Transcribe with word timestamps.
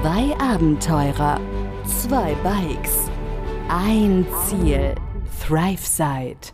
Zwei 0.00 0.32
Abenteurer, 0.38 1.40
zwei 1.84 2.32
Bikes, 2.44 3.10
ein 3.68 4.24
Ziel. 4.46 4.94
ThriveSide. 5.44 6.52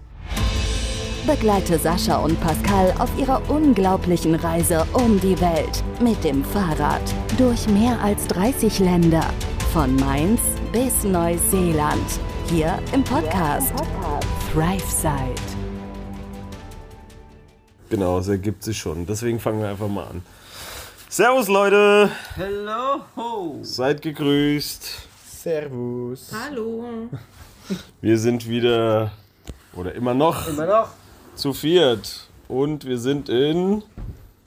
Begleite 1.27 1.79
Sascha 1.79 2.17
und 2.25 2.41
Pascal 2.41 2.95
auf 2.99 3.11
ihrer 3.19 3.43
unglaublichen 3.51 4.35
Reise 4.35 4.87
um 4.95 5.21
die 5.21 5.39
Welt 5.43 5.85
mit 6.01 6.25
dem 6.25 6.43
Fahrrad 6.43 7.03
durch 7.37 7.69
mehr 7.69 8.01
als 8.01 8.27
30 8.29 8.79
Länder. 8.79 9.27
Von 9.75 9.95
Mainz 9.97 10.41
bis 10.73 11.05
Neuseeland. 11.05 12.19
Hier 12.47 12.79
im 12.95 13.05
Podcast 13.05 13.75
ThriveSide. 14.55 15.35
Genau, 17.91 18.21
es 18.21 18.29
ergibt 18.29 18.63
sich 18.63 18.79
schon. 18.79 19.05
Deswegen 19.05 19.39
fangen 19.39 19.61
wir 19.61 19.69
einfach 19.69 19.89
mal 19.89 20.05
an. 20.05 20.23
Servus 21.17 21.47
Leute, 21.47 22.11
Hello! 22.35 23.59
seid 23.63 24.03
gegrüßt. 24.03 25.07
Servus. 25.25 26.33
Hallo. 26.33 27.09
Wir 28.01 28.19
sind 28.19 28.49
wieder 28.49 29.13
oder 29.77 29.95
immer 29.95 30.13
noch 30.13 30.49
Immer 30.49 30.67
noch? 30.67 30.89
zu 31.37 31.53
viert 31.53 32.29
und 32.49 32.85
wir 32.85 32.99
sind 32.99 33.29
in 33.29 33.85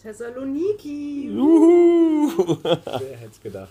Thessaloniki. 0.04 1.30
Juhu. 1.34 2.58
Wer 2.62 3.18
hätte 3.18 3.32
es 3.32 3.42
gedacht? 3.42 3.70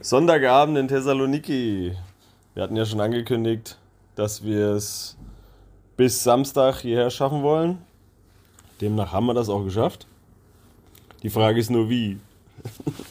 Sonntagabend 0.00 0.78
in 0.78 0.88
Thessaloniki. 0.88 1.96
Wir 2.54 2.62
hatten 2.64 2.74
ja 2.74 2.86
schon 2.86 3.00
angekündigt, 3.00 3.78
dass 4.16 4.42
wir 4.42 4.70
es 4.70 5.16
bis 5.96 6.24
Samstag 6.24 6.80
hierher 6.80 7.10
schaffen 7.10 7.44
wollen. 7.44 7.78
Demnach 8.80 9.12
haben 9.12 9.26
wir 9.26 9.34
das 9.34 9.48
auch 9.48 9.62
geschafft. 9.62 10.08
Die 11.22 11.30
Frage 11.30 11.60
ist 11.60 11.70
nur 11.70 11.88
wie. 11.88 12.18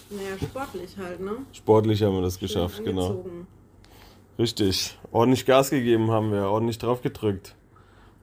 Naja, 0.10 0.38
sportlich 0.42 0.98
halt, 0.98 1.20
ne? 1.20 1.32
Sportlich 1.54 2.04
haben 2.04 2.16
wir 2.16 2.22
das 2.22 2.40
Schön 2.40 2.48
geschafft, 2.48 2.84
genau. 2.84 3.08
angezogen. 3.08 3.48
Richtig. 4.38 4.98
Ordentlich 5.12 5.46
Gas 5.46 5.70
gegeben 5.70 6.12
haben 6.12 6.32
wir, 6.32 6.50
ordentlich 6.50 6.78
drauf 6.78 7.02
gedrückt. 7.02 7.56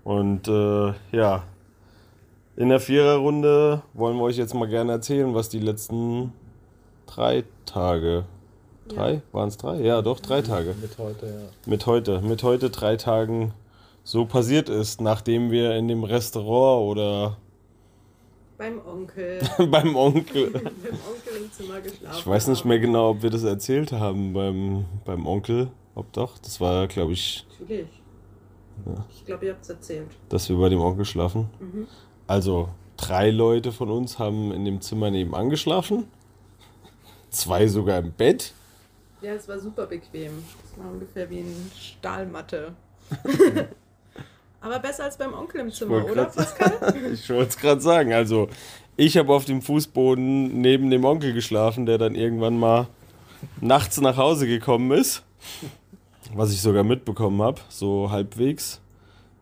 Und 0.03 0.49
äh, 0.49 0.93
ja, 1.13 1.45
in 2.57 2.71
der 2.71 2.81
Viererrunde 2.81 3.83
wollen 3.93 4.17
wir 4.17 4.23
euch 4.23 4.37
jetzt 4.37 4.55
mal 4.55 4.69
gerne 4.69 4.93
erzählen, 4.93 5.35
was 5.35 5.49
die 5.49 5.59
letzten 5.59 6.33
drei 7.07 7.45
Tage. 7.67 8.25
Drei? 8.89 9.21
Waren 9.33 9.49
es 9.49 9.57
drei? 9.57 9.81
Ja, 9.81 10.01
doch, 10.01 10.21
drei 10.21 10.43
Tage. 10.43 10.75
Mit 10.81 10.97
heute, 10.97 11.27
ja. 11.27 11.49
Mit 11.67 11.87
heute. 11.87 12.21
Mit 12.23 12.43
heute 12.43 12.71
drei 12.71 12.97
Tagen 12.97 13.53
so 14.05 14.25
passiert 14.25 14.69
ist, 14.69 15.01
nachdem 15.01 15.51
wir 15.51 15.75
in 15.75 15.89
dem 15.89 16.05
Restaurant 16.05 16.89
oder 16.89 17.37
Beim 18.59 18.81
Onkel. 18.87 19.41
beim 19.71 19.95
Onkel. 19.97 20.51
beim 20.51 20.65
Onkel 20.65 21.37
im 21.43 21.53
Zimmer 21.53 21.81
geschlafen. 21.81 22.17
Ich 22.19 22.27
weiß 22.27 22.49
nicht 22.49 22.65
mehr 22.65 22.79
genau, 22.79 23.11
ob 23.11 23.23
wir 23.23 23.31
das 23.31 23.45
erzählt 23.45 23.93
haben 23.93 24.33
beim, 24.33 24.85
beim 25.05 25.27
Onkel. 25.27 25.69
Ob 25.95 26.13
doch. 26.13 26.39
Das 26.39 26.61
war, 26.61 26.87
glaube 26.89 27.13
ich, 27.13 27.47
Natürlich. 27.61 28.03
Ich 29.11 29.25
glaube, 29.25 29.47
ihr 29.47 29.53
habt 29.53 29.63
es 29.63 29.71
erzählt. 29.71 30.09
dass 30.29 30.49
wir 30.49 30.57
bei 30.57 30.69
dem 30.69 30.81
Onkel 30.81 31.05
schlafen. 31.07 31.49
Also 32.27 32.69
drei 32.99 33.31
Leute 33.31 33.73
von 33.73 33.91
uns 33.91 34.19
haben 34.19 34.53
in 34.53 34.65
dem 34.67 34.81
Zimmer 34.83 35.11
nebenan 35.11 35.49
geschlafen. 35.49 36.09
Zwei 37.31 37.67
sogar 37.69 37.99
im 37.99 38.13
Bett. 38.13 38.53
Ja, 39.23 39.33
es 39.33 39.49
war 39.49 39.59
super 39.59 39.87
bequem. 39.87 40.33
Es 40.65 40.79
war 40.79 40.91
ungefähr 40.93 41.29
wie 41.31 41.39
eine 41.41 41.55
Stahlmatte. 41.79 42.75
Aber 44.67 44.81
besser 44.81 45.05
als 45.05 45.17
beim 45.17 45.33
Onkel 45.33 45.61
im 45.61 45.71
Zimmer, 45.71 46.05
oder 46.05 46.25
Pascal? 46.25 46.93
Ich 47.13 47.31
wollte 47.31 47.51
es 47.51 47.57
gerade 47.57 47.81
sagen. 47.81 48.13
Also 48.13 48.49
ich 48.97 49.17
habe 49.17 49.33
auf 49.33 49.45
dem 49.45 49.63
Fußboden 49.63 50.61
neben 50.61 50.91
dem 50.91 51.05
Onkel 51.05 51.33
geschlafen, 51.35 51.87
der 51.87 51.99
dann 51.99 52.17
irgendwann 52.17 52.59
mal 52.59 52.89
nachts 53.61 54.01
nach 54.01 54.17
Hause 54.17 54.49
gekommen 54.49 54.91
ist. 54.91 55.23
Was 56.35 56.53
ich 56.53 56.61
sogar 56.61 56.83
mitbekommen 56.83 57.41
habe, 57.43 57.61
so 57.69 58.11
halbwegs. 58.11 58.81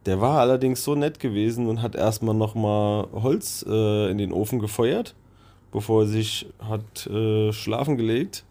Der 0.05 0.21
war 0.21 0.41
allerdings 0.41 0.85
so 0.85 0.95
nett 0.95 1.19
gewesen 1.19 1.69
und 1.69 1.81
hat 1.81 1.95
erstmal 1.95 2.35
nochmal 2.35 3.07
Holz 3.15 3.65
äh, 3.67 4.11
in 4.11 4.19
den 4.19 4.31
Ofen 4.31 4.59
gefeuert, 4.59 5.15
bevor 5.73 6.03
er 6.03 6.09
sich 6.09 6.47
hat 6.59 7.07
äh, 7.07 7.51
schlafen 7.55 7.97
gelegt 7.97 8.45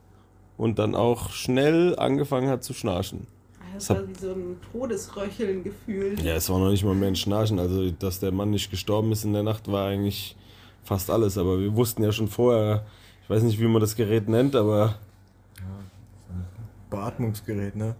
und 0.57 0.79
dann 0.79 0.95
auch 0.95 1.29
schnell 1.29 1.95
angefangen 1.99 2.49
hat 2.49 2.63
zu 2.63 2.73
schnarchen. 2.73 3.27
Das 3.73 3.89
war 3.89 4.07
wie 4.07 4.13
so 4.19 4.31
ein 4.31 4.57
Todesröcheln 4.71 5.63
gefühlt. 5.63 6.21
Ja, 6.21 6.35
es 6.35 6.49
war 6.49 6.59
noch 6.59 6.69
nicht 6.69 6.83
mal 6.83 6.95
mehr 6.95 7.07
ein 7.09 7.15
Schnarchen. 7.15 7.59
Also, 7.59 7.91
dass 7.91 8.19
der 8.19 8.31
Mann 8.31 8.49
nicht 8.51 8.69
gestorben 8.71 9.11
ist 9.11 9.23
in 9.25 9.33
der 9.33 9.43
Nacht, 9.43 9.71
war 9.71 9.87
eigentlich 9.87 10.35
fast 10.83 11.09
alles. 11.09 11.37
Aber 11.37 11.59
wir 11.59 11.75
wussten 11.75 12.03
ja 12.03 12.11
schon 12.11 12.27
vorher, 12.27 12.85
ich 13.23 13.29
weiß 13.29 13.43
nicht, 13.43 13.59
wie 13.59 13.67
man 13.67 13.81
das 13.81 13.95
Gerät 13.95 14.27
nennt, 14.29 14.55
aber 14.55 14.95
Beatmungsgerät, 16.89 17.75
ne? 17.75 17.95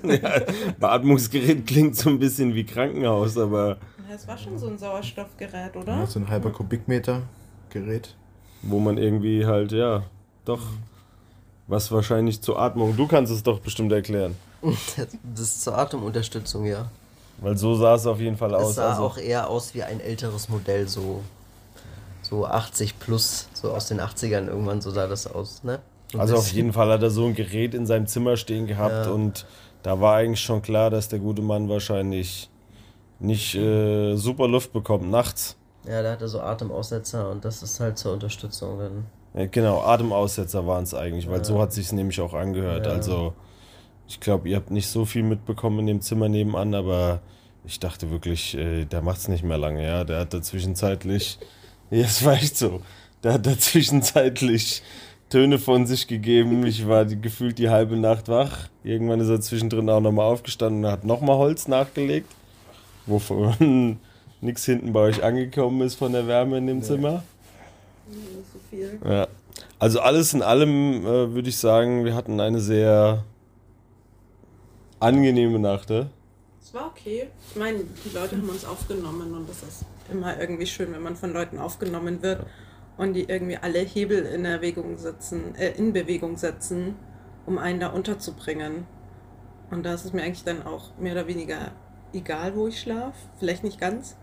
Beatmungsgerät 0.78 1.66
klingt 1.66 1.96
so 1.96 2.10
ein 2.10 2.18
bisschen 2.20 2.54
wie 2.54 2.64
Krankenhaus, 2.64 3.36
aber 3.36 3.78
Ja, 4.08 4.14
Es 4.14 4.28
war 4.28 4.38
schon 4.38 4.56
so 4.56 4.68
ein 4.68 4.78
Sauerstoffgerät, 4.78 5.76
oder? 5.76 5.96
Ja, 5.98 6.06
so 6.06 6.20
ein 6.20 6.28
halber 6.28 6.50
Kubikmeter 6.50 7.22
Gerät. 7.70 8.14
wo 8.62 8.78
man 8.78 8.98
irgendwie 8.98 9.46
halt, 9.46 9.72
ja, 9.72 10.04
doch, 10.44 10.60
was 11.66 11.90
wahrscheinlich 11.90 12.40
zur 12.40 12.60
Atmung, 12.60 12.96
du 12.96 13.08
kannst 13.08 13.32
es 13.32 13.42
doch 13.42 13.58
bestimmt 13.58 13.90
erklären. 13.90 14.36
Das 15.34 15.44
ist 15.44 15.62
zur 15.62 15.76
Atemunterstützung, 15.78 16.64
ja. 16.66 16.86
Weil 17.38 17.56
so 17.56 17.74
sah 17.74 17.94
es 17.94 18.06
auf 18.06 18.20
jeden 18.20 18.36
Fall 18.36 18.52
Es 18.54 18.60
aus. 18.62 18.74
sah 18.74 18.90
Also, 18.90 19.02
auch 19.04 19.16
eher 19.18 19.48
aus 19.48 19.74
wie 19.74 19.82
ein 19.82 20.00
älteres 20.00 20.48
Modell, 20.48 20.86
so, 20.88 21.22
so 22.22 22.46
80 22.46 22.98
plus, 22.98 23.48
so 23.54 23.70
aus 23.72 23.86
den 23.88 24.00
80ern 24.00 24.46
irgendwann, 24.48 24.80
so 24.80 24.90
sah 24.90 25.06
das 25.06 25.26
aus, 25.26 25.62
ne? 25.64 25.80
Ein 26.12 26.20
also 26.20 26.36
auf 26.36 26.50
jeden 26.52 26.72
Fall 26.72 26.90
hat 26.90 27.02
er 27.02 27.10
so 27.10 27.24
ein 27.26 27.34
Gerät 27.34 27.72
in 27.72 27.86
seinem 27.86 28.06
Zimmer 28.08 28.36
stehen 28.36 28.66
gehabt 28.66 29.06
Ja. 29.06 29.12
und 29.12 29.46
da 29.82 30.00
war 30.00 30.16
eigentlich 30.16 30.40
schon 30.40 30.60
klar, 30.60 30.90
dass 30.90 31.08
der 31.08 31.20
gute 31.20 31.40
Mann 31.40 31.68
wahrscheinlich 31.68 32.50
nicht 33.20 33.54
äh, 33.54 34.16
super 34.16 34.48
Luft 34.48 34.72
bekommt 34.72 35.08
nachts. 35.10 35.56
Ja, 35.88 36.02
da 36.02 36.12
hat 36.12 36.20
er 36.20 36.28
so 36.28 36.40
Atemaussetzer 36.40 37.30
und 37.30 37.44
das 37.44 37.62
ist 37.62 37.80
halt 37.80 37.96
zur 37.96 38.12
Unterstützung 38.12 38.78
dann. 38.78 39.06
Ja, 39.34 39.46
genau, 39.46 39.80
Atemaussetzer 39.82 40.66
waren 40.66 40.82
es 40.82 40.92
eigentlich, 40.94 41.28
weil 41.28 41.38
Ja. 41.38 41.44
so 41.44 41.60
hat 41.60 41.72
sich 41.72 41.90
nämlich 41.92 42.20
auch 42.20 42.34
angehört. 42.34 42.86
Also 42.86 43.32
ich 44.10 44.18
glaube, 44.18 44.48
ihr 44.48 44.56
habt 44.56 44.72
nicht 44.72 44.88
so 44.88 45.04
viel 45.04 45.22
mitbekommen 45.22 45.78
in 45.80 45.86
dem 45.86 46.00
Zimmer 46.00 46.28
nebenan, 46.28 46.74
aber 46.74 47.20
ich 47.64 47.78
dachte 47.78 48.10
wirklich, 48.10 48.56
äh, 48.56 48.84
der 48.84 49.02
macht's 49.02 49.28
nicht 49.28 49.44
mehr 49.44 49.56
lange, 49.56 49.84
ja. 49.84 50.02
Der 50.02 50.18
hat 50.18 50.34
da 50.34 50.42
zwischenzeitlich, 50.42 51.38
ja, 51.90 52.04
es 52.04 52.24
war 52.24 52.34
echt 52.34 52.56
so, 52.56 52.82
der 53.22 53.34
hat 53.34 53.46
da 53.46 53.56
zwischenzeitlich 53.56 54.82
Töne 55.28 55.60
von 55.60 55.86
sich 55.86 56.08
gegeben. 56.08 56.66
Ich 56.66 56.88
war 56.88 57.04
die, 57.04 57.20
gefühlt 57.20 57.58
die 57.58 57.68
halbe 57.68 57.96
Nacht 57.96 58.28
wach. 58.28 58.68
Irgendwann 58.82 59.20
ist 59.20 59.28
er 59.28 59.40
zwischendrin 59.40 59.88
auch 59.88 60.00
nochmal 60.00 60.26
aufgestanden 60.26 60.84
und 60.84 60.90
hat 60.90 61.04
nochmal 61.04 61.36
Holz 61.36 61.68
nachgelegt, 61.68 62.28
wovon 63.06 64.00
nichts 64.40 64.64
hinten 64.64 64.92
bei 64.92 65.00
euch 65.00 65.22
angekommen 65.22 65.82
ist 65.82 65.94
von 65.94 66.12
der 66.12 66.26
Wärme 66.26 66.58
in 66.58 66.66
dem 66.66 66.82
Zimmer. 66.82 67.22
Nicht 68.08 68.22
so 68.52 68.58
viel. 68.68 68.98
Ja. 69.08 69.28
Also 69.78 70.00
alles 70.00 70.34
in 70.34 70.42
allem 70.42 71.06
äh, 71.06 71.32
würde 71.32 71.48
ich 71.48 71.58
sagen, 71.58 72.04
wir 72.04 72.16
hatten 72.16 72.40
eine 72.40 72.58
sehr 72.58 73.24
angenehme 75.00 75.58
Nacht. 75.58 75.90
Ne? 75.90 76.10
Es 76.62 76.72
war 76.74 76.86
okay. 76.86 77.28
Ich 77.48 77.56
meine, 77.56 77.78
die 77.78 78.14
Leute 78.14 78.36
haben 78.36 78.48
uns 78.48 78.64
aufgenommen 78.64 79.34
und 79.34 79.48
das 79.48 79.62
ist 79.62 79.84
immer 80.12 80.38
irgendwie 80.38 80.66
schön, 80.66 80.92
wenn 80.92 81.02
man 81.02 81.16
von 81.16 81.32
Leuten 81.32 81.58
aufgenommen 81.58 82.22
wird 82.22 82.44
und 82.96 83.14
die 83.14 83.24
irgendwie 83.24 83.56
alle 83.56 83.80
Hebel 83.80 84.24
in 84.26 84.44
Erwägung 84.44 84.98
setzen, 84.98 85.54
äh, 85.56 85.72
in 85.72 85.92
Bewegung 85.92 86.36
setzen, 86.36 86.94
um 87.46 87.58
einen 87.58 87.80
da 87.80 87.88
unterzubringen. 87.88 88.86
Und 89.70 89.84
da 89.84 89.94
ist 89.94 90.04
es 90.04 90.12
mir 90.12 90.22
eigentlich 90.22 90.44
dann 90.44 90.64
auch 90.66 90.96
mehr 90.98 91.12
oder 91.12 91.26
weniger 91.26 91.72
egal, 92.12 92.54
wo 92.54 92.66
ich 92.68 92.80
schlafe. 92.80 93.16
Vielleicht 93.38 93.64
nicht 93.64 93.80
ganz, 93.80 94.16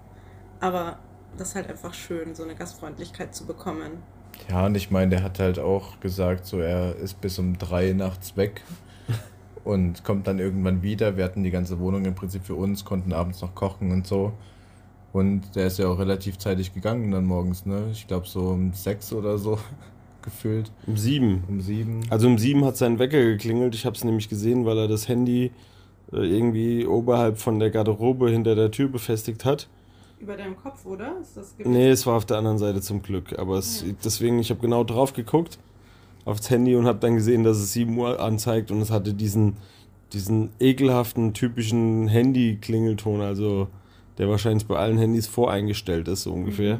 aber 0.59 0.99
das 1.37 1.49
ist 1.49 1.55
halt 1.55 1.69
einfach 1.69 1.93
schön, 1.93 2.35
so 2.35 2.43
eine 2.43 2.55
Gastfreundlichkeit 2.55 3.33
zu 3.33 3.45
bekommen. 3.45 4.03
Ja, 4.49 4.65
und 4.65 4.75
ich 4.75 4.91
meine, 4.91 5.09
der 5.09 5.23
hat 5.23 5.39
halt 5.39 5.57
auch 5.57 5.99
gesagt, 5.99 6.45
so 6.45 6.59
er 6.59 6.95
ist 6.97 7.19
bis 7.21 7.39
um 7.39 7.57
drei 7.57 7.93
nachts 7.93 8.37
weg 8.37 8.61
und 9.67 10.05
kommt 10.05 10.27
dann 10.27 10.39
irgendwann 10.39 10.81
wieder. 10.81 11.17
Wir 11.17 11.25
hatten 11.25 11.43
die 11.43 11.51
ganze 11.51 11.79
Wohnung 11.79 12.05
im 12.05 12.15
Prinzip 12.15 12.43
für 12.45 12.55
uns, 12.55 12.85
konnten 12.85 13.11
abends 13.11 13.41
noch 13.41 13.53
kochen 13.53 13.91
und 13.91 14.07
so. 14.07 14.31
Und 15.11 15.55
der 15.55 15.67
ist 15.67 15.77
ja 15.77 15.87
auch 15.89 15.99
relativ 15.99 16.37
zeitig 16.37 16.73
gegangen 16.73 17.11
dann 17.11 17.25
morgens, 17.25 17.65
ne? 17.65 17.89
Ich 17.91 18.07
glaube 18.07 18.27
so 18.27 18.49
um 18.49 18.73
sechs 18.73 19.11
oder 19.11 19.37
so 19.37 19.59
gefühlt. 20.21 20.71
Um 20.85 20.95
sieben. 20.95 21.43
Um 21.49 21.59
sieben. 21.59 22.01
Also 22.09 22.27
um 22.27 22.37
sieben 22.37 22.63
hat 22.63 22.77
sein 22.77 22.97
Wecker 22.97 23.21
geklingelt. 23.21 23.75
Ich 23.75 23.85
habe 23.85 23.95
es 23.95 24.03
nämlich 24.05 24.29
gesehen, 24.29 24.65
weil 24.65 24.77
er 24.77 24.87
das 24.87 25.09
Handy 25.09 25.51
äh, 26.13 26.17
irgendwie 26.17 26.85
oberhalb 26.85 27.37
von 27.37 27.59
der 27.59 27.69
Garderobe 27.69 28.29
hinter 28.29 28.55
der 28.55 28.71
Tür 28.71 28.87
befestigt 28.87 29.43
hat. 29.43 29.67
Über 30.19 30.37
deinem 30.37 30.55
Kopf, 30.55 30.85
oder? 30.85 31.13
Ist 31.21 31.35
das 31.35 31.55
Nee, 31.63 31.89
es 31.89 32.07
war 32.07 32.15
auf 32.15 32.25
der 32.25 32.37
anderen 32.37 32.57
Seite 32.57 32.81
zum 32.81 33.01
Glück. 33.01 33.37
Aber 33.37 33.57
es, 33.57 33.83
deswegen, 34.03 34.39
ich 34.39 34.49
habe 34.49 34.61
genau 34.61 34.83
drauf 34.83 35.13
geguckt 35.13 35.59
aufs 36.27 36.49
Handy 36.49 36.75
und 36.75 36.85
habe 36.85 36.99
dann 36.99 37.15
gesehen, 37.15 37.43
dass 37.43 37.57
es 37.57 37.71
7 37.73 37.97
Uhr 37.97 38.19
anzeigt 38.19 38.69
und 38.69 38.81
es 38.81 38.91
hatte 38.91 39.13
diesen, 39.13 39.55
diesen 40.13 40.49
ekelhaften, 40.59 41.33
typischen 41.33 42.07
Handy-Klingelton, 42.09 43.21
also 43.21 43.67
der 44.17 44.29
wahrscheinlich 44.29 44.67
bei 44.67 44.75
allen 44.75 44.97
Handys 44.97 45.27
voreingestellt 45.27 46.07
ist, 46.07 46.23
so 46.23 46.33
ungefähr. 46.33 46.79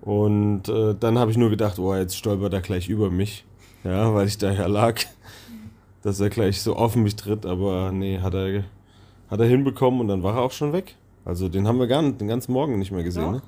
Und 0.00 0.68
äh, 0.68 0.94
dann 0.98 1.18
habe 1.18 1.30
ich 1.30 1.36
nur 1.36 1.50
gedacht, 1.50 1.78
oh, 1.78 1.94
jetzt 1.94 2.16
stolpert 2.16 2.52
er 2.54 2.60
gleich 2.60 2.88
über 2.88 3.10
mich. 3.10 3.44
Ja, 3.84 4.14
weil 4.14 4.26
ich 4.26 4.38
da 4.38 4.52
ja 4.52 4.66
lag, 4.66 5.00
dass 6.02 6.20
er 6.20 6.30
gleich 6.30 6.62
so 6.62 6.76
auf 6.76 6.96
mich 6.96 7.16
tritt, 7.16 7.44
aber 7.44 7.92
nee, 7.92 8.18
hat 8.18 8.34
er, 8.34 8.64
hat 9.28 9.40
er 9.40 9.46
hinbekommen 9.46 10.00
und 10.00 10.08
dann 10.08 10.22
war 10.22 10.36
er 10.36 10.42
auch 10.42 10.52
schon 10.52 10.72
weg. 10.72 10.96
Also 11.26 11.48
den 11.48 11.66
haben 11.68 11.78
wir 11.78 11.86
gar 11.86 12.00
nicht, 12.02 12.20
den 12.20 12.28
ganzen 12.28 12.52
Morgen 12.52 12.78
nicht 12.78 12.90
mehr 12.90 13.02
gesehen, 13.04 13.32
ne? 13.32 13.42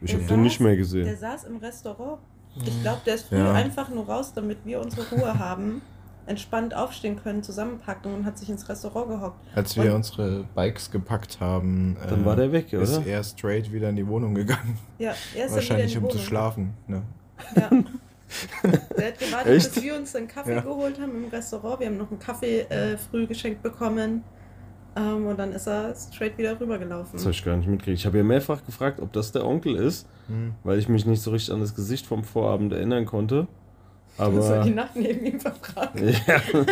Ich 0.00 0.10
Der 0.10 0.20
habe 0.20 0.28
den 0.28 0.42
nicht 0.42 0.58
mehr 0.58 0.70
Der 0.70 0.76
gesehen. 0.78 1.16
saß 1.16 1.44
im 1.44 1.56
Restaurant. 1.58 2.18
Ich 2.56 2.82
glaube, 2.82 3.00
der 3.06 3.14
ist 3.14 3.28
früh 3.28 3.38
Ja. 3.38 3.52
einfach 3.52 3.88
nur 3.88 4.06
raus, 4.06 4.32
damit 4.34 4.58
wir 4.64 4.80
unsere 4.80 5.08
Ruhe 5.10 5.38
haben, 5.38 5.80
entspannt 6.26 6.74
aufstehen 6.74 7.20
können, 7.22 7.42
zusammenpacken 7.42 8.14
und 8.14 8.24
hat 8.24 8.38
sich 8.38 8.48
ins 8.48 8.68
Restaurant 8.68 9.08
gehockt. 9.08 9.40
Als 9.56 9.74
wir 9.76 9.84
Und- 9.90 9.96
unsere 9.96 10.44
Bikes 10.54 10.90
gepackt 10.90 11.40
haben, 11.40 11.96
äh, 12.04 12.08
Dann 12.08 12.24
war 12.24 12.36
der 12.36 12.52
weg, 12.52 12.72
ist 12.72 12.96
oder? 12.98 13.06
er 13.06 13.24
straight 13.24 13.72
wieder 13.72 13.88
in 13.88 13.96
die 13.96 14.06
Wohnung 14.06 14.34
gegangen. 14.34 14.78
Ja, 14.98 15.14
er 15.34 15.46
ist 15.46 15.54
Wahrscheinlich 15.54 15.96
um 15.98 16.08
zu 16.10 16.18
schlafen. 16.18 16.74
Ne? 16.86 17.02
Ja. 17.56 17.70
Der 18.96 19.08
hat 19.08 19.18
gewartet, 19.18 19.52
Echt? 19.52 19.74
bis 19.74 19.82
wir 19.82 19.96
uns 19.96 20.14
einen 20.16 20.28
Kaffee 20.28 20.54
Ja. 20.54 20.60
geholt 20.60 20.98
haben 21.00 21.24
im 21.24 21.28
Restaurant. 21.28 21.80
Wir 21.80 21.88
haben 21.88 21.98
noch 21.98 22.10
einen 22.10 22.20
Kaffee 22.20 22.60
äh, 22.60 22.96
früh 22.96 23.26
geschenkt 23.26 23.62
bekommen. 23.62 24.22
Ähm, 24.94 25.26
und 25.26 25.38
dann 25.38 25.52
ist 25.52 25.66
er 25.66 25.94
straight 25.94 26.36
wieder 26.36 26.58
rübergelaufen. 26.60 27.12
Das 27.14 27.22
habe 27.22 27.30
ich 27.32 27.44
gar 27.44 27.56
nicht 27.56 27.68
mitgekriegt. 27.68 27.98
Ich 28.00 28.06
habe 28.06 28.18
ja 28.18 28.24
mehrfach 28.24 28.64
gefragt, 28.66 29.00
ob 29.00 29.12
das 29.12 29.32
der 29.32 29.46
Onkel 29.46 29.76
ist, 29.76 30.06
Hm. 30.28 30.54
weil 30.64 30.78
ich 30.78 30.88
mich 30.88 31.06
nicht 31.06 31.22
so 31.22 31.30
richtig 31.30 31.52
an 31.54 31.60
das 31.60 31.74
Gesicht 31.74 32.06
vom 32.06 32.24
Vorabend 32.24 32.72
erinnern 32.72 33.06
konnte. 33.06 33.46
Du 34.18 34.22
hast 34.24 34.50
Aber 34.50 34.62
die 34.64 34.70
Nacht 34.70 34.94
neben 34.94 35.24
ihm 35.24 35.40
verbracht. 35.40 35.98
ja, 35.98 36.40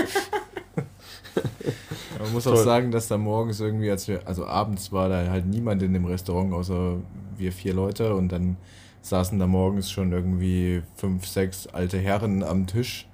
Man 2.18 2.32
muss 2.32 2.44
Toll. 2.44 2.54
auch 2.54 2.62
sagen, 2.64 2.90
dass 2.90 3.08
da 3.08 3.16
morgens 3.16 3.60
irgendwie, 3.60 3.90
als 3.90 4.06
wir, 4.08 4.26
also 4.26 4.46
abends 4.46 4.92
war 4.92 5.08
da 5.08 5.26
halt 5.30 5.46
niemand 5.46 5.82
in 5.82 5.92
dem 5.94 6.04
Restaurant, 6.04 6.52
außer 6.52 6.96
wir 7.38 7.52
vier 7.52 7.72
Leute 7.72 8.14
und 8.14 8.30
dann 8.30 8.56
saßen 9.02 9.38
da 9.38 9.46
morgens 9.46 9.90
schon 9.90 10.12
irgendwie 10.12 10.82
fünf, 10.96 11.26
sechs 11.26 11.66
alte 11.68 11.98
Herren 11.98 12.42
am 12.42 12.66
Tisch 12.66 13.08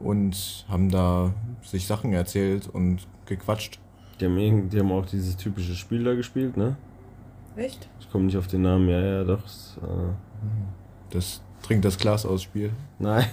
und 0.00 0.64
haben 0.68 0.90
da 0.90 1.32
sich 1.62 1.86
Sachen 1.86 2.12
erzählt 2.12 2.68
und 2.68 3.06
gequatscht. 3.26 3.78
Die 4.20 4.26
haben, 4.26 4.38
irgend- 4.38 4.72
die 4.72 4.78
haben 4.80 4.92
auch 4.92 5.06
dieses 5.06 5.36
typische 5.36 5.74
Spiel 5.74 6.04
da 6.04 6.14
gespielt, 6.14 6.56
ne? 6.56 6.76
Echt? 7.56 7.88
Ich 8.00 8.10
komme 8.10 8.24
nicht 8.24 8.36
auf 8.36 8.46
den 8.46 8.62
Namen. 8.62 8.88
Ja, 8.88 9.00
ja, 9.00 9.24
doch. 9.24 9.44
es, 9.44 9.76
Äh, 9.82 10.12
Das 11.10 11.42
trinkt 11.62 11.84
das 11.84 11.98
Glas 11.98 12.24
aus 12.24 12.42
Spiel. 12.42 12.70
nein. 12.98 13.26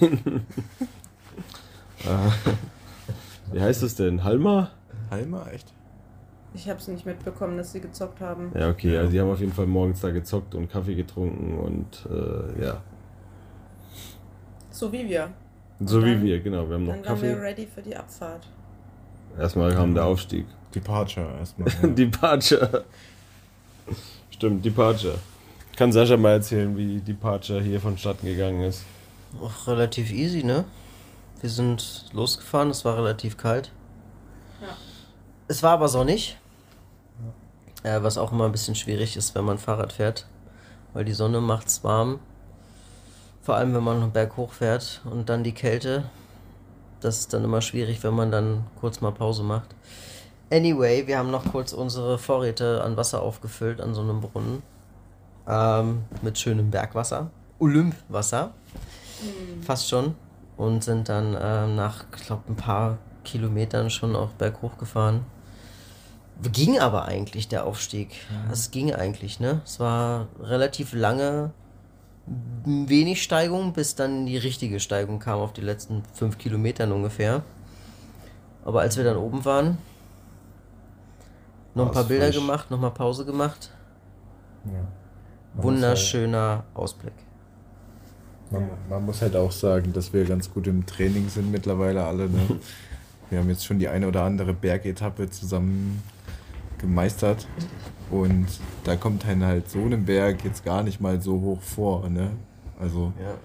äh, 2.06 2.08
wie 3.54 3.62
heißt 3.62 3.84
es 3.84 3.96
denn? 3.96 4.24
Halma? 4.24 4.72
Halma, 5.12 5.48
echt? 5.50 5.74
Ich 6.54 6.68
habe 6.68 6.80
es 6.80 6.88
nicht 6.88 7.06
mitbekommen, 7.06 7.58
dass 7.58 7.72
sie 7.72 7.80
gezockt 7.80 8.22
haben. 8.22 8.52
Ja, 8.56 8.70
okay. 8.70 8.98
Also 8.98 9.12
die 9.12 9.20
haben 9.22 9.30
auf 9.30 9.40
jeden 9.40 9.54
Fall 9.54 9.68
morgens 9.68 10.02
da 10.02 10.10
gezockt 10.10 10.56
und 10.56 10.70
Kaffee 10.70 10.96
getrunken 10.96 11.58
und 11.60 12.08
äh, 12.10 12.64
ja. 12.66 12.82
So 14.72 14.92
wie 14.92 15.08
wir. 15.08 15.30
So 15.80 15.98
Und 16.00 16.06
wie 16.06 16.14
dann- 16.16 16.24
wir, 16.24 16.40
genau. 16.42 16.68
Wir 16.68 16.76
haben 16.76 16.86
noch 16.86 16.94
Dann 16.96 17.06
waren 17.06 17.22
wir 17.22 17.30
Kaffee. 17.36 17.42
ready 17.42 17.68
für 17.68 17.82
die 17.82 17.96
Abfahrt. 17.96 18.48
Erstmal 19.38 19.74
kam 19.74 19.94
der 19.94 20.06
Aufstieg. 20.06 20.46
Departure 20.74 21.38
erstmal. 21.40 21.70
Ja. 21.82 21.88
Departure. 21.88 22.86
Stimmt, 24.32 24.64
Departure. 24.64 25.20
Kann 25.76 25.92
Sascha 25.92 26.18
mal 26.18 26.34
erzählen, 26.34 26.76
wie 26.78 27.00
Departure 27.00 27.62
hier 27.62 27.80
vonstatten 27.80 28.26
gegangen 28.26 28.64
ist? 28.64 28.84
Auch 29.42 29.68
relativ 29.68 30.12
easy, 30.12 30.44
ne? 30.44 30.66
Wir 31.42 31.50
sind 31.50 32.06
losgefahren, 32.12 32.70
es 32.70 32.84
war 32.84 32.98
relativ 32.98 33.38
kalt. 33.38 33.72
Ja. 34.62 34.68
Es 35.48 35.64
war 35.64 35.72
aber 35.72 35.88
sonnig. 35.88 36.38
Äh, 37.84 38.04
was 38.04 38.18
auch 38.18 38.32
immer 38.32 38.46
ein 38.46 38.52
bisschen 38.52 38.76
schwierig 38.76 39.16
ist, 39.16 39.36
wenn 39.36 39.46
man 39.46 39.58
Fahrrad 39.58 39.94
fährt. 39.94 40.28
Weil 40.94 41.06
die 41.06 41.14
Sonne 41.14 41.40
macht's 41.40 41.84
warm. 41.84 42.20
Vor 43.42 43.56
allem, 43.56 43.74
wenn 43.74 43.84
man 43.84 44.12
berghoch 44.12 44.52
fährt 44.52 45.02
und 45.06 45.30
dann 45.30 45.44
die 45.44 45.54
Kälte. 45.54 46.04
Das 47.00 47.20
ist 47.20 47.34
dann 47.34 47.46
immer 47.46 47.62
schwierig, 47.62 48.04
wenn 48.04 48.14
man 48.14 48.32
dann 48.32 48.66
kurz 48.80 49.00
mal 49.00 49.12
Pause 49.12 49.44
macht. 49.44 49.74
Anyway, 50.52 51.06
wir 51.06 51.20
haben 51.20 51.30
noch 51.30 51.52
kurz 51.52 51.74
unsere 51.74 52.18
Vorräte 52.18 52.84
an 52.84 52.98
Wasser 52.98 53.22
aufgefüllt 53.22 53.80
an 53.82 53.94
so 53.94 54.02
einem 54.02 54.20
Brunnen. 54.22 54.64
Ähm, 55.48 56.04
mit 56.22 56.38
schönem 56.40 56.72
Bergwasser. 56.72 57.30
Olympwasser. 57.60 58.52
Fast 59.62 59.90
schon. 59.90 60.16
Und 60.58 60.84
sind 60.84 61.08
dann 61.08 61.38
ähm, 61.40 61.76
nach, 61.76 62.06
ich 62.16 62.26
glaube, 62.26 62.44
ein 62.50 62.56
paar 62.56 62.98
Kilometern 63.24 63.90
schon 63.90 64.16
auch 64.16 64.30
berghoch 64.32 64.78
gefahren. 64.78 65.26
Ging 66.52 66.80
aber 66.80 67.06
eigentlich 67.06 67.48
der 67.48 67.66
Aufstieg. 67.66 68.16
Es 68.52 68.72
ging 68.72 68.94
eigentlich, 68.94 69.40
ne? 69.40 69.62
Es 69.66 69.80
war 69.80 70.28
relativ 70.42 70.94
lange, 70.94 71.52
wenig 72.66 73.22
Steigung, 73.22 73.74
bis 73.74 73.96
dann 73.96 74.26
die 74.26 74.38
richtige 74.38 74.80
Steigung 74.80 75.20
kam 75.20 75.40
auf 75.40 75.54
die 75.54 75.62
letzten 75.62 76.04
fünf 76.14 76.38
Kilometern 76.38 76.92
ungefähr. 76.92 77.44
Aber 78.64 78.82
als 78.82 78.98
wir 78.98 79.04
dann 79.04 79.18
oben 79.18 79.44
waren, 79.46 79.78
noch 81.80 81.88
ein 81.88 81.94
paar 81.94 82.04
Bilder 82.04 82.26
frisch. 82.28 82.36
gemacht, 82.38 82.72
noch 82.72 82.80
mal 82.80 82.90
Pause 82.92 83.26
gemacht. 83.26 83.72
Ja. 84.66 84.72
Man 84.74 84.86
muss 85.56 85.64
Wunderschöner 85.64 86.64
Ausblick. 86.74 87.14
Halt, 88.52 88.62
man, 88.62 88.70
man 88.90 89.06
muss 89.06 89.22
halt 89.22 89.36
auch 89.36 89.52
sagen, 89.52 89.94
dass 89.94 90.12
wir 90.14 90.26
ganz 90.26 90.52
gut 90.52 90.68
im 90.68 90.86
Training 90.86 91.30
sind 91.30 91.52
mittlerweile 91.52 92.04
alle. 92.06 92.30
Ne? 92.30 92.60
Wir 93.30 93.38
haben 93.40 93.50
jetzt 93.50 93.64
schon 93.64 93.78
die 93.78 93.88
eine 93.88 94.08
oder 94.08 94.24
andere 94.24 94.54
Bergetappe 94.54 95.30
zusammen 95.30 96.02
gemeistert. 96.80 97.48
Und 98.10 98.48
da 98.86 98.96
kommt 98.96 99.24
dann 99.28 99.44
halt 99.44 99.70
so 99.70 99.78
ein 99.80 100.04
Berg 100.06 100.44
jetzt 100.44 100.66
gar 100.66 100.82
nicht 100.82 101.00
mal 101.00 101.22
so 101.22 101.40
hoch 101.40 101.62
vor. 101.62 102.10
Ne? 102.10 102.32
Also 102.80 103.14
Ja. 103.22 103.36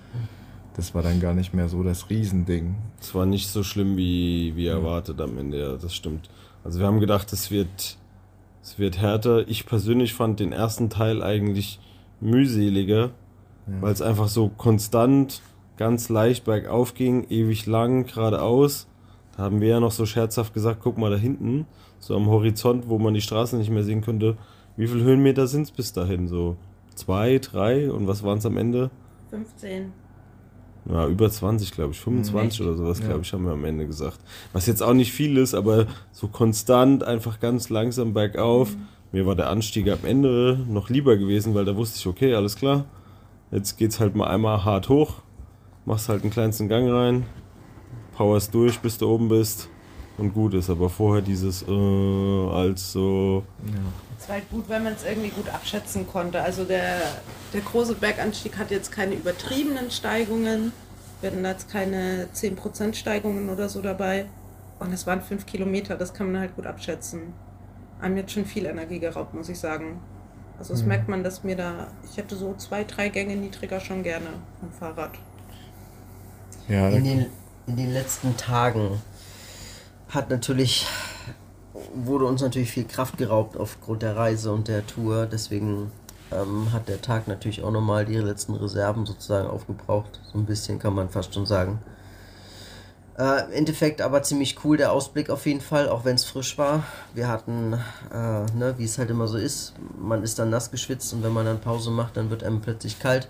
das 0.75 0.95
war 0.95 1.03
dann 1.03 1.21
gar 1.21 1.35
nicht 1.35 1.53
mehr 1.53 1.69
so 1.69 1.83
das 1.83 2.09
Riesending. 2.09 2.77
Es 2.99 3.15
war 3.15 3.27
nicht 3.27 3.49
so 3.49 3.63
schlimm 3.63 3.99
wie, 3.99 4.57
wie 4.57 4.67
erwartet 4.69 5.21
am 5.21 5.37
Ende, 5.37 5.61
ja, 5.61 5.77
das 5.77 5.95
stimmt. 5.95 6.31
Also 6.65 6.81
wir 6.81 6.87
haben 6.87 7.01
gedacht, 7.01 7.31
es 7.35 7.51
wird, 7.51 7.99
es 8.65 8.79
wird 8.79 8.99
härter. 8.99 9.47
Ich 9.47 9.67
persönlich 9.67 10.15
fand 10.15 10.41
den 10.41 10.53
ersten 10.53 10.89
Teil 10.89 11.23
eigentlich 11.23 11.79
mühseliger, 12.21 13.11
weil 13.67 13.93
es 13.93 14.03
einfach 14.03 14.29
so 14.29 14.49
konstant, 14.49 15.43
ganz 15.77 16.09
leicht 16.09 16.45
bergauf 16.45 16.95
ging, 16.95 17.27
ewig 17.29 17.67
lang, 17.67 18.07
geradeaus. 18.07 18.89
Da 19.37 19.45
haben 19.45 19.61
wir 19.61 19.69
ja 19.69 19.81
noch 19.81 19.93
so 19.93 20.07
scherzhaft 20.07 20.55
gesagt, 20.55 20.81
guck 20.83 20.97
mal 20.97 21.11
da 21.11 21.17
hinten, 21.17 21.67
so 21.99 22.17
am 22.17 22.27
Horizont, 22.27 22.89
wo 22.89 22.99
man 22.99 23.15
die 23.15 23.21
Straße 23.21 23.57
nicht 23.57 23.71
mehr 23.71 23.85
sehen 23.85 24.01
könnte, 24.01 24.37
wie 24.77 24.87
viele 24.87 25.05
Höhenmeter 25.05 25.47
sind 25.47 25.63
es 25.63 25.71
bis 25.71 25.93
dahin? 25.93 26.27
So 26.27 26.57
zwei, 26.95 27.39
drei 27.39 27.91
und 27.91 28.07
was 28.07 28.23
waren 28.23 28.39
es 28.39 28.47
am 28.47 28.57
Ende? 28.57 28.91
15. 29.31 29.93
Ja, 30.89 31.07
über 31.09 31.31
20, 31.31 31.73
glaube 31.73 31.93
ich. 31.93 32.01
25 32.01 32.61
Echt? 32.61 32.61
oder 32.61 32.77
sowas, 32.77 33.01
glaube 33.01 33.23
ich, 33.23 33.33
haben 33.33 33.45
wir 33.47 33.53
am 33.53 33.65
Ende 33.65 33.87
gesagt. 33.87 34.19
Was 34.53 34.67
jetzt 34.67 34.83
auch 34.83 34.93
nicht 34.93 35.13
viel 35.13 35.39
ist, 35.39 35.55
aber 35.55 35.87
so 36.13 36.29
konstant, 36.29 37.03
einfach 37.03 37.41
ganz 37.41 37.71
langsam 37.71 38.13
bergauf. 38.13 38.77
Mir 39.11 39.27
war 39.27 39.35
der 39.35 39.49
Anstieg 39.49 39.89
am 39.89 40.05
Ende 40.05 40.59
noch 40.69 40.91
lieber 40.91 41.17
gewesen, 41.17 41.55
weil 41.55 41.65
da 41.65 41.77
wusste 41.77 41.99
ich, 41.99 42.07
okay, 42.07 42.35
alles 42.35 42.57
klar. 42.57 42.85
Jetzt 43.51 43.79
geht's 43.79 44.01
halt 44.01 44.15
mal 44.15 44.27
einmal 44.27 44.65
hart 44.65 44.89
hoch. 44.89 45.23
Machst 45.87 46.09
halt 46.09 46.23
einen 46.23 46.33
kleinsten 46.33 46.69
Gang 46.69 46.91
rein. 46.91 47.25
Powerst 48.17 48.55
durch, 48.55 48.79
bis 48.81 48.99
du 48.99 49.09
oben 49.09 49.29
bist. 49.29 49.69
Und 50.17 50.33
gut 50.33 50.55
ist. 50.55 50.71
Aber 50.71 50.89
vorher 50.89 51.23
dieses, 51.23 51.63
äh, 51.67 52.49
als 52.49 52.93
so. 52.93 53.43
Es 54.19 54.29
war 54.29 54.37
halt 54.37 54.51
gut, 54.51 54.69
weil 54.69 54.81
man 54.81 54.93
es 54.93 55.05
irgendwie 55.05 55.31
gut 55.31 55.49
abschätzen 55.49 56.07
konnte. 56.07 56.41
Also 56.41 56.65
der, 56.65 57.01
der 57.53 57.61
große 57.61 57.95
Berganstieg 57.95 58.57
hat 58.57 58.71
jetzt 58.71 58.93
keine 58.93 59.15
übertriebenen 59.15 59.91
Steigungen. 59.91 60.73
Wir 61.21 61.31
hatten 61.31 61.43
da 61.43 61.51
jetzt 61.51 61.71
keine 61.71 62.29
10% 62.35 62.95
Steigungen 62.95 63.49
oder 63.49 63.69
so 63.69 63.83
dabei. 63.83 64.27
Und 64.79 64.93
es 64.93 65.07
waren 65.07 65.21
5 65.23 65.47
Kilometer, 65.47 65.97
das 65.97 66.15
kann 66.15 66.31
man 66.31 66.41
halt 66.41 66.57
gut 66.57 66.67
abschätzen. 66.67 67.33
Haben 68.01 68.17
jetzt 68.17 68.33
schon 68.33 68.45
viel 68.45 68.67
Energie 68.67 68.99
geraubt, 68.99 69.35
muss 69.35 69.49
ich 69.49 69.59
sagen. 69.59 70.01
Also 70.59 70.75
das 70.75 70.85
merkt 70.85 71.09
man, 71.09 71.25
dass 71.25 71.43
mir 71.43 71.57
da, 71.57 71.89
ich 72.09 72.17
hätte 72.17 72.37
so 72.37 72.55
zwei, 72.57 72.85
drei 72.85 73.09
Gänge 73.09 73.35
niedriger 73.35 73.81
schon 73.81 74.03
gerne 74.03 74.27
am 74.63 74.71
Fahrrad. 74.71 75.13
Ja, 76.69 76.89
In 76.89 77.05
den, 77.05 77.27
in 77.67 77.77
den 77.77 77.93
letzten 77.93 78.37
Tagen 78.37 79.01
hat 80.15 80.31
natürlich, 80.31 80.87
wurde 81.95 82.25
uns 82.25 82.43
natürlich 82.43 82.71
viel 82.71 82.85
Kraft 82.85 83.19
geraubt 83.19 83.57
aufgrund 83.57 84.03
der 84.03 84.17
Reise 84.17 84.53
und 84.53 84.69
der 84.69 84.87
Tour. 84.87 85.27
Deswegen 85.27 85.91
ähm, 86.33 86.73
hat 86.73 86.89
der 86.89 87.03
Tag 87.03 87.29
natürlich 87.29 87.63
auch 87.63 87.71
nochmal 87.71 88.05
die 88.05 88.17
letzten 88.17 88.55
Reserven 88.55 89.07
sozusagen 89.07 89.49
aufgebraucht. 89.49 90.21
So 90.33 90.39
ein 90.39 90.47
bisschen 90.47 90.79
kann 90.79 90.95
man 90.95 91.09
fast 91.09 91.35
schon 91.35 91.47
sagen. 91.47 91.81
Äh, 93.19 93.45
Im 93.45 93.53
Endeffekt 93.53 94.01
aber 94.01 94.23
ziemlich 94.23 94.65
cool 94.65 94.77
der 94.77 94.91
Ausblick 94.91 95.31
auf 95.31 95.47
jeden 95.47 95.61
Fall, 95.61 95.89
auch 95.89 96.05
wenn 96.05 96.17
es 96.17 96.25
frisch 96.25 96.59
war. 96.59 96.83
Wir 97.15 97.29
hatten, 97.29 97.75
äh, 98.13 98.45
ne, 98.57 98.75
wie 98.77 98.85
es 98.85 98.99
halt 98.99 99.11
immer 99.11 99.29
so 99.29 99.39
ist, 99.39 99.75
man 100.01 100.23
ist 100.25 100.39
dann 100.39 100.51
nass 100.51 100.71
geschwitzt 100.71 101.13
und 101.13 101.23
wenn 101.23 101.33
man 101.33 101.47
dann 101.47 101.61
Pause 101.61 101.91
macht, 101.93 102.17
dann 102.17 102.31
wird 102.31 102.43
einem 102.43 102.61
plötzlich 102.61 102.99
kalt. 102.99 103.29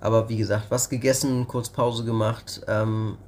Aber 0.00 0.28
wie 0.28 0.36
gesagt, 0.36 0.66
was 0.70 0.88
gegessen, 0.88 1.46
kurz 1.46 1.68
Pause 1.68 2.04
gemacht, 2.04 2.62
ähm, 2.66 3.18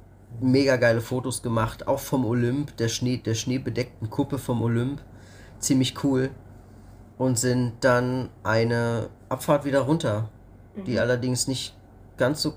mega 0.41 0.77
geile 0.77 1.01
Fotos 1.01 1.41
gemacht, 1.41 1.87
auch 1.87 1.99
vom 1.99 2.25
Olymp, 2.25 2.75
der 2.77 2.89
Schnee, 2.89 3.17
der 3.17 3.35
schneebedeckten 3.35 4.09
Kuppe 4.09 4.37
vom 4.37 4.61
Olymp. 4.61 5.01
Ziemlich 5.59 6.03
cool. 6.03 6.29
Und 7.17 7.39
sind 7.39 7.73
dann 7.81 8.29
eine 8.43 9.09
Abfahrt 9.29 9.65
wieder 9.65 9.81
runter, 9.81 10.29
die 10.85 10.99
allerdings 10.99 11.47
nicht 11.47 11.75
ganz 12.17 12.41
so 12.41 12.53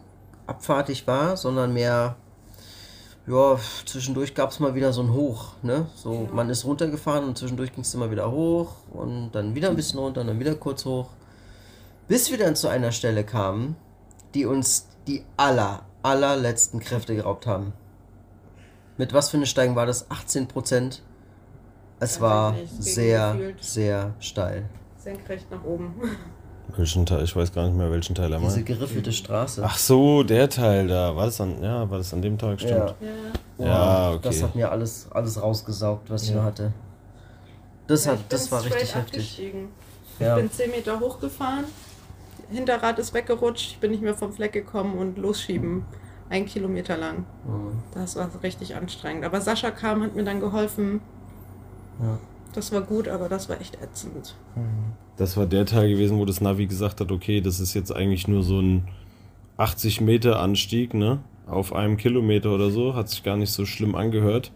abfahrtig 0.46 1.06
war, 1.06 1.36
sondern 1.36 1.72
mehr, 1.72 2.16
ja, 3.26 3.58
zwischendurch 3.86 4.34
gab 4.34 4.50
es 4.50 4.58
mal 4.58 4.74
wieder 4.74 4.92
so 4.92 5.02
ein 5.02 5.12
Hoch. 5.12 5.52
Ne? 5.62 5.86
So, 5.94 6.28
man 6.32 6.50
ist 6.50 6.64
runtergefahren 6.64 7.24
und 7.24 7.38
zwischendurch 7.38 7.72
ging 7.72 7.82
es 7.82 7.94
immer 7.94 8.10
wieder 8.10 8.30
hoch 8.32 8.74
und 8.92 9.30
dann 9.32 9.54
wieder 9.54 9.68
ein 9.68 9.76
bisschen 9.76 10.00
runter 10.00 10.22
und 10.22 10.26
dann 10.26 10.40
wieder 10.40 10.54
kurz 10.54 10.84
hoch. 10.84 11.10
Bis 12.08 12.30
wir 12.30 12.38
dann 12.38 12.56
zu 12.56 12.68
einer 12.68 12.90
Stelle 12.90 13.22
kamen, 13.22 13.76
die 14.34 14.46
uns 14.46 14.88
die 15.06 15.24
aller, 15.36 15.82
allerletzten 16.02 16.80
Kräfte 16.80 17.14
geraubt 17.14 17.46
haben. 17.46 17.72
Mit 18.96 19.12
was 19.12 19.30
für 19.30 19.36
eine 19.36 19.46
Steigung 19.46 19.76
war 19.76 19.86
das? 19.86 20.10
18 20.10 20.48
Prozent. 20.48 21.02
Es 22.00 22.16
Weiß 22.16 22.20
war 22.20 22.54
ich 22.58 22.70
sehr, 22.78 23.32
gefühlt. 23.32 23.64
sehr 23.64 24.14
steil. 24.20 24.68
Senkrecht 24.96 25.50
nach 25.50 25.62
oben. 25.64 25.94
Welchen 26.76 27.06
Teil? 27.06 27.24
Ich 27.24 27.34
weiß 27.34 27.52
gar 27.54 27.64
nicht 27.66 27.76
mehr, 27.76 27.90
welchen 27.90 28.14
Teil 28.14 28.30
er 28.30 28.38
Diese 28.40 28.56
meint. 28.56 28.66
geriffelte 28.66 29.10
Straße. 29.10 29.62
Ach 29.64 29.78
so, 29.78 30.22
der 30.22 30.50
Teil 30.50 30.86
da. 30.86 31.16
War 31.16 31.24
das 31.24 31.40
an, 31.40 31.62
ja, 31.62 31.88
war 31.90 31.96
das 31.96 32.12
an 32.12 32.20
dem 32.20 32.36
Tag? 32.36 32.60
Stimmt. 32.60 32.94
Ja. 33.00 33.14
Ja. 33.58 33.66
Ja, 34.12 34.16
Das 34.18 34.36
okay. 34.36 34.44
hat 34.44 34.54
mir 34.54 34.70
alles, 34.70 35.08
alles 35.10 35.40
rausgesaugt, 35.42 36.10
was 36.10 36.24
ich 36.24 36.28
Ja. 36.30 36.34
nur 36.36 36.44
hatte. 36.44 36.72
Das, 37.86 38.04
Ja, 38.04 38.12
hat, 38.12 38.18
ich 38.20 38.26
das 38.28 38.52
war 38.52 38.62
richtig 38.62 38.94
heftig. 38.94 39.38
Ja. 40.18 40.36
Ich 40.36 40.42
bin 40.42 40.52
10 40.52 40.70
Meter 40.70 41.00
hochgefahren, 41.00 41.64
Hinterrad 42.50 42.98
ist 42.98 43.14
weggerutscht, 43.14 43.72
ich 43.72 43.78
bin 43.78 43.90
nicht 43.90 44.02
mehr 44.02 44.14
vom 44.14 44.32
Fleck 44.32 44.52
gekommen 44.52 44.96
und 44.96 45.18
losschieben. 45.18 45.84
Ein 46.30 46.46
Kilometer 46.46 46.96
lang. 46.96 47.24
Mhm. 47.46 47.82
Das 47.94 48.16
war 48.16 48.30
richtig 48.42 48.76
anstrengend. 48.76 49.24
Aber 49.24 49.40
Sascha 49.40 49.70
kam, 49.70 50.02
hat 50.02 50.14
mir 50.14 50.24
dann 50.24 50.40
geholfen. 50.40 51.00
Ja. 52.02 52.18
Das 52.54 52.72
war 52.72 52.82
gut, 52.82 53.08
aber 53.08 53.28
das 53.28 53.48
war 53.48 53.60
echt 53.60 53.80
ätzend. 53.82 54.34
Das 55.16 55.36
war 55.36 55.46
der 55.46 55.66
Teil 55.66 55.90
gewesen, 55.90 56.18
wo 56.18 56.24
das 56.24 56.40
Navi 56.40 56.66
gesagt 56.66 57.00
hat, 57.00 57.12
okay, 57.12 57.40
das 57.40 57.60
ist 57.60 57.74
jetzt 57.74 57.94
eigentlich 57.94 58.28
nur 58.28 58.42
so 58.42 58.60
ein 58.60 58.88
80 59.56 60.00
Meter 60.00 60.40
Anstieg, 60.40 60.94
ne? 60.94 61.20
Auf 61.46 61.72
einem 61.72 61.96
Kilometer 61.96 62.54
oder 62.54 62.70
so. 62.70 62.94
Hat 62.94 63.08
sich 63.08 63.22
gar 63.22 63.36
nicht 63.36 63.52
so 63.52 63.64
schlimm 63.64 63.94
angehört. 63.94 64.52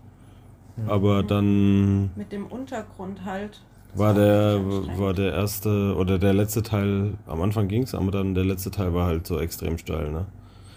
Aber 0.87 1.23
dann 1.23 2.11
Mit 2.17 2.33
dem 2.33 2.47
Untergrund 2.47 3.25
halt. 3.25 3.61
War 3.95 4.15
der, 4.15 4.61
war 4.97 5.13
der 5.13 5.33
erste 5.33 5.95
oder 5.97 6.19
der 6.19 6.33
letzte 6.33 6.63
Teil, 6.63 7.15
am 7.27 7.43
Anfang 7.43 7.69
ging 7.69 7.83
es, 7.83 7.95
aber 7.95 8.11
dann 8.11 8.35
der 8.35 8.45
letzte 8.45 8.71
Teil 8.71 8.95
war 8.95 9.07
halt 9.07 9.27
so 9.27 9.39
extrem 9.39 9.77
steil, 9.77 10.11
ne? 10.11 10.27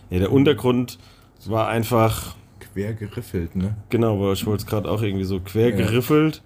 Ja, 0.09 0.19
der 0.19 0.31
Untergrund 0.31 0.99
war 1.45 1.67
einfach, 1.67 2.35
Quer 2.59 2.93
geriffelt, 2.93 3.55
ne? 3.55 3.75
genau, 3.89 4.15
aber 4.15 4.33
ich 4.33 4.45
wollte 4.45 4.63
es 4.63 4.67
gerade 4.67 4.89
auch 4.91 5.01
irgendwie 5.01 5.23
so 5.23 5.39
quer 5.39 5.69
Ja. 5.69 5.77
geriffelt, 5.77 6.41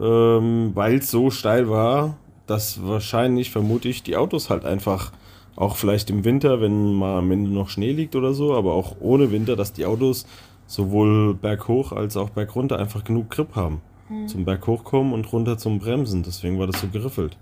ähm, 0.00 0.70
weil 0.74 0.96
es 0.98 1.10
so 1.10 1.30
steil 1.30 1.68
war, 1.68 2.16
dass 2.46 2.86
wahrscheinlich, 2.86 3.50
vermute 3.50 3.88
ich, 3.88 4.02
die 4.04 4.16
Autos 4.16 4.50
halt 4.50 4.64
einfach 4.64 5.12
auch 5.56 5.76
vielleicht 5.76 6.10
im 6.10 6.24
Winter, 6.24 6.60
wenn 6.60 6.94
mal 6.94 7.18
am 7.18 7.30
Ende 7.32 7.50
noch 7.50 7.68
Schnee 7.68 7.90
liegt 7.92 8.14
oder 8.14 8.32
so, 8.32 8.54
aber 8.54 8.72
auch 8.74 8.96
ohne 9.00 9.32
Winter, 9.32 9.56
dass 9.56 9.72
die 9.72 9.84
Autos 9.84 10.26
sowohl 10.66 11.34
berghoch 11.34 11.90
als 11.92 12.16
auch 12.16 12.30
bergunter 12.30 12.78
einfach 12.78 13.02
genug 13.02 13.30
Grip 13.30 13.56
haben. 13.56 13.80
Zum 14.26 14.44
Berg 14.44 14.66
hochkommen 14.66 15.12
und 15.12 15.30
runter 15.32 15.58
zum 15.58 15.78
Bremsen. 15.78 16.22
Deswegen 16.22 16.58
war 16.58 16.66
das 16.66 16.80
so 16.80 16.88
geriffelt. 16.88 17.36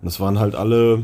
Und 0.00 0.06
das 0.06 0.20
waren 0.20 0.38
halt 0.38 0.54
alle, 0.54 1.02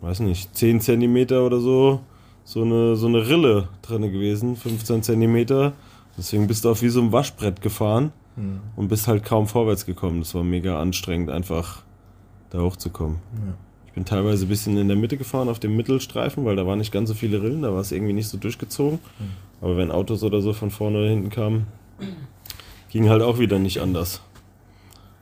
weiß 0.00 0.20
nicht, 0.20 0.56
10 0.56 0.80
Zentimeter 0.80 1.46
oder 1.46 1.60
so, 1.60 2.00
so 2.44 2.62
eine, 2.62 2.96
so 2.96 3.06
eine 3.06 3.28
Rille 3.28 3.68
drin 3.82 4.02
gewesen, 4.02 4.56
15 4.56 5.02
Zentimeter. 5.02 5.72
Deswegen 6.18 6.46
bist 6.46 6.64
du 6.64 6.70
auf 6.70 6.82
wie 6.82 6.88
so 6.88 7.00
ein 7.00 7.12
Waschbrett 7.12 7.60
gefahren 7.60 8.12
und 8.76 8.88
bist 8.88 9.06
halt 9.06 9.24
kaum 9.24 9.46
vorwärts 9.46 9.86
gekommen. 9.86 10.18
Das 10.20 10.34
war 10.34 10.42
mega 10.42 10.80
anstrengend, 10.80 11.30
einfach 11.30 11.82
da 12.50 12.60
hochzukommen. 12.60 13.18
Ich 13.86 13.92
bin 13.92 14.04
teilweise 14.04 14.46
ein 14.46 14.48
bisschen 14.48 14.76
in 14.76 14.88
der 14.88 14.96
Mitte 14.96 15.16
gefahren, 15.16 15.48
auf 15.48 15.60
dem 15.60 15.76
Mittelstreifen, 15.76 16.44
weil 16.44 16.56
da 16.56 16.66
waren 16.66 16.78
nicht 16.80 16.90
ganz 16.90 17.08
so 17.08 17.14
viele 17.14 17.40
Rillen, 17.40 17.62
da 17.62 17.72
war 17.72 17.80
es 17.80 17.92
irgendwie 17.92 18.12
nicht 18.12 18.26
so 18.28 18.36
durchgezogen. 18.38 18.98
Aber 19.60 19.76
wenn 19.76 19.92
Autos 19.92 20.24
oder 20.24 20.40
so 20.40 20.52
von 20.52 20.70
vorne 20.70 20.98
oder 20.98 21.08
hinten 21.08 21.30
kamen, 21.30 21.66
ging 22.94 23.08
halt 23.10 23.22
auch 23.22 23.40
wieder 23.40 23.58
nicht 23.58 23.80
anders. 23.80 24.20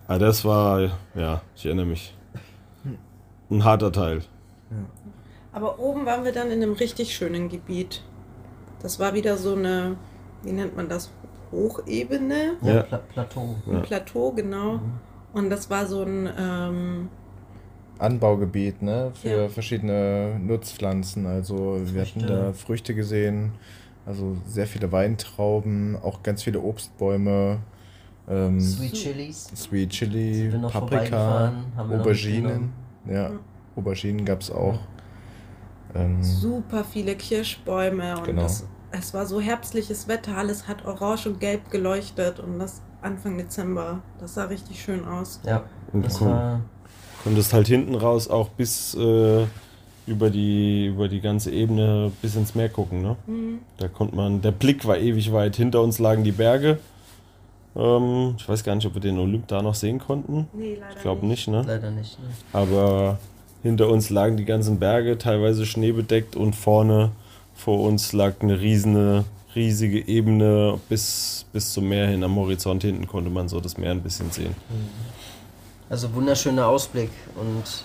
Aber 0.07 0.19
das 0.19 0.45
war, 0.45 0.91
ja, 1.14 1.41
ich 1.57 1.64
erinnere 1.64 1.87
mich. 1.87 2.14
Ein 3.50 3.64
harter 3.64 3.91
Teil. 3.91 4.21
Aber 5.55 5.79
oben 5.79 6.05
waren 6.05 6.23
wir 6.25 6.33
dann 6.33 6.50
in 6.50 6.62
einem 6.62 6.75
richtig 6.75 7.14
schönen 7.17 7.49
Gebiet. 7.49 8.02
Das 8.83 9.00
war 9.00 9.14
wieder 9.14 9.38
so 9.38 9.55
eine, 9.55 9.97
wie 10.43 10.52
nennt 10.52 10.76
man 10.76 10.91
das? 10.91 11.11
Hochebene. 11.50 12.57
Ja, 12.61 12.75
Ja. 12.75 12.83
Pla 12.83 12.99
Plateau. 12.99 13.57
Ja. 13.67 13.73
Ein 13.79 13.83
Plateau, 13.83 14.33
genau. 14.33 14.81
Und 15.33 15.49
das 15.49 15.71
war 15.71 15.87
so 15.87 16.02
ein, 16.02 16.29
ähm, 16.38 17.09
Anbaugebiet, 17.99 18.83
ne? 18.83 19.12
Für 19.14 19.29
Ja. 19.45 19.49
verschiedene 19.49 20.38
Nutzpflanzen. 20.41 21.25
Also 21.26 21.81
wir 21.85 22.02
hatten 22.02 22.21
Früchte. 22.21 22.26
da 22.26 22.52
Früchte 22.52 22.95
gesehen, 22.95 23.52
also 24.06 24.37
sehr 24.47 24.66
viele 24.66 24.90
Weintrauben, 24.92 25.97
auch 26.02 26.23
ganz 26.23 26.42
viele 26.42 26.61
Obstbäume, 26.61 27.59
ähm, 28.28 28.61
Sweet 28.61 28.92
Chilies. 28.94 29.50
Sweet 29.56 29.90
Chili, 29.90 30.35
Sind 30.35 30.52
wir 30.52 30.59
noch 30.59 30.73
Paprika, 30.73 31.52
Auberginen. 31.76 32.73
Ja. 33.09 33.32
Auberginen 33.76 34.25
gab 34.25 34.40
es 34.42 34.50
auch. 34.50 34.78
Ähm, 35.94 36.23
super 36.23 36.85
viele 36.85 37.14
Kirschbäume 37.16 38.16
und 38.18 38.25
Genau. 38.25 38.42
das, 38.42 38.66
es 38.90 39.12
war 39.12 39.26
so 39.26 39.40
herbstliches 39.40 40.09
Wetter, 40.09 40.37
alles 40.37 40.66
hat 40.68 40.85
orange 40.85 41.26
und 41.26 41.40
gelb 41.40 41.71
geleuchtet 41.71 42.40
und 42.40 42.59
das 42.59 42.80
Anfang 43.02 43.37
Dezember. 43.37 44.00
Das 44.18 44.35
sah 44.35 44.44
richtig 44.44 44.80
schön 44.82 45.04
aus. 45.04 45.40
Ja, 45.44 45.64
Und 45.92 46.04
das 46.04 46.21
cool. 46.21 46.28
war. 46.28 46.61
Konntest 47.25 47.52
halt 47.52 47.66
hinten 47.68 47.94
raus 47.94 48.28
auch 48.28 48.49
bis 48.50 48.94
äh, 48.94 49.47
über, 50.06 50.30
die, 50.30 50.87
über 50.87 51.09
die 51.09 51.21
ganze 51.21 51.50
Ebene 51.50 52.11
bis 52.21 52.35
ins 52.37 52.54
Meer 52.54 52.68
gucken, 52.68 53.02
ne? 53.02 53.16
Mhm. 53.26 53.59
Da 53.78 53.88
konnte 53.88 54.16
man, 54.16 54.42
der 54.42 54.50
Blick 54.50 54.87
war 54.87 54.99
ewig 54.99 55.32
weit. 55.32 55.56
Hinter 55.56 55.82
uns 55.82 55.99
lagen 55.99 56.25
die 56.25 56.32
Berge. 56.32 56.78
Ähm, 57.76 58.35
ich 58.38 58.49
weiß 58.49 58.64
gar 58.64 58.75
nicht, 58.75 58.87
ob 58.87 58.94
wir 58.94 59.00
den 59.00 59.18
Olymp 59.18 59.49
da 59.49 59.62
noch 59.62 59.75
sehen 59.75 59.99
konnten. 59.99 60.49
Nee, 60.52 60.76
leider 60.78 60.97
Ich 60.97 61.02
glaube 61.02 61.26
nicht, 61.26 61.49
ne? 61.49 61.64
Leider 61.66 61.90
nicht. 61.90 62.18
Ne? 62.18 62.26
Aber 62.52 63.18
hinter 63.62 63.88
uns 63.88 64.11
lagen 64.11 64.37
die 64.37 64.44
ganzen 64.44 64.78
Berge, 64.78 65.18
teilweise 65.18 65.66
schneebedeckt 65.66 66.37
und 66.37 66.54
vorne 66.54 67.12
vor 67.54 67.80
uns 67.80 68.12
lag 68.12 68.35
eine 68.40 68.61
riesige, 68.61 69.25
riesige 69.54 70.09
Ebene 70.09 70.80
bis, 70.88 71.47
bis 71.52 71.73
zum 71.73 71.88
Meer 71.88 72.09
hin. 72.09 72.25
Am 72.25 72.35
Horizont 72.37 72.82
hinten 72.82 73.06
konnte 73.06 73.30
man 73.30 73.49
so 73.49 73.61
das 73.61 73.78
Meer 73.78 73.92
ein 73.92 74.00
bisschen 74.00 74.30
sehen. 74.30 74.54
Also 75.88 76.12
wunderschöner 76.12 76.66
Ausblick. 76.66 77.11
Und 77.37 77.85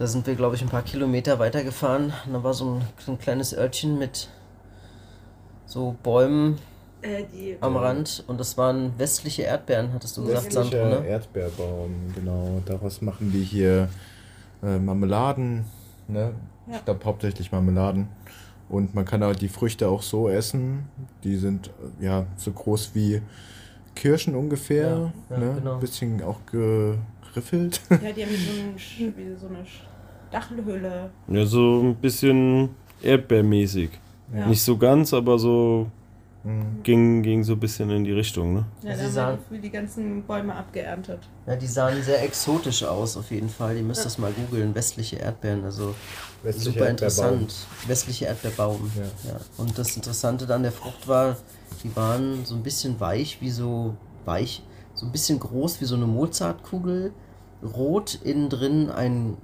da 0.00 0.06
sind 0.06 0.26
wir, 0.26 0.34
glaube 0.34 0.56
ich, 0.56 0.62
ein 0.62 0.70
paar 0.70 0.80
Kilometer 0.80 1.38
weitergefahren. 1.38 2.14
Da 2.32 2.42
war 2.42 2.54
so 2.54 2.76
ein, 2.76 2.84
so 3.04 3.12
ein 3.12 3.18
kleines 3.18 3.54
Örtchen 3.54 3.98
mit 3.98 4.30
so 5.66 5.94
Bäumen 6.02 6.56
Äh, 7.02 7.24
die, 7.30 7.58
am 7.60 7.76
Rand. 7.76 8.24
Und 8.26 8.40
das 8.40 8.56
waren 8.56 8.94
westliche 8.96 9.42
Erdbeeren, 9.42 9.92
hattest 9.92 10.16
du 10.16 10.24
gesagt, 10.24 10.54
Sandro, 10.54 10.72
Westlicher 10.72 11.00
ne? 11.00 11.06
Erdbeerbaum, 11.06 11.90
genau. 12.14 12.62
Daraus 12.64 13.02
machen 13.02 13.30
die 13.30 13.42
hier 13.42 13.90
äh, 14.62 14.78
Marmeladen, 14.78 15.66
ne? 16.08 16.32
Ja. 16.66 16.76
Ich 16.76 16.84
glaube 16.86 17.04
hauptsächlich 17.04 17.52
Marmeladen. 17.52 18.08
Und 18.70 18.94
man 18.94 19.04
kann 19.04 19.22
halt 19.22 19.42
die 19.42 19.48
Früchte 19.48 19.90
auch 19.90 20.00
so 20.00 20.30
essen. 20.30 20.88
Die 21.24 21.36
sind 21.36 21.68
äh, 22.00 22.06
ja 22.06 22.26
so 22.36 22.52
groß 22.52 22.92
wie 22.94 23.20
Kirschen 23.94 24.34
ungefähr. 24.34 25.12
Ja, 25.28 25.36
ja, 25.36 25.38
ne? 25.38 25.54
genau. 25.58 25.76
Bisschen 25.76 26.22
auch 26.22 26.38
geriffelt. 27.30 27.80
Ja, 27.90 27.96
die 28.12 28.22
haben 28.24 28.36
so, 28.36 29.04
ein, 29.04 29.36
so 29.38 29.46
eine 29.48 29.64
Stachelhülle. 30.28 31.10
Ja, 31.28 31.44
so 31.46 31.80
ein 31.82 31.94
bisschen 31.96 32.70
erdbeermäßig. 33.02 33.90
Ja. 34.34 34.46
Nicht 34.46 34.62
so 34.62 34.76
ganz, 34.76 35.12
aber 35.14 35.38
so 35.38 35.86
Mhm. 36.42 36.82
ging, 36.82 37.22
ging 37.22 37.44
so 37.44 37.52
ein 37.52 37.60
bisschen 37.60 37.90
in 37.90 38.02
die 38.02 38.12
Richtung, 38.12 38.54
ne? 38.54 38.64
Ja, 38.82 38.92
Sie 38.94 39.00
da 39.00 39.04
haben 39.04 39.12
sahen- 39.12 39.38
wir 39.50 39.60
die 39.60 39.68
ganzen 39.68 40.22
Bäume 40.22 40.54
abgeerntet. 40.54 41.18
Ja, 41.46 41.54
die 41.54 41.66
sahen 41.66 42.02
sehr 42.02 42.22
exotisch 42.24 42.82
aus, 42.82 43.18
auf 43.18 43.30
jeden 43.30 43.50
Fall. 43.50 43.76
Ihr 43.76 43.82
müsst 43.82 44.06
das 44.06 44.16
mal 44.16 44.32
googeln. 44.32 44.74
Westliche 44.74 45.16
Erdbeeren, 45.16 45.62
also 45.64 45.94
Westlicher 46.42 46.70
super 46.72 46.88
interessant. 46.88 47.54
Westliche 47.86 48.24
Erdbeerbaum. 48.24 48.90
Ja. 48.96 49.32
Ja. 49.32 49.40
Und 49.58 49.76
das 49.78 49.94
Interessante 49.96 50.54
an 50.54 50.62
der 50.62 50.72
Frucht 50.72 51.06
war, 51.06 51.36
die 51.84 51.94
waren 51.94 52.42
so 52.46 52.54
ein 52.54 52.62
bisschen 52.62 52.98
weich, 53.00 53.36
wie 53.42 53.50
so 53.50 53.94
weich, 54.24 54.62
so 55.00 55.06
ein 55.06 55.12
bisschen 55.12 55.40
groß 55.40 55.80
wie 55.80 55.86
so 55.86 55.94
eine 55.94 56.04
Mozartkugel, 56.06 57.12
rot 57.62 58.18
innen 58.22 58.50
drin 58.50 58.90
ein 58.90 59.38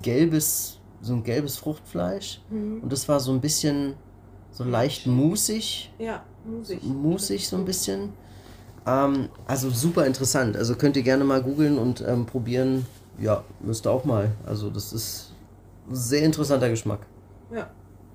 gelbes, 0.00 0.78
so 1.02 1.12
ein 1.12 1.22
gelbes 1.22 1.58
Fruchtfleisch. 1.58 2.40
Und 2.50 2.90
das 2.90 3.06
war 3.10 3.20
so 3.20 3.30
ein 3.32 3.42
bisschen 3.42 3.92
so 4.50 4.64
leicht 4.64 5.06
musig, 5.06 5.92
Ja, 5.98 6.22
Musik. 6.46 6.82
musig 6.82 7.46
so 7.46 7.56
ein 7.56 7.66
bisschen. 7.66 8.14
Ähm, 8.86 9.28
also 9.46 9.68
super 9.68 10.06
interessant. 10.06 10.56
Also 10.56 10.76
könnt 10.76 10.96
ihr 10.96 11.02
gerne 11.02 11.24
mal 11.24 11.42
googeln 11.42 11.76
und 11.76 12.00
ähm, 12.00 12.24
probieren. 12.24 12.86
Ja, 13.18 13.44
müsst 13.60 13.86
ihr 13.86 13.90
auch 13.90 14.06
mal. 14.06 14.30
Also 14.46 14.70
das 14.70 14.94
ist 14.94 15.32
sehr 15.90 16.22
interessanter 16.22 16.70
Geschmack. 16.70 17.00
Ja. 17.54 17.68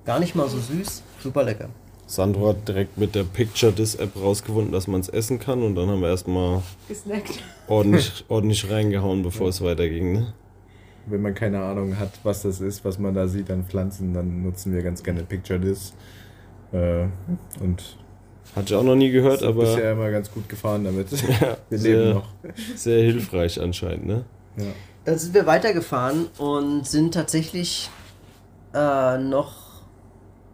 Gar 0.03 0.19
nicht 0.19 0.33
mal 0.33 0.49
so 0.49 0.57
süß, 0.57 1.03
super 1.21 1.43
lecker. 1.43 1.69
Sandro 2.09 2.49
hat 2.49 2.67
direkt 2.67 2.97
mit 2.97 3.13
der 3.13 3.23
Picture 3.23 3.73
This 3.73 3.93
App 3.95 4.15
rausgefunden, 4.15 4.71
dass 4.71 4.87
man 4.87 4.99
es 4.99 5.09
essen 5.09 5.37
kann 5.37 5.61
und 5.61 5.75
dann 5.75 5.89
haben 5.89 6.01
wir 6.01 6.09
erstmal 6.09 6.63
Gesnackt. 6.87 7.43
ordentlich, 7.67 8.25
ordentlich 8.27 8.69
reingehauen, 8.69 9.21
bevor 9.21 9.49
es 9.49 9.61
weiterging, 9.61 10.13
ne? 10.13 10.33
wenn 11.05 11.21
man 11.21 11.33
keine 11.33 11.61
Ahnung 11.61 11.97
hat, 11.99 12.11
was 12.23 12.43
das 12.43 12.61
ist, 12.61 12.85
was 12.85 12.99
man 12.99 13.13
da 13.13 13.27
sieht 13.27 13.49
an 13.51 13.65
Pflanzen, 13.65 14.13
dann 14.13 14.43
nutzen 14.43 14.73
wir 14.73 14.81
ganz 14.81 15.03
gerne 15.03 15.23
Picture 15.23 15.59
This. 15.59 15.93
Äh, 16.71 17.05
und 17.59 17.97
Hatte 18.55 18.73
ich 18.73 18.75
auch 18.75 18.83
noch 18.83 18.95
nie 18.95 19.11
gehört, 19.11 19.43
aber 19.43 19.61
bisher 19.61 19.93
immer 19.93 20.11
ganz 20.11 20.31
gut 20.31 20.47
gefahren 20.47 20.83
damit. 20.83 21.11
ja, 21.41 21.57
wir 21.69 21.77
sehr, 21.77 21.97
leben 21.97 22.13
noch. 22.15 22.29
sehr 22.75 23.03
hilfreich 23.03 23.59
anscheinend, 23.61 24.05
ne? 24.05 24.25
Ja. 24.57 24.65
Dann 25.05 25.17
sind 25.17 25.33
wir 25.33 25.45
weitergefahren 25.45 26.27
und 26.37 26.85
sind 26.85 27.13
tatsächlich 27.13 27.89
äh, 28.73 29.17
noch 29.17 29.68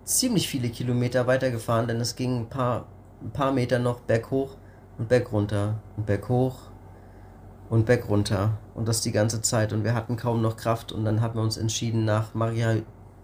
ziemlich 0.06 0.48
viele 0.48 0.70
Kilometer 0.70 1.28
weitergefahren, 1.28 1.88
denn 1.88 2.00
es 2.00 2.16
ging 2.16 2.42
ein 2.42 2.50
paar, 2.50 2.86
ein 3.22 3.32
paar 3.32 3.52
Meter 3.52 3.80
noch 3.80 4.00
berghoch 4.02 4.56
und 4.98 5.10
bergunter 5.10 5.80
und 5.98 6.06
berghoch 6.06 6.56
und 7.70 7.86
bergunter 7.86 8.58
und 8.76 8.88
das 8.88 9.02
die 9.02 9.12
ganze 9.12 9.42
Zeit. 9.42 9.74
Und 9.74 9.84
wir 9.84 9.94
hatten 9.94 10.16
kaum 10.16 10.42
noch 10.42 10.56
Kraft. 10.56 10.92
Und 10.92 11.06
dann 11.06 11.22
haben 11.22 11.36
wir 11.36 11.42
uns 11.42 11.58
entschieden 11.58 12.06
nach 12.06 12.34
Maria, 12.34 12.76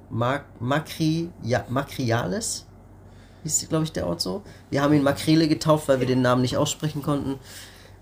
Mak, 0.09 0.45
Makri, 0.59 1.29
ja, 1.41 1.63
Makriales, 1.69 2.65
hieß 3.43 3.69
glaube 3.69 3.85
ich 3.85 3.91
der 3.91 4.07
Ort 4.07 4.21
so. 4.21 4.43
Wir 4.69 4.81
haben 4.81 4.93
ihn 4.93 5.03
Makrele 5.03 5.47
getauft, 5.47 5.87
weil 5.87 5.99
wir 5.99 6.07
den 6.07 6.21
Namen 6.21 6.41
nicht 6.41 6.57
aussprechen 6.57 7.01
konnten. 7.01 7.39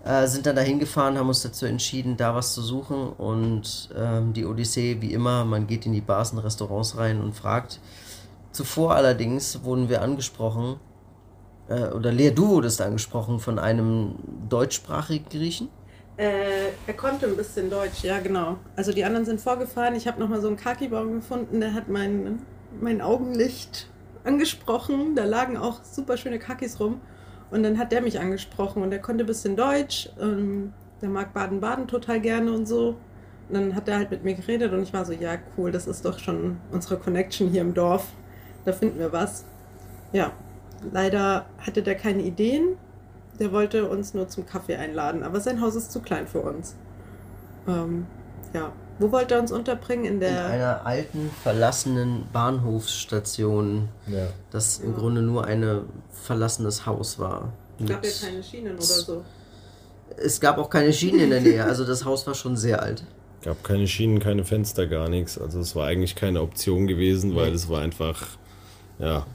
Äh, 0.04 0.26
sind 0.26 0.46
dann 0.46 0.56
dahin 0.56 0.78
gefahren, 0.78 1.18
haben 1.18 1.28
uns 1.28 1.42
dazu 1.42 1.66
entschieden, 1.66 2.16
da 2.16 2.34
was 2.34 2.54
zu 2.54 2.62
suchen. 2.62 3.10
Und 3.10 3.90
ähm, 3.96 4.32
die 4.32 4.46
Odyssee, 4.46 5.00
wie 5.00 5.12
immer, 5.12 5.44
man 5.44 5.66
geht 5.66 5.86
in 5.86 5.92
die 5.92 6.00
Bars 6.00 6.32
und 6.32 6.38
Restaurants 6.38 6.96
rein 6.96 7.20
und 7.20 7.34
fragt. 7.34 7.80
Zuvor 8.52 8.94
allerdings 8.94 9.62
wurden 9.64 9.88
wir 9.88 10.02
angesprochen, 10.02 10.80
äh, 11.68 11.88
oder 11.88 12.12
Lea, 12.12 12.30
du 12.30 12.48
wurdest 12.48 12.82
angesprochen 12.82 13.38
von 13.38 13.58
einem 13.58 14.16
deutschsprachigen 14.48 15.28
Griechen. 15.28 15.68
Äh, 16.16 16.72
er 16.86 16.94
konnte 16.94 17.26
ein 17.26 17.36
bisschen 17.36 17.70
Deutsch, 17.70 18.02
ja 18.02 18.18
genau. 18.18 18.58
Also 18.76 18.92
die 18.92 19.04
anderen 19.04 19.24
sind 19.24 19.40
vorgefahren. 19.40 19.94
Ich 19.94 20.06
habe 20.06 20.20
nochmal 20.20 20.40
so 20.40 20.48
einen 20.48 20.56
Kaki-Baum 20.56 21.14
gefunden, 21.14 21.60
der 21.60 21.72
hat 21.72 21.88
mein, 21.88 22.40
mein 22.78 23.00
Augenlicht 23.00 23.88
angesprochen. 24.24 25.14
Da 25.14 25.24
lagen 25.24 25.56
auch 25.56 25.82
super 25.82 26.16
schöne 26.16 26.38
Kakis 26.38 26.78
rum. 26.78 27.00
Und 27.50 27.62
dann 27.62 27.78
hat 27.78 27.90
der 27.90 28.02
mich 28.02 28.20
angesprochen 28.20 28.82
und 28.82 28.92
er 28.92 28.98
konnte 28.98 29.24
ein 29.24 29.26
bisschen 29.26 29.56
Deutsch. 29.56 30.10
Ähm, 30.20 30.72
der 31.00 31.08
mag 31.08 31.32
Baden-Baden 31.32 31.88
total 31.88 32.20
gerne 32.20 32.52
und 32.52 32.66
so. 32.66 32.96
Und 33.48 33.54
dann 33.54 33.74
hat 33.74 33.88
er 33.88 33.96
halt 33.96 34.10
mit 34.10 34.22
mir 34.22 34.34
geredet 34.34 34.72
und 34.72 34.82
ich 34.82 34.92
war 34.92 35.04
so, 35.04 35.12
ja 35.12 35.38
cool, 35.56 35.72
das 35.72 35.86
ist 35.86 36.04
doch 36.04 36.18
schon 36.18 36.58
unsere 36.70 36.98
Connection 36.98 37.48
hier 37.48 37.62
im 37.62 37.74
Dorf. 37.74 38.06
Da 38.64 38.72
finden 38.72 38.98
wir 38.98 39.12
was. 39.12 39.44
Ja, 40.12 40.32
leider 40.92 41.46
hatte 41.58 41.82
der 41.82 41.94
keine 41.94 42.22
Ideen. 42.22 42.76
Der 43.38 43.52
wollte 43.52 43.88
uns 43.88 44.12
nur 44.12 44.28
zum 44.28 44.44
Kaffee 44.46 44.76
einladen, 44.76 45.22
aber 45.22 45.40
sein 45.40 45.60
Haus 45.62 45.74
ist 45.74 45.92
zu 45.92 46.00
klein 46.00 46.26
für 46.26 46.40
uns. 46.40 46.74
Ähm, 47.66 48.06
ja, 48.52 48.72
wo 48.98 49.10
wollte 49.12 49.34
er 49.34 49.40
uns 49.40 49.50
unterbringen? 49.50 50.04
In 50.04 50.12
In 50.14 50.20
der. 50.20 50.46
einer 50.46 50.84
alten, 50.86 51.30
verlassenen 51.42 52.24
Bahnhofsstation, 52.34 53.88
Ja. 54.08 54.26
das 54.50 54.78
im 54.78 54.94
Grunde 54.94 55.22
nur 55.22 55.44
ein 55.46 55.80
verlassenes 56.10 56.84
Haus 56.86 57.18
war. 57.18 57.52
Es 57.78 57.88
gab 57.88 58.04
ja 58.04 58.10
keine 58.26 58.42
Schienen 58.42 58.74
oder 58.74 58.82
so. 58.82 59.24
es 60.18 60.40
gab 60.40 60.58
auch 60.58 60.68
keine 60.68 60.92
Schienen 60.92 61.20
in 61.20 61.30
der 61.30 61.40
Nähe, 61.40 61.64
also 61.64 61.84
das 61.86 62.04
Haus 62.04 62.26
war 62.26 62.34
schon 62.34 62.56
sehr 62.56 62.82
alt. 62.82 63.04
Gab 63.42 63.64
keine 63.64 63.88
Schienen, 63.88 64.18
keine 64.18 64.44
Fenster, 64.44 64.86
gar 64.86 65.08
nichts. 65.08 65.38
Also 65.40 65.60
es 65.60 65.74
war 65.74 65.86
eigentlich 65.86 66.14
keine 66.14 66.42
Option 66.42 66.86
gewesen, 66.86 67.34
weil 67.34 67.54
es 67.54 67.70
war 67.70 67.80
einfach, 67.80 68.26
ja, 69.00 69.26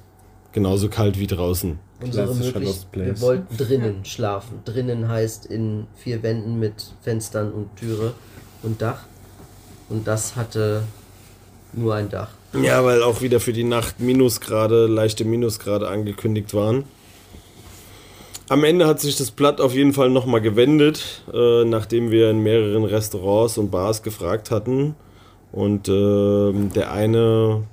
genauso 0.51 0.89
kalt 0.89 1.19
wie 1.19 1.27
draußen. 1.27 1.79
Unsere 2.01 2.25
Klassischer 2.25 2.45
möglich, 2.59 2.67
Lost 2.67 2.91
Place. 2.91 3.07
wir 3.07 3.21
wollten 3.21 3.57
drinnen 3.57 4.05
schlafen. 4.05 4.59
Drinnen 4.65 5.07
heißt 5.07 5.45
in 5.45 5.87
vier 5.95 6.23
Wänden 6.23 6.59
mit 6.59 6.93
Fenstern 7.01 7.51
und 7.51 7.75
Türe 7.77 8.13
und 8.63 8.81
Dach. 8.81 9.05
Und 9.89 10.07
das 10.07 10.35
hatte 10.35 10.83
nur 11.73 11.95
ein 11.95 12.09
Dach. 12.09 12.29
Ja, 12.61 12.83
weil 12.83 13.03
auch 13.03 13.21
wieder 13.21 13.39
für 13.39 13.53
die 13.53 13.63
Nacht 13.63 13.99
Minusgrade, 13.99 14.87
leichte 14.87 15.25
Minusgrade 15.25 15.87
angekündigt 15.87 16.53
waren. 16.53 16.85
Am 18.47 18.63
Ende 18.63 18.85
hat 18.85 18.99
sich 18.99 19.17
das 19.17 19.31
Blatt 19.31 19.59
auf 19.59 19.73
jeden 19.73 19.93
Fall 19.93 20.09
nochmal 20.09 20.41
gewendet, 20.41 21.23
äh, 21.33 21.65
nachdem 21.65 22.11
wir 22.11 22.29
in 22.29 22.43
mehreren 22.43 22.83
Restaurants 22.83 23.57
und 23.57 23.71
Bars 23.71 24.03
gefragt 24.03 24.51
hatten. 24.51 24.95
Und 25.51 25.87
ähm, 25.89 26.71
der 26.73 26.91
eine 26.91 27.63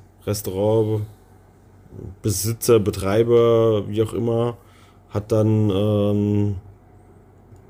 Restaurantbesitzer, 1.92 2.80
Betreiber, 2.80 3.88
wie 3.88 4.02
auch 4.02 4.12
immer, 4.12 4.56
hat 5.10 5.32
dann, 5.32 5.70
ähm, 5.70 6.56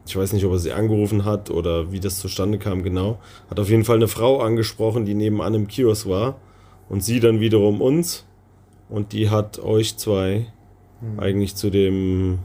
ich 0.06 0.16
weiß 0.16 0.32
nicht, 0.32 0.44
ob 0.44 0.52
er 0.52 0.58
sie 0.58 0.72
angerufen 0.72 1.24
hat 1.24 1.50
oder 1.50 1.92
wie 1.92 2.00
das 2.00 2.18
zustande 2.18 2.58
kam 2.58 2.82
genau, 2.82 3.18
hat 3.50 3.58
auf 3.60 3.68
jeden 3.68 3.84
Fall 3.84 3.96
eine 3.96 4.08
Frau 4.08 4.40
angesprochen, 4.40 5.04
die 5.04 5.14
nebenan 5.14 5.54
im 5.54 5.68
Kiosk 5.68 6.08
war. 6.08 6.36
Und 6.88 7.02
sie 7.02 7.20
dann 7.20 7.40
wiederum 7.40 7.80
uns. 7.80 8.26
Und 8.90 9.12
die 9.12 9.30
hat 9.30 9.58
euch 9.60 9.96
zwei 9.96 10.52
eigentlich 11.16 11.56
zu 11.56 11.70
dem, 11.70 12.40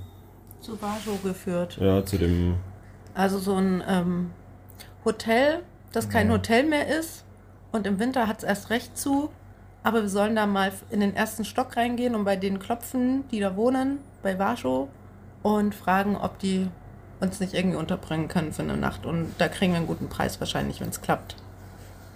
Zu 0.62 0.82
Vajo 0.82 1.18
geführt. 1.22 1.78
ja, 1.82 2.06
zu 2.06 2.18
dem, 2.18 2.56
Also 3.14 3.40
so 3.40 3.56
ein 3.56 3.84
ähm, 3.88 4.32
Hotel, 5.04 5.64
das 5.92 6.10
kein 6.10 6.32
Hotel 6.32 6.64
mehr 6.66 6.88
ist. 6.88 7.26
Und 7.74 7.86
im 7.86 8.00
Winter 8.00 8.28
hat 8.28 8.38
es 8.40 8.44
erst 8.46 8.70
recht 8.70 8.98
zu. 8.98 9.30
Aber 9.84 10.02
wir 10.02 10.10
sollen 10.10 10.36
da 10.36 10.46
mal 10.46 10.72
in 10.90 11.00
den 11.00 11.16
ersten 11.16 11.46
Stock 11.46 11.78
reingehen 11.78 12.16
und 12.16 12.26
bei 12.26 12.36
denen 12.36 12.60
klopfen, 12.60 13.24
die 13.32 13.40
da 13.40 13.56
wohnen, 13.56 14.00
bei 14.22 14.38
Vajo, 14.38 14.90
und 15.44 15.74
fragen, 15.74 16.18
ob 16.18 16.40
die 16.40 16.68
uns 17.20 17.40
nicht 17.40 17.54
irgendwie 17.54 17.78
unterbringen 17.78 18.28
können 18.28 18.52
für 18.52 18.64
eine 18.64 18.76
Nacht. 18.78 19.06
Und 19.06 19.28
da 19.38 19.48
kriegen 19.48 19.72
wir 19.72 19.78
einen 19.78 19.88
guten 19.88 20.10
Preis 20.10 20.40
wahrscheinlich, 20.40 20.82
wenn 20.82 20.90
es 20.90 21.02
klappt. 21.02 21.36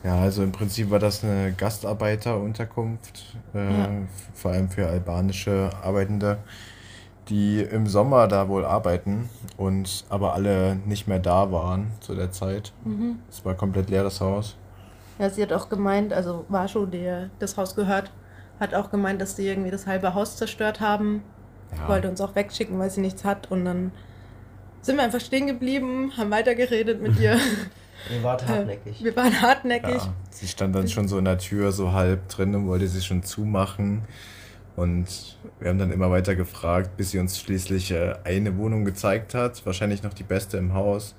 Ja, 0.03 0.19
also 0.19 0.43
im 0.43 0.51
Prinzip 0.51 0.89
war 0.89 0.99
das 0.99 1.23
eine 1.23 1.53
Gastarbeiterunterkunft, 1.53 3.35
äh, 3.53 3.79
Ja. 3.79 3.89
vor 4.33 4.51
allem 4.51 4.69
für 4.69 4.87
albanische 4.87 5.69
Arbeitende, 5.83 6.39
die 7.29 7.61
im 7.61 7.87
Sommer 7.87 8.27
da 8.27 8.49
wohl 8.49 8.65
arbeiten 8.65 9.29
und 9.57 10.03
aber 10.09 10.33
alle 10.33 10.75
nicht 10.85 11.07
mehr 11.07 11.19
da 11.19 11.51
waren 11.51 11.91
zu 11.99 12.15
der 12.15 12.31
Zeit. 12.31 12.73
Es 13.29 13.45
war 13.45 13.53
komplett 13.53 13.89
leer, 13.89 14.03
das 14.03 14.19
Haus. 14.19 14.57
Ja, 15.21 15.29
sie 15.29 15.43
hat 15.43 15.53
auch 15.53 15.69
gemeint, 15.69 16.13
also 16.13 16.45
Vajo, 16.49 16.87
der 16.87 17.29
das 17.37 17.55
Haus 17.55 17.75
gehört, 17.75 18.11
hat 18.59 18.73
auch 18.73 18.89
gemeint, 18.89 19.21
dass 19.21 19.35
sie 19.35 19.47
irgendwie 19.47 19.69
das 19.69 19.85
halbe 19.85 20.15
Haus 20.15 20.35
zerstört 20.35 20.81
haben. 20.81 21.21
Ja. 21.77 21.87
wollte 21.87 22.09
uns 22.09 22.19
auch 22.19 22.35
wegschicken, 22.35 22.77
weil 22.79 22.89
sie 22.89 23.01
nichts 23.01 23.23
hat. 23.23 23.51
Und 23.51 23.63
dann 23.63 23.91
sind 24.81 24.95
wir 24.97 25.03
einfach 25.03 25.21
stehen 25.21 25.45
geblieben, 25.45 26.11
haben 26.17 26.31
weitergeredet 26.31 27.01
mit 27.01 27.19
ihr. 27.19 27.37
Ihr 28.11 28.23
wart 28.23 28.47
hartnäckig. 28.47 29.03
Wir 29.03 29.15
waren 29.15 29.41
hartnäckig. 29.43 30.03
Ja, 30.03 30.13
sie 30.31 30.47
stand 30.47 30.75
dann 30.75 30.87
schon 30.87 31.07
so 31.07 31.19
in 31.19 31.25
der 31.25 31.37
Tür, 31.37 31.71
so 31.71 31.91
halb 31.91 32.27
drin 32.29 32.55
und 32.55 32.67
wollte 32.67 32.87
sie 32.87 33.01
schon 33.01 33.21
zumachen. 33.21 34.01
Und 34.75 35.37
wir 35.59 35.69
haben 35.69 35.77
dann 35.77 35.91
immer 35.91 36.09
weiter 36.09 36.35
gefragt, 36.35 36.97
bis 36.97 37.11
sie 37.11 37.19
uns 37.19 37.39
schließlich 37.39 37.91
äh, 37.91 38.15
eine 38.23 38.57
Wohnung 38.57 38.85
gezeigt 38.85 39.35
hat. 39.35 39.63
Wahrscheinlich 39.67 40.01
noch 40.01 40.15
die 40.15 40.23
beste 40.23 40.57
im 40.57 40.73
Haus. 40.73 41.13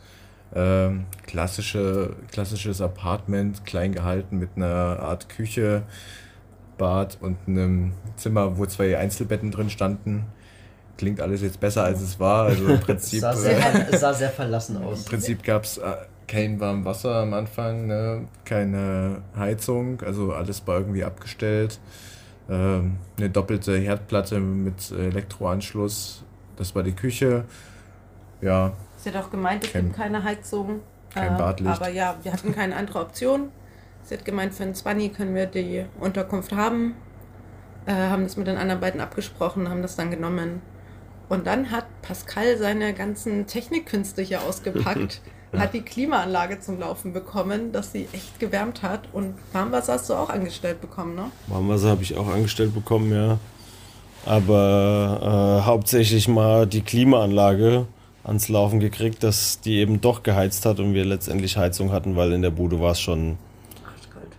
Ähm, 0.54 1.06
klassische, 1.26 2.14
klassisches 2.30 2.80
Apartment, 2.80 3.64
klein 3.64 3.92
gehalten 3.92 4.38
mit 4.38 4.50
einer 4.56 4.98
Art 5.00 5.28
Küche, 5.28 5.82
Bad 6.76 7.18
und 7.20 7.38
einem 7.46 7.92
Zimmer, 8.16 8.58
wo 8.58 8.66
zwei 8.66 8.98
Einzelbetten 8.98 9.50
drin 9.50 9.70
standen. 9.70 10.26
Klingt 10.98 11.20
alles 11.20 11.40
jetzt 11.42 11.58
besser, 11.58 11.84
als 11.84 12.02
es 12.02 12.20
war. 12.20 12.44
Also 12.44 12.66
im 12.66 12.72
Es 12.74 12.80
Prinzip. 12.84 13.20
sah 13.20 13.32
äh, 13.32 13.36
sehr, 13.36 13.88
es 13.90 14.00
sah 14.00 14.12
sehr 14.12 14.30
verlassen 14.30 14.76
im 14.76 14.82
aus. 14.82 15.04
Prinzip 15.04 15.42
gab 15.42 15.64
es 15.64 15.78
äh, 15.78 15.82
kein 16.26 16.60
warmes 16.60 16.84
Wasser 16.84 17.16
am 17.16 17.34
Anfang, 17.34 17.86
ne? 17.86 18.26
keine 18.44 19.22
Heizung, 19.36 20.00
also 20.02 20.32
alles 20.32 20.66
war 20.66 20.78
irgendwie 20.78 21.04
abgestellt. 21.04 21.78
Ähm, 22.48 22.96
eine 23.18 23.30
doppelte 23.30 23.76
Herdplatte 23.78 24.40
mit 24.40 24.90
Elektroanschluss, 24.90 26.24
das 26.56 26.74
war 26.74 26.82
die 26.82 26.92
Küche. 26.92 27.44
Ja, 28.40 28.72
Sie 29.02 29.10
hat 29.10 29.16
auch 29.24 29.30
gemeint, 29.30 29.64
es 29.64 29.72
Kein- 29.72 29.84
gibt 29.86 29.96
keine 29.96 30.22
Heizung. 30.22 30.80
kein 31.12 31.34
Äh, 31.34 31.38
Badlicht. 31.38 31.74
Aber 31.76 31.88
ja, 31.90 32.14
wir 32.22 32.32
hatten 32.32 32.54
keine 32.54 32.76
andere 32.76 33.00
Option. 33.00 33.48
Sie 34.04 34.14
hat 34.14 34.24
gemeint, 34.24 34.54
für 34.54 34.62
einen 34.62 34.74
20 34.74 35.12
können 35.14 35.34
wir 35.34 35.46
die 35.46 35.84
Unterkunft 36.00 36.52
haben. 36.52 36.94
Äh, 37.86 37.92
haben 37.92 38.22
das 38.22 38.36
mit 38.36 38.46
den 38.46 38.56
anderen 38.56 38.80
beiden 38.80 39.00
abgesprochen, 39.00 39.68
haben 39.68 39.82
das 39.82 39.96
dann 39.96 40.10
genommen. 40.10 40.62
Und 41.28 41.46
dann 41.46 41.70
hat 41.70 41.86
Pascal 42.02 42.56
seine 42.58 42.94
ganzen 42.94 43.46
Technikkünste 43.46 44.22
hier 44.22 44.42
ausgepackt, 44.42 45.20
hat 45.58 45.74
die 45.74 45.82
Klimaanlage 45.82 46.60
zum 46.60 46.78
Laufen 46.78 47.12
bekommen, 47.12 47.72
dass 47.72 47.90
sie 47.92 48.06
echt 48.12 48.38
gewärmt 48.38 48.82
hat. 48.82 49.08
Und 49.12 49.34
Warmwasser 49.52 49.94
hast 49.94 50.08
du 50.10 50.14
auch 50.14 50.30
angestellt 50.30 50.80
bekommen, 50.80 51.14
ne? 51.16 51.30
Warmwasser 51.48 51.90
habe 51.90 52.02
ich 52.02 52.16
auch 52.16 52.28
angestellt 52.28 52.72
bekommen, 52.74 53.12
ja. 53.12 53.38
Aber 54.24 55.58
äh, 55.60 55.66
hauptsächlich 55.66 56.28
mal 56.28 56.66
die 56.66 56.82
Klimaanlage 56.82 57.86
ans 58.24 58.48
Laufen 58.48 58.80
gekriegt, 58.80 59.22
dass 59.22 59.60
die 59.60 59.78
eben 59.78 60.00
doch 60.00 60.22
geheizt 60.22 60.64
hat 60.66 60.80
und 60.80 60.94
wir 60.94 61.04
letztendlich 61.04 61.56
Heizung 61.56 61.92
hatten, 61.92 62.16
weil 62.16 62.32
in 62.32 62.42
der 62.42 62.50
Bude 62.50 62.80
war 62.80 62.92
es 62.92 63.00
schon 63.00 63.38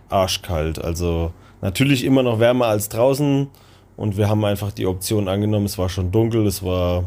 arschkalt. 0.08 0.82
Also 0.82 1.32
natürlich 1.60 2.04
immer 2.04 2.22
noch 2.22 2.40
wärmer 2.40 2.66
als 2.66 2.88
draußen 2.88 3.48
und 3.96 4.16
wir 4.16 4.28
haben 4.28 4.44
einfach 4.44 4.72
die 4.72 4.86
Option 4.86 5.28
angenommen. 5.28 5.66
Es 5.66 5.78
war 5.78 5.88
schon 5.88 6.10
dunkel, 6.12 6.46
es 6.46 6.62
war, 6.62 7.04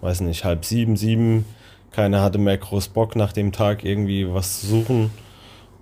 weiß 0.00 0.20
nicht, 0.22 0.44
halb 0.44 0.64
sieben, 0.64 0.96
sieben. 0.96 1.44
Keiner 1.90 2.22
hatte 2.22 2.38
mehr 2.38 2.58
groß 2.58 2.88
Bock 2.88 3.16
nach 3.16 3.32
dem 3.32 3.52
Tag 3.52 3.84
irgendwie 3.84 4.32
was 4.32 4.60
zu 4.60 4.66
suchen. 4.66 5.10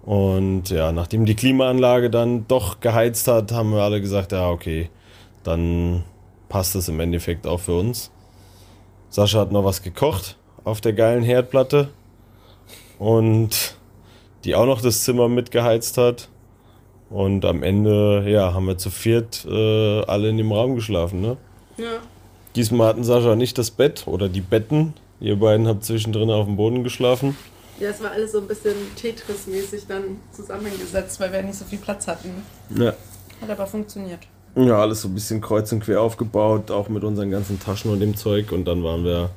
Und 0.05 0.69
ja, 0.71 0.91
nachdem 0.91 1.25
die 1.25 1.37
Klimaanlage 1.37 2.11
dann 2.11 2.47
doch 2.49 2.81
geheizt 2.81 3.29
hat, 3.29 3.53
haben 3.53 3.73
wir 3.73 3.83
alle 3.83 4.01
gesagt, 4.01 4.33
ja, 4.33 4.51
okay, 4.51 4.91
dann 5.45 6.03
passt 6.49 6.75
es 6.75 6.89
im 6.89 6.99
Endeffekt 7.01 7.47
auch 7.47 7.61
für 7.61 7.79
uns. 7.79 8.11
Sascha 9.13 9.41
hat 9.41 9.53
noch 9.53 9.63
was 9.63 9.83
gekocht 9.83 10.39
auf 10.65 10.81
der 10.81 10.95
geilen 10.95 11.23
Herdplatte 11.23 11.91
und 12.99 13.77
die 14.45 14.55
auch 14.55 14.65
noch 14.65 14.81
das 14.81 15.05
Zimmer 15.05 15.29
mitgeheizt 15.29 15.99
hat. 15.99 16.31
Und 17.11 17.45
am 17.45 17.63
Ende, 17.63 18.25
ja, 18.27 18.55
haben 18.55 18.67
wir 18.67 18.79
zu 18.79 18.89
viert 18.89 19.45
äh, 19.45 20.01
alle 20.05 20.31
in 20.31 20.39
dem 20.39 20.51
Raum 20.51 20.77
geschlafen, 20.77 21.21
ne? 21.21 21.37
Ja. 21.77 21.99
Diesmal 22.57 22.89
hatten 22.89 23.05
Sascha 23.05 23.37
nicht 23.37 23.59
das 23.59 23.71
Bett 23.71 24.05
oder 24.07 24.31
die 24.31 24.41
Betten. 24.41 24.95
Ihr 25.21 25.37
beiden 25.37 25.69
habt 25.69 25.85
zwischendrin 25.85 26.31
auf 26.31 26.47
dem 26.47 26.57
Boden 26.57 26.83
geschlafen. 26.83 27.37
Ja, 27.79 27.91
es 27.91 28.03
war 28.03 28.13
alles 28.13 28.33
so 28.33 28.39
ein 28.39 28.49
bisschen 28.49 28.77
Tetris-mäßig 28.97 29.83
dann 29.89 30.21
zusammengesetzt, 30.35 31.21
weil 31.21 31.31
wir 31.31 31.43
nicht 31.43 31.59
so 31.59 31.67
viel 31.67 31.79
Platz 31.79 32.07
hatten. 32.09 32.31
Ja. 32.75 32.95
Hat 33.43 33.51
aber 33.51 33.67
funktioniert. 33.67 34.21
Ja, 34.55 34.79
alles 34.81 35.03
so 35.03 35.09
ein 35.09 35.15
bisschen 35.15 35.41
kreuz 35.41 35.73
und 35.73 35.81
quer 35.81 36.03
aufgebaut, 36.03 36.71
auch 36.71 36.89
mit 36.89 37.05
unseren 37.05 37.31
ganzen 37.31 37.59
Taschen 37.59 37.91
und 37.91 38.01
dem 38.01 38.17
Zeug. 38.17 38.53
Und 38.53 38.67
dann 38.67 38.85
waren 38.85 39.05
wir 39.05 39.31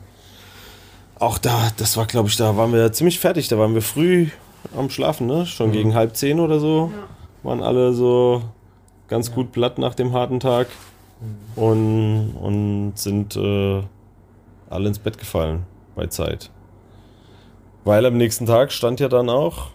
auch 1.18 1.38
da, 1.38 1.72
das 1.78 1.96
war 1.96 2.06
glaube 2.06 2.28
ich, 2.28 2.36
da 2.36 2.58
waren 2.58 2.74
wir 2.74 2.92
ziemlich 2.92 3.20
fertig. 3.20 3.48
Da 3.48 3.58
waren 3.58 3.74
wir 3.74 3.82
früh 3.82 4.28
am 4.76 4.90
Schlafen, 4.90 5.28
ne? 5.28 5.46
Schon 5.46 5.72
gegen 5.72 5.96
halb 5.96 6.16
zehn 6.18 6.40
oder 6.40 6.60
so. 6.60 6.92
Ja. 6.94 7.50
Waren 7.50 7.64
alle 7.64 7.94
so 7.94 8.42
ganz 9.08 9.32
gut 9.32 9.52
platt 9.52 9.78
nach 9.78 9.96
dem 9.96 10.14
harten 10.14 10.40
Tag 10.40 10.68
und, 11.56 12.36
und 12.42 12.94
sind 12.96 13.36
äh, 13.36 13.82
alle 14.70 14.88
ins 14.88 15.00
Bett 15.00 15.18
gefallen 15.18 15.64
bei 15.96 16.08
Zeit. 16.08 16.50
Weil 17.84 18.06
am 18.06 18.18
nächsten 18.18 18.46
Tag 18.46 18.72
stand 18.72 19.00
ja 19.00 19.08
dann 19.08 19.30
auch 19.30 19.68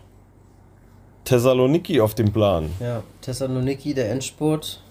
Thessaloniki 1.24 2.00
auf 2.00 2.14
dem 2.14 2.33
Plan. 2.33 2.70
Ja, 2.81 3.03
Thessaloniki, 3.20 3.94
der 3.94 4.11
Endspurt. 4.11 4.83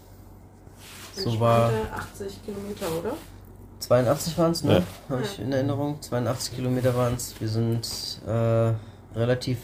So 1.23 1.39
war 1.39 1.71
meinte 1.71 1.93
80 1.93 2.45
Kilometer, 2.45 2.85
oder? 2.99 3.13
82 3.79 4.37
waren 4.37 4.51
es, 4.51 4.63
ne? 4.63 4.73
Ja. 4.73 4.83
Habe 5.09 5.23
ich 5.23 5.39
in 5.39 5.51
Erinnerung. 5.51 6.01
82 6.01 6.55
Kilometer 6.55 6.95
waren 6.95 7.15
es. 7.15 7.33
Wir 7.39 7.47
sind 7.47 7.87
äh, 8.27 8.73
relativ 9.17 9.57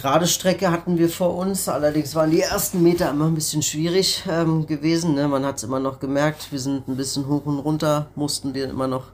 gerade 0.00 0.26
Strecke 0.26 0.70
hatten 0.70 0.98
wir 0.98 1.08
vor 1.08 1.36
uns. 1.36 1.68
Allerdings 1.68 2.14
waren 2.14 2.30
die 2.30 2.40
ersten 2.40 2.82
Meter 2.82 3.10
immer 3.10 3.26
ein 3.26 3.34
bisschen 3.34 3.62
schwierig 3.62 4.24
ähm, 4.28 4.66
gewesen. 4.66 5.14
Ne? 5.14 5.28
Man 5.28 5.44
hat 5.44 5.58
es 5.58 5.64
immer 5.64 5.80
noch 5.80 6.00
gemerkt. 6.00 6.50
Wir 6.50 6.58
sind 6.58 6.88
ein 6.88 6.96
bisschen 6.96 7.28
hoch 7.28 7.44
und 7.46 7.58
runter, 7.58 8.06
mussten 8.14 8.54
wir 8.54 8.70
immer 8.70 8.88
noch. 8.88 9.08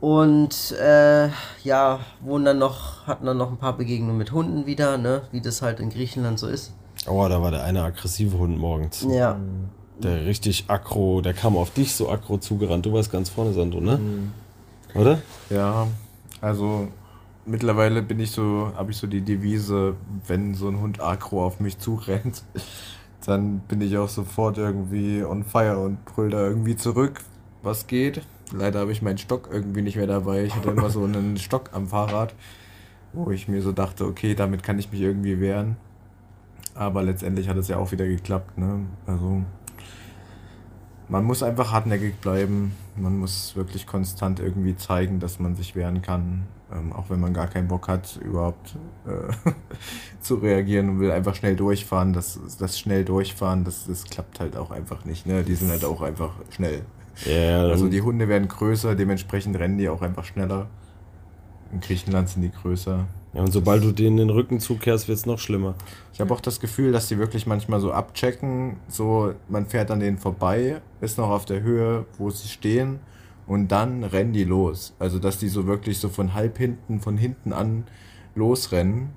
Und 0.00 0.72
äh, 0.80 1.28
ja, 1.64 2.00
wurden 2.20 2.44
dann 2.44 2.58
noch, 2.58 3.06
hatten 3.06 3.26
dann 3.26 3.36
noch 3.36 3.50
ein 3.50 3.58
paar 3.58 3.76
Begegnungen 3.76 4.16
mit 4.16 4.32
Hunden 4.32 4.64
wieder, 4.64 4.96
ne? 4.96 5.22
wie 5.32 5.40
das 5.40 5.60
halt 5.60 5.80
in 5.80 5.90
Griechenland 5.90 6.38
so 6.38 6.46
ist. 6.46 6.72
Oh, 7.06 7.26
da 7.28 7.40
war 7.40 7.50
der 7.50 7.64
eine 7.64 7.82
aggressive 7.82 8.36
Hund 8.38 8.58
morgens. 8.58 9.06
Ja, 9.08 9.38
Der 10.02 10.26
richtig 10.26 10.64
aggro, 10.68 11.20
der 11.20 11.34
kam 11.34 11.56
auf 11.56 11.70
dich 11.70 11.94
so 11.94 12.08
aggro 12.10 12.38
zugerannt. 12.38 12.86
Du 12.86 12.92
warst 12.92 13.10
ganz 13.10 13.30
vorne, 13.30 13.52
Sandro, 13.52 13.80
ne? 13.80 13.98
Oder? 14.94 15.20
Ja, 15.50 15.86
also 16.40 16.88
mittlerweile 17.46 18.02
bin 18.02 18.20
ich 18.20 18.30
so, 18.30 18.72
habe 18.76 18.90
ich 18.90 18.96
so 18.96 19.06
die 19.06 19.22
Devise, 19.22 19.94
wenn 20.26 20.54
so 20.54 20.68
ein 20.68 20.80
Hund 20.80 21.00
aggro 21.00 21.44
auf 21.44 21.60
mich 21.60 21.78
zurennt, 21.78 22.42
dann 23.26 23.60
bin 23.60 23.80
ich 23.80 23.96
auch 23.98 24.08
sofort 24.08 24.58
irgendwie 24.58 25.24
on 25.24 25.44
fire 25.44 25.78
und 25.78 26.04
brüll 26.04 26.30
da 26.30 26.46
irgendwie 26.46 26.76
zurück, 26.76 27.20
was 27.62 27.86
geht. 27.86 28.22
Leider 28.52 28.80
habe 28.80 28.92
ich 28.92 29.02
meinen 29.02 29.18
Stock 29.18 29.48
irgendwie 29.52 29.82
nicht 29.82 29.96
mehr 29.96 30.06
dabei. 30.06 30.44
Ich 30.44 30.54
hatte 30.54 30.70
immer 30.70 30.90
so 30.90 31.04
einen 31.04 31.36
Stock 31.36 31.70
am 31.72 31.88
Fahrrad, 31.88 32.34
wo 33.12 33.30
ich 33.30 33.48
mir 33.48 33.60
so 33.62 33.72
dachte, 33.72 34.04
okay, 34.06 34.34
damit 34.34 34.62
kann 34.62 34.78
ich 34.78 34.90
mich 34.90 35.00
irgendwie 35.00 35.40
wehren. 35.40 35.76
Aber 36.78 37.02
letztendlich 37.02 37.48
hat 37.48 37.56
es 37.56 37.66
ja 37.66 37.76
auch 37.76 37.90
wieder 37.90 38.06
geklappt, 38.06 38.56
ne? 38.56 38.86
Also 39.04 39.42
man 41.08 41.24
muss 41.24 41.42
einfach 41.42 41.72
hartnäckig 41.72 42.14
bleiben. 42.20 42.72
Man 42.94 43.18
muss 43.18 43.56
wirklich 43.56 43.84
konstant 43.86 44.38
irgendwie 44.38 44.76
zeigen, 44.76 45.18
dass 45.18 45.40
man 45.40 45.56
sich 45.56 45.74
wehren 45.74 46.02
kann. 46.02 46.46
Ähm, 46.70 46.92
auch 46.92 47.10
wenn 47.10 47.18
man 47.18 47.34
gar 47.34 47.48
keinen 47.48 47.66
Bock 47.66 47.88
hat, 47.88 48.20
überhaupt 48.22 48.76
äh, 49.06 49.52
zu 50.20 50.36
reagieren 50.36 50.88
und 50.90 51.00
will 51.00 51.10
einfach 51.10 51.34
schnell 51.34 51.56
durchfahren. 51.56 52.12
Das, 52.12 52.38
das 52.60 52.78
schnell 52.78 53.04
durchfahren, 53.04 53.64
das, 53.64 53.86
das 53.86 54.04
klappt 54.04 54.38
halt 54.38 54.56
auch 54.56 54.70
einfach 54.70 55.04
nicht. 55.04 55.26
Ne? 55.26 55.42
Die 55.42 55.56
sind 55.56 55.70
halt 55.70 55.84
auch 55.84 56.02
einfach 56.02 56.34
schnell. 56.50 56.82
Ja, 57.24 57.62
Also 57.62 57.88
die 57.88 58.02
Hunde 58.02 58.28
werden 58.28 58.46
größer, 58.46 58.94
dementsprechend 58.94 59.58
rennen 59.58 59.78
die 59.78 59.88
auch 59.88 60.02
einfach 60.02 60.24
schneller. 60.24 60.68
In 61.72 61.80
Griechenland 61.80 62.28
sind 62.28 62.42
die 62.42 62.50
größer. 62.50 63.06
ja, 63.34 63.40
und 63.40 63.52
sobald 63.52 63.84
du 63.84 63.92
denen 63.92 64.16
den 64.16 64.30
Rücken 64.30 64.60
zukehrst, 64.60 65.08
wird 65.08 65.18
es 65.18 65.26
noch 65.26 65.38
schlimmer. 65.38 65.74
Ich 66.12 66.20
habe 66.20 66.32
auch 66.32 66.40
das 66.40 66.60
Gefühl, 66.60 66.92
dass 66.92 67.08
die 67.08 67.18
wirklich 67.18 67.46
manchmal 67.46 67.80
so 67.80 67.92
abchecken, 67.92 68.76
so 68.88 69.34
man 69.48 69.66
fährt 69.66 69.90
an 69.90 70.00
denen 70.00 70.18
vorbei, 70.18 70.80
ist 71.00 71.18
noch 71.18 71.28
auf 71.28 71.44
der 71.44 71.62
Höhe, 71.62 72.06
wo 72.16 72.30
sie 72.30 72.48
stehen 72.48 73.00
und 73.46 73.68
dann 73.68 74.04
rennen 74.04 74.32
die 74.32 74.44
los. 74.44 74.94
Also 74.98 75.18
dass 75.18 75.38
die 75.38 75.48
so 75.48 75.66
wirklich 75.66 75.98
so 75.98 76.08
von 76.08 76.34
halb 76.34 76.58
hinten, 76.58 77.00
von 77.00 77.18
hinten 77.18 77.52
an 77.52 77.84
losrennen 78.34 79.10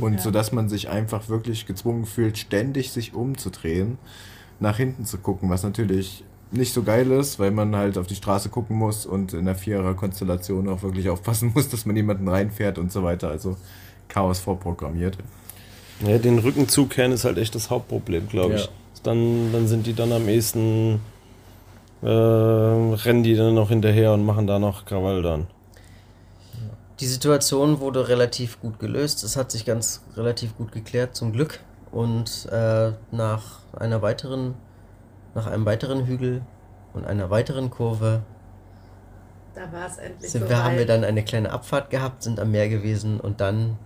und 0.00 0.20
so 0.20 0.30
dass 0.30 0.52
man 0.52 0.68
sich 0.68 0.88
einfach 0.88 1.28
wirklich 1.28 1.66
gezwungen 1.66 2.04
fühlt, 2.04 2.38
ständig 2.38 2.92
sich 2.92 3.14
umzudrehen, 3.14 3.98
nach 4.60 4.76
hinten 4.76 5.04
zu 5.04 5.18
gucken, 5.18 5.50
was 5.50 5.62
natürlich 5.62 6.24
nicht 6.50 6.72
so 6.72 6.82
geil 6.82 7.10
ist, 7.10 7.38
weil 7.38 7.50
man 7.50 7.74
halt 7.74 7.98
auf 7.98 8.06
die 8.06 8.14
Straße 8.14 8.48
gucken 8.48 8.76
muss 8.76 9.06
und 9.06 9.32
in 9.32 9.44
der 9.44 9.54
Vierer-Konstellation 9.54 10.68
auch 10.68 10.82
wirklich 10.82 11.08
aufpassen 11.10 11.52
muss, 11.54 11.68
dass 11.68 11.86
man 11.86 11.94
niemanden 11.94 12.28
reinfährt 12.28 12.78
und 12.78 12.92
so 12.92 13.02
weiter. 13.02 13.28
Also 13.28 13.56
Chaos 14.08 14.38
vorprogrammiert. 14.40 15.18
Ja, 16.00 16.18
den 16.18 16.38
Rücken 16.38 16.68
zukehren 16.68 17.12
ist 17.12 17.24
halt 17.24 17.38
echt 17.38 17.54
das 17.54 17.70
Hauptproblem, 17.70 18.28
glaube 18.28 18.56
ich. 18.56 18.64
Ja. 18.64 18.70
Dann, 19.02 19.52
dann 19.52 19.68
sind 19.68 19.86
die 19.86 19.94
dann 19.94 20.12
am 20.12 20.28
ehesten, 20.28 21.00
äh, 22.02 22.08
rennen 22.08 23.22
die 23.22 23.34
dann 23.34 23.54
noch 23.54 23.68
hinterher 23.68 24.12
und 24.12 24.24
machen 24.24 24.46
da 24.46 24.58
noch 24.58 24.86
Krawall 24.86 25.22
dann. 25.22 25.46
Die 27.00 27.06
Situation 27.06 27.80
wurde 27.80 28.08
relativ 28.08 28.60
gut 28.60 28.78
gelöst. 28.78 29.24
Es 29.24 29.36
hat 29.36 29.50
sich 29.50 29.64
ganz 29.64 30.02
relativ 30.16 30.56
gut 30.56 30.72
geklärt, 30.72 31.16
zum 31.16 31.32
Glück. 31.32 31.60
Und 31.90 32.48
äh, 32.50 32.92
nach 33.10 33.60
einer 33.76 34.00
weiteren, 34.00 34.54
nach 35.34 35.46
einem 35.46 35.64
weiteren 35.66 36.06
Hügel 36.06 36.42
und 36.92 37.04
einer 37.04 37.30
weiteren 37.30 37.70
Kurve 37.70 38.22
Da 39.54 39.72
war 39.72 39.86
es 39.86 39.98
endlich 39.98 40.30
sind 40.30 40.42
so 40.42 40.48
wir, 40.48 40.62
haben 40.62 40.76
wir 40.76 40.86
dann 40.86 41.04
eine 41.04 41.24
kleine 41.24 41.50
Abfahrt 41.50 41.90
gehabt, 41.90 42.22
sind 42.22 42.40
am 42.40 42.50
Meer 42.50 42.68
gewesen 42.68 43.20
und 43.20 43.40
dann 43.40 43.76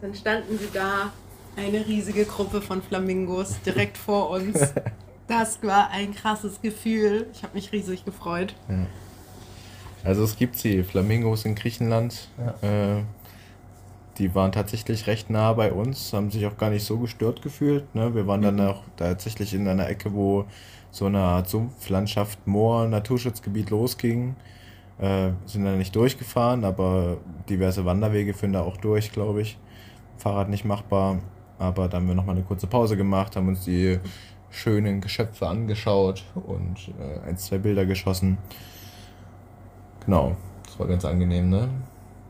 Dann 0.00 0.14
standen 0.14 0.58
sie 0.58 0.68
da, 0.72 1.10
eine 1.56 1.86
riesige 1.86 2.24
Gruppe 2.24 2.62
von 2.62 2.82
Flamingos 2.82 3.60
direkt 3.62 3.98
vor 3.98 4.30
uns. 4.30 4.72
Das 5.30 5.62
war 5.62 5.90
ein 5.90 6.12
krasses 6.12 6.60
Gefühl. 6.60 7.28
Ich 7.32 7.44
habe 7.44 7.54
mich 7.54 7.70
riesig 7.70 8.04
gefreut. 8.04 8.52
Also 10.02 10.24
es 10.24 10.36
gibt 10.36 10.56
sie, 10.56 10.82
Flamingos 10.82 11.44
in 11.44 11.54
Griechenland. 11.54 12.26
Äh, 12.62 13.02
die 14.18 14.34
waren 14.34 14.50
tatsächlich 14.50 15.06
recht 15.06 15.30
nah 15.30 15.52
bei 15.52 15.72
uns, 15.72 16.12
haben 16.12 16.32
sich 16.32 16.46
auch 16.46 16.56
gar 16.56 16.70
nicht 16.70 16.84
so 16.84 16.98
gestört 16.98 17.42
gefühlt. 17.42 17.94
Ne? 17.94 18.12
Wir 18.12 18.26
waren 18.26 18.42
dann 18.42 18.60
auch 18.60 18.82
tatsächlich 18.96 19.54
in 19.54 19.68
einer 19.68 19.88
Ecke, 19.88 20.12
wo 20.12 20.46
so 20.90 21.06
eine 21.06 21.20
Art 21.20 21.48
Sumpflandschaft, 21.48 22.46
Moor, 22.46 22.88
Naturschutzgebiet 22.88 23.70
losging. 23.70 24.36
Äh, 24.98 25.30
sind 25.46 25.64
da 25.64 25.72
nicht 25.76 25.96
durchgefahren, 25.96 26.64
aber 26.64 27.18
diverse 27.48 27.84
Wanderwege 27.84 28.34
führen 28.34 28.52
da 28.52 28.62
auch 28.62 28.76
durch, 28.76 29.12
glaube 29.12 29.42
ich. 29.42 29.58
Fahrrad 30.18 30.50
nicht 30.50 30.64
machbar. 30.64 31.18
Aber 31.58 31.88
da 31.88 31.98
haben 31.98 32.08
wir 32.08 32.14
nochmal 32.14 32.36
eine 32.36 32.44
kurze 32.44 32.66
Pause 32.66 32.96
gemacht, 32.96 33.36
haben 33.36 33.48
uns 33.48 33.64
die 33.64 33.98
schönen 34.50 35.00
Geschöpfe 35.00 35.46
angeschaut 35.46 36.24
und 36.34 36.92
äh, 36.98 37.28
ein, 37.28 37.36
zwei 37.36 37.58
Bilder 37.58 37.86
geschossen. 37.86 38.38
Genau, 40.04 40.36
das 40.64 40.78
war 40.78 40.86
ganz 40.86 41.04
angenehm, 41.04 41.50
ne? 41.50 41.68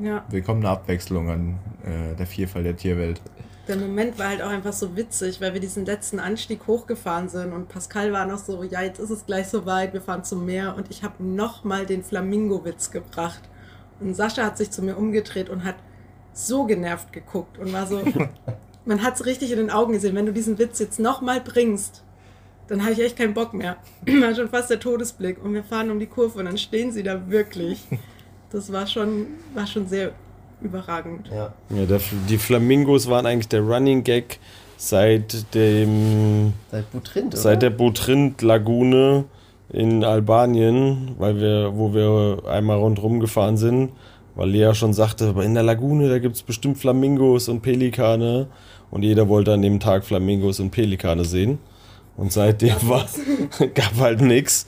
Ja, 0.02 0.24
Willkommene 0.30 0.68
Abwechslung 0.68 1.28
an 1.28 1.58
äh, 1.84 2.16
der 2.16 2.26
Vielfalt 2.26 2.64
der 2.64 2.76
Tierwelt. 2.76 3.20
der 3.68 3.76
Moment 3.76 4.18
war 4.18 4.28
halt 4.28 4.42
auch 4.42 4.48
einfach 4.48 4.72
so 4.72 4.96
witzig, 4.96 5.40
weil 5.40 5.52
wir 5.52 5.60
diesen 5.60 5.84
letzten 5.84 6.18
Anstieg 6.18 6.66
hochgefahren 6.66 7.28
sind 7.28 7.52
und 7.52 7.68
Pascal 7.68 8.12
war 8.12 8.26
noch 8.26 8.38
so, 8.38 8.62
ja, 8.62 8.82
jetzt 8.82 8.98
ist 8.98 9.10
es 9.10 9.26
gleich 9.26 9.48
soweit, 9.48 9.92
wir 9.92 10.00
fahren 10.00 10.24
zum 10.24 10.46
Meer 10.46 10.74
und 10.76 10.90
ich 10.90 11.02
habe 11.02 11.22
nochmal 11.22 11.86
den 11.86 12.02
Flamingo-Witz 12.02 12.90
gebracht. 12.90 13.42
Und 14.00 14.14
Sascha 14.14 14.44
hat 14.44 14.56
sich 14.56 14.70
zu 14.70 14.82
mir 14.82 14.96
umgedreht 14.96 15.50
und 15.50 15.64
hat 15.64 15.76
so 16.32 16.64
genervt 16.64 17.12
geguckt 17.12 17.58
und 17.58 17.72
war 17.72 17.86
so, 17.86 18.00
man 18.84 19.02
hat 19.02 19.14
es 19.14 19.26
richtig 19.26 19.52
in 19.52 19.58
den 19.58 19.70
Augen 19.70 19.92
gesehen, 19.92 20.14
wenn 20.14 20.26
du 20.26 20.32
diesen 20.32 20.58
Witz 20.58 20.78
jetzt 20.78 20.98
nochmal 20.98 21.40
bringst, 21.40 22.02
dann 22.68 22.82
habe 22.82 22.92
ich 22.92 23.00
echt 23.00 23.16
keinen 23.16 23.34
Bock 23.34 23.52
mehr. 23.52 23.76
War 24.06 24.34
schon 24.34 24.48
fast 24.48 24.70
der 24.70 24.78
Todesblick. 24.78 25.42
Und 25.42 25.54
wir 25.54 25.64
fahren 25.64 25.90
um 25.90 25.98
die 25.98 26.06
Kurve 26.06 26.38
und 26.38 26.44
dann 26.44 26.56
stehen 26.56 26.92
sie 26.92 27.02
da 27.02 27.28
wirklich. 27.28 27.84
Das 28.50 28.72
war 28.72 28.86
schon, 28.86 29.26
war 29.54 29.66
schon 29.66 29.86
sehr 29.86 30.12
überragend. 30.60 31.28
ja, 31.28 31.52
Ja, 31.70 31.86
der, 31.86 32.00
die 32.28 32.38
Flamingos 32.38 33.08
waren 33.08 33.26
eigentlich 33.26 33.48
der 33.48 33.62
Running 33.62 34.04
Gag 34.04 34.38
seit 34.76 35.54
dem 35.54 36.52
seit 36.70 36.90
Butrint, 36.90 37.34
oder? 37.34 37.36
seit 37.36 37.62
der 37.62 37.70
Butrint-Lagune 37.70 39.24
in 39.72 40.04
Albanien, 40.04 41.14
weil 41.18 41.36
wir, 41.40 41.72
wo 41.76 41.94
wir 41.94 42.48
einmal 42.48 42.78
rundherum 42.78 43.20
gefahren 43.20 43.56
sind, 43.56 43.90
weil 44.34 44.50
Lea 44.50 44.74
schon 44.74 44.94
sagte, 44.94 45.28
aber 45.28 45.44
in 45.44 45.54
der 45.54 45.62
Lagune, 45.62 46.08
da 46.08 46.18
gibt 46.18 46.36
es 46.36 46.42
bestimmt 46.42 46.78
Flamingos 46.78 47.48
und 47.48 47.60
Pelikane. 47.62 48.46
Und 48.90 49.02
jeder 49.02 49.28
wollte 49.28 49.52
an 49.52 49.62
dem 49.62 49.78
Tag 49.78 50.04
Flamingos 50.04 50.60
und 50.60 50.70
Pelikane 50.70 51.24
sehen. 51.24 51.58
Und 52.16 52.32
seitdem 52.32 52.74
war, 52.82 53.06
gab 53.74 53.96
halt 53.98 54.20
nichts. 54.20 54.66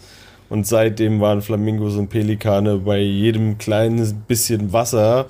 Und 0.52 0.66
seitdem 0.66 1.18
waren 1.22 1.40
Flamingos 1.40 1.96
und 1.96 2.08
Pelikane 2.10 2.76
bei 2.76 2.98
jedem 2.98 3.56
kleinen 3.56 4.24
bisschen 4.28 4.70
Wasser 4.74 5.24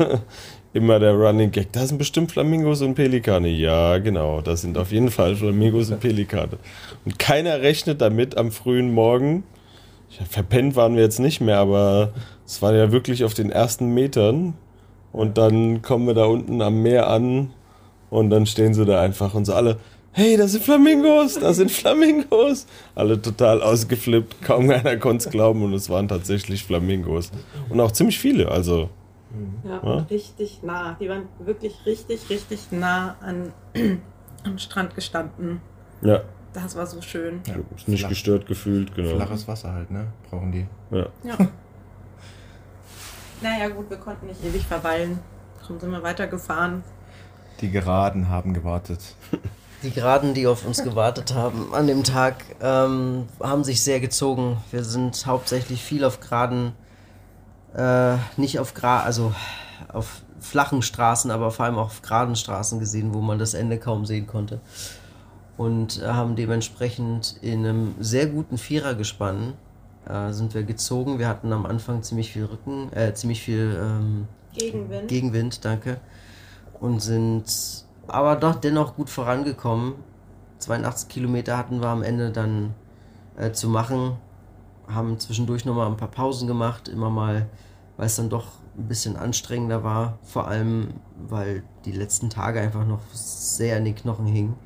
immer 0.72 0.98
der 0.98 1.12
Running 1.12 1.50
Gag. 1.50 1.70
Da 1.72 1.86
sind 1.86 1.98
bestimmt 1.98 2.32
Flamingos 2.32 2.80
und 2.80 2.94
Pelikane. 2.94 3.48
Ja, 3.48 3.98
genau, 3.98 4.40
das 4.40 4.62
sind 4.62 4.78
auf 4.78 4.90
jeden 4.90 5.10
Fall 5.10 5.36
Flamingos 5.36 5.90
und 5.90 6.00
Pelikane. 6.00 6.56
Und 7.04 7.18
keiner 7.18 7.60
rechnet 7.60 8.00
damit 8.00 8.38
am 8.38 8.50
frühen 8.50 8.90
Morgen. 8.90 9.44
Verpennt 10.30 10.76
waren 10.76 10.96
wir 10.96 11.02
jetzt 11.02 11.20
nicht 11.20 11.42
mehr, 11.42 11.58
aber 11.58 12.14
es 12.46 12.62
war 12.62 12.72
ja 12.72 12.90
wirklich 12.90 13.24
auf 13.24 13.34
den 13.34 13.50
ersten 13.50 13.92
Metern. 13.92 14.54
Und 15.12 15.36
dann 15.36 15.82
kommen 15.82 16.06
wir 16.06 16.14
da 16.14 16.24
unten 16.24 16.62
am 16.62 16.80
Meer 16.80 17.10
an 17.10 17.50
und 18.08 18.30
dann 18.30 18.46
stehen 18.46 18.72
sie 18.72 18.86
da 18.86 19.02
einfach 19.02 19.34
und 19.34 19.44
so 19.44 19.52
alle, 19.52 19.76
hey, 20.12 20.36
das 20.36 20.52
sind 20.52 20.64
Flamingos, 20.64 21.34
das 21.38 21.56
sind 21.56 21.70
Flamingos. 21.70 22.66
Alle 22.94 23.20
total 23.20 23.62
ausgeflippt, 23.62 24.42
kaum 24.42 24.68
einer 24.70 24.96
konnte 24.96 25.26
es 25.26 25.30
glauben 25.30 25.62
und 25.62 25.74
es 25.74 25.88
waren 25.90 26.08
tatsächlich 26.08 26.64
Flamingos. 26.64 27.30
Und 27.68 27.80
auch 27.80 27.92
ziemlich 27.92 28.18
viele, 28.18 28.50
also. 28.50 28.90
Ja, 29.64 29.70
Ja? 29.74 29.78
und 29.98 30.10
richtig 30.10 30.60
nah. 30.62 30.94
Die 31.00 31.08
waren 31.08 31.28
wirklich 31.38 31.74
richtig, 31.86 32.28
richtig 32.30 32.72
nah 32.72 33.16
an, 33.20 33.52
am 34.44 34.58
Strand 34.58 34.94
gestanden. 34.94 35.60
Ja, 36.02 36.22
Das 36.52 36.74
war 36.76 36.86
so 36.86 37.00
schön. 37.02 37.40
Ja, 37.46 37.54
ist 37.76 37.88
nicht 37.88 38.00
flach- 38.00 38.08
gestört 38.08 38.46
gefühlt, 38.46 38.94
genau. 38.94 39.16
Flaches 39.16 39.46
Wasser 39.46 39.72
halt, 39.72 39.90
ne? 39.90 40.06
Brauchen 40.30 40.50
die. 40.52 40.66
Ja. 40.90 41.06
Ja. 41.24 41.36
naja, 43.42 43.68
gut, 43.68 43.88
wir 43.90 43.98
konnten 43.98 44.26
nicht 44.26 44.42
ewig 44.44 44.64
verweilen. 44.66 45.18
Darum 45.60 45.78
sind 45.78 45.90
wir 45.90 46.02
weitergefahren. 46.02 46.82
Die 47.60 47.70
Geraden 47.70 48.28
haben 48.28 48.54
gewartet. 48.54 49.00
Die 49.82 49.90
Geraden, 49.92 50.34
die 50.34 50.46
auf 50.46 50.66
uns 50.66 50.82
gewartet 50.82 51.34
haben 51.34 51.72
an 51.72 51.86
dem 51.86 52.02
Tag, 52.02 52.44
ähm, 52.60 53.26
haben 53.40 53.62
sich 53.62 53.80
sehr 53.80 54.00
gezogen. 54.00 54.56
Wir 54.72 54.82
sind 54.82 55.24
hauptsächlich 55.26 55.82
viel 55.82 56.04
auf 56.04 56.18
Geraden, 56.18 56.72
äh, 57.76 58.16
nicht 58.36 58.58
auf 58.58 58.74
Gra 58.74 59.02
also 59.02 59.32
auf 59.92 60.22
flachen 60.40 60.82
Straßen, 60.82 61.30
aber 61.30 61.50
vor 61.50 61.66
allem 61.66 61.76
auch 61.76 61.86
auf 61.86 62.02
geraden 62.02 62.36
Straßen 62.36 62.78
gesehen, 62.78 63.14
wo 63.14 63.20
man 63.20 63.38
das 63.38 63.54
Ende 63.54 63.78
kaum 63.78 64.06
sehen 64.06 64.26
konnte. 64.26 64.60
Und 65.56 66.00
äh, 66.02 66.06
haben 66.06 66.36
dementsprechend 66.36 67.36
in 67.40 67.66
einem 67.66 67.94
sehr 67.98 68.26
guten 68.26 68.58
Vierergespann 68.58 69.54
äh, 70.08 70.32
sind 70.32 70.54
wir 70.54 70.62
gezogen. 70.62 71.18
Wir 71.18 71.28
hatten 71.28 71.52
am 71.52 71.66
Anfang 71.66 72.02
ziemlich 72.02 72.32
viel 72.32 72.44
Rücken, 72.44 72.92
äh, 72.92 73.12
ziemlich 73.14 73.42
viel 73.42 73.78
ähm, 73.80 74.28
Gegenwind. 74.54 75.08
Gegenwind, 75.08 75.64
danke. 75.64 76.00
Und 76.80 77.00
sind 77.00 77.44
aber 78.08 78.36
doch 78.36 78.56
dennoch 78.56 78.96
gut 78.96 79.10
vorangekommen. 79.10 79.94
82 80.58 81.08
Kilometer 81.08 81.56
hatten 81.56 81.80
wir 81.80 81.88
am 81.88 82.02
Ende 82.02 82.30
dann 82.30 82.74
äh, 83.36 83.52
zu 83.52 83.68
machen. 83.68 84.16
Haben 84.88 85.18
zwischendurch 85.18 85.64
nochmal 85.64 85.86
ein 85.86 85.96
paar 85.96 86.10
Pausen 86.10 86.48
gemacht, 86.48 86.88
immer 86.88 87.10
mal, 87.10 87.46
weil 87.96 88.06
es 88.06 88.16
dann 88.16 88.30
doch 88.30 88.46
ein 88.76 88.88
bisschen 88.88 89.16
anstrengender 89.16 89.84
war. 89.84 90.18
Vor 90.22 90.48
allem, 90.48 90.94
weil 91.28 91.62
die 91.84 91.92
letzten 91.92 92.30
Tage 92.30 92.60
einfach 92.60 92.86
noch 92.86 93.02
sehr 93.12 93.76
an 93.76 93.84
den 93.84 93.94
Knochen 93.94 94.26
hingen. 94.26 94.56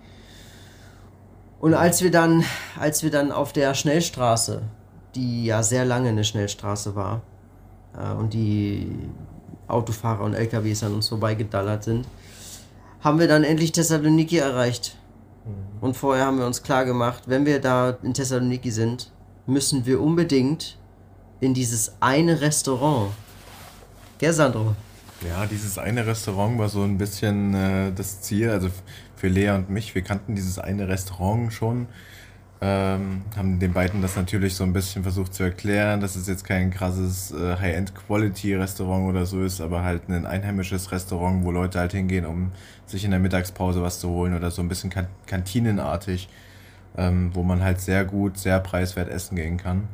Und 1.60 1.74
als 1.74 2.02
wir 2.02 2.10
dann, 2.10 2.44
als 2.78 3.02
wir 3.02 3.10
dann 3.10 3.30
auf 3.30 3.52
der 3.52 3.74
Schnellstraße, 3.74 4.62
die 5.14 5.44
ja 5.44 5.62
sehr 5.62 5.84
lange 5.84 6.08
eine 6.08 6.24
Schnellstraße 6.24 6.96
war, 6.96 7.22
äh, 7.96 8.12
und 8.12 8.32
die 8.32 8.90
Autofahrer 9.68 10.24
und 10.24 10.34
LKWs 10.34 10.82
an 10.82 10.94
uns 10.94 11.08
vorbeigedallert 11.08 11.84
sind, 11.84 12.06
haben 13.02 13.18
wir 13.18 13.28
dann 13.28 13.44
endlich 13.44 13.72
Thessaloniki 13.72 14.38
erreicht. 14.38 14.96
Und 15.80 15.96
vorher 15.96 16.26
haben 16.26 16.38
wir 16.38 16.46
uns 16.46 16.62
klar 16.62 16.84
gemacht, 16.84 17.24
wenn 17.26 17.44
wir 17.44 17.60
da 17.60 17.98
in 18.02 18.14
Thessaloniki 18.14 18.70
sind, 18.70 19.10
müssen 19.46 19.84
wir 19.84 20.00
unbedingt 20.00 20.78
in 21.40 21.54
dieses 21.54 21.94
eine 21.98 22.40
Restaurant. 22.40 23.10
Gell, 24.18 24.32
Sandro? 24.32 24.76
Ja, 25.28 25.46
dieses 25.46 25.78
eine 25.78 26.06
Restaurant 26.06 26.58
war 26.58 26.68
so 26.68 26.82
ein 26.82 26.98
bisschen 26.98 27.54
äh, 27.54 27.92
das 27.92 28.20
Ziel. 28.22 28.50
Also 28.50 28.68
für 29.16 29.26
Lea 29.26 29.50
und 29.50 29.70
mich, 29.70 29.94
wir 29.96 30.02
kannten 30.02 30.36
dieses 30.36 30.60
eine 30.60 30.86
Restaurant 30.86 31.52
schon. 31.52 31.88
Ähm, 32.64 33.22
haben 33.36 33.58
den 33.58 33.72
beiden 33.72 34.02
das 34.02 34.14
natürlich 34.14 34.54
so 34.54 34.62
ein 34.62 34.72
bisschen 34.72 35.02
versucht 35.02 35.34
zu 35.34 35.42
erklären, 35.42 36.00
dass 36.00 36.14
es 36.14 36.28
jetzt 36.28 36.44
kein 36.44 36.70
krasses 36.70 37.32
äh, 37.32 37.56
High-End-Quality-Restaurant 37.56 39.08
oder 39.08 39.26
so 39.26 39.42
ist, 39.42 39.60
aber 39.60 39.82
halt 39.82 40.08
ein 40.08 40.26
einheimisches 40.26 40.92
Restaurant, 40.92 41.44
wo 41.44 41.50
Leute 41.50 41.80
halt 41.80 41.90
hingehen, 41.90 42.24
um 42.24 42.52
sich 42.86 43.04
in 43.04 43.10
der 43.10 43.18
Mittagspause 43.18 43.82
was 43.82 43.98
zu 43.98 44.10
holen 44.10 44.36
oder 44.36 44.52
so 44.52 44.62
ein 44.62 44.68
bisschen 44.68 44.90
kan 44.90 45.08
kantinenartig, 45.26 46.28
ähm, 46.96 47.30
wo 47.34 47.42
man 47.42 47.64
halt 47.64 47.80
sehr 47.80 48.04
gut, 48.04 48.38
sehr 48.38 48.60
preiswert 48.60 49.08
essen 49.08 49.34
gehen 49.34 49.56
kann. 49.56 49.88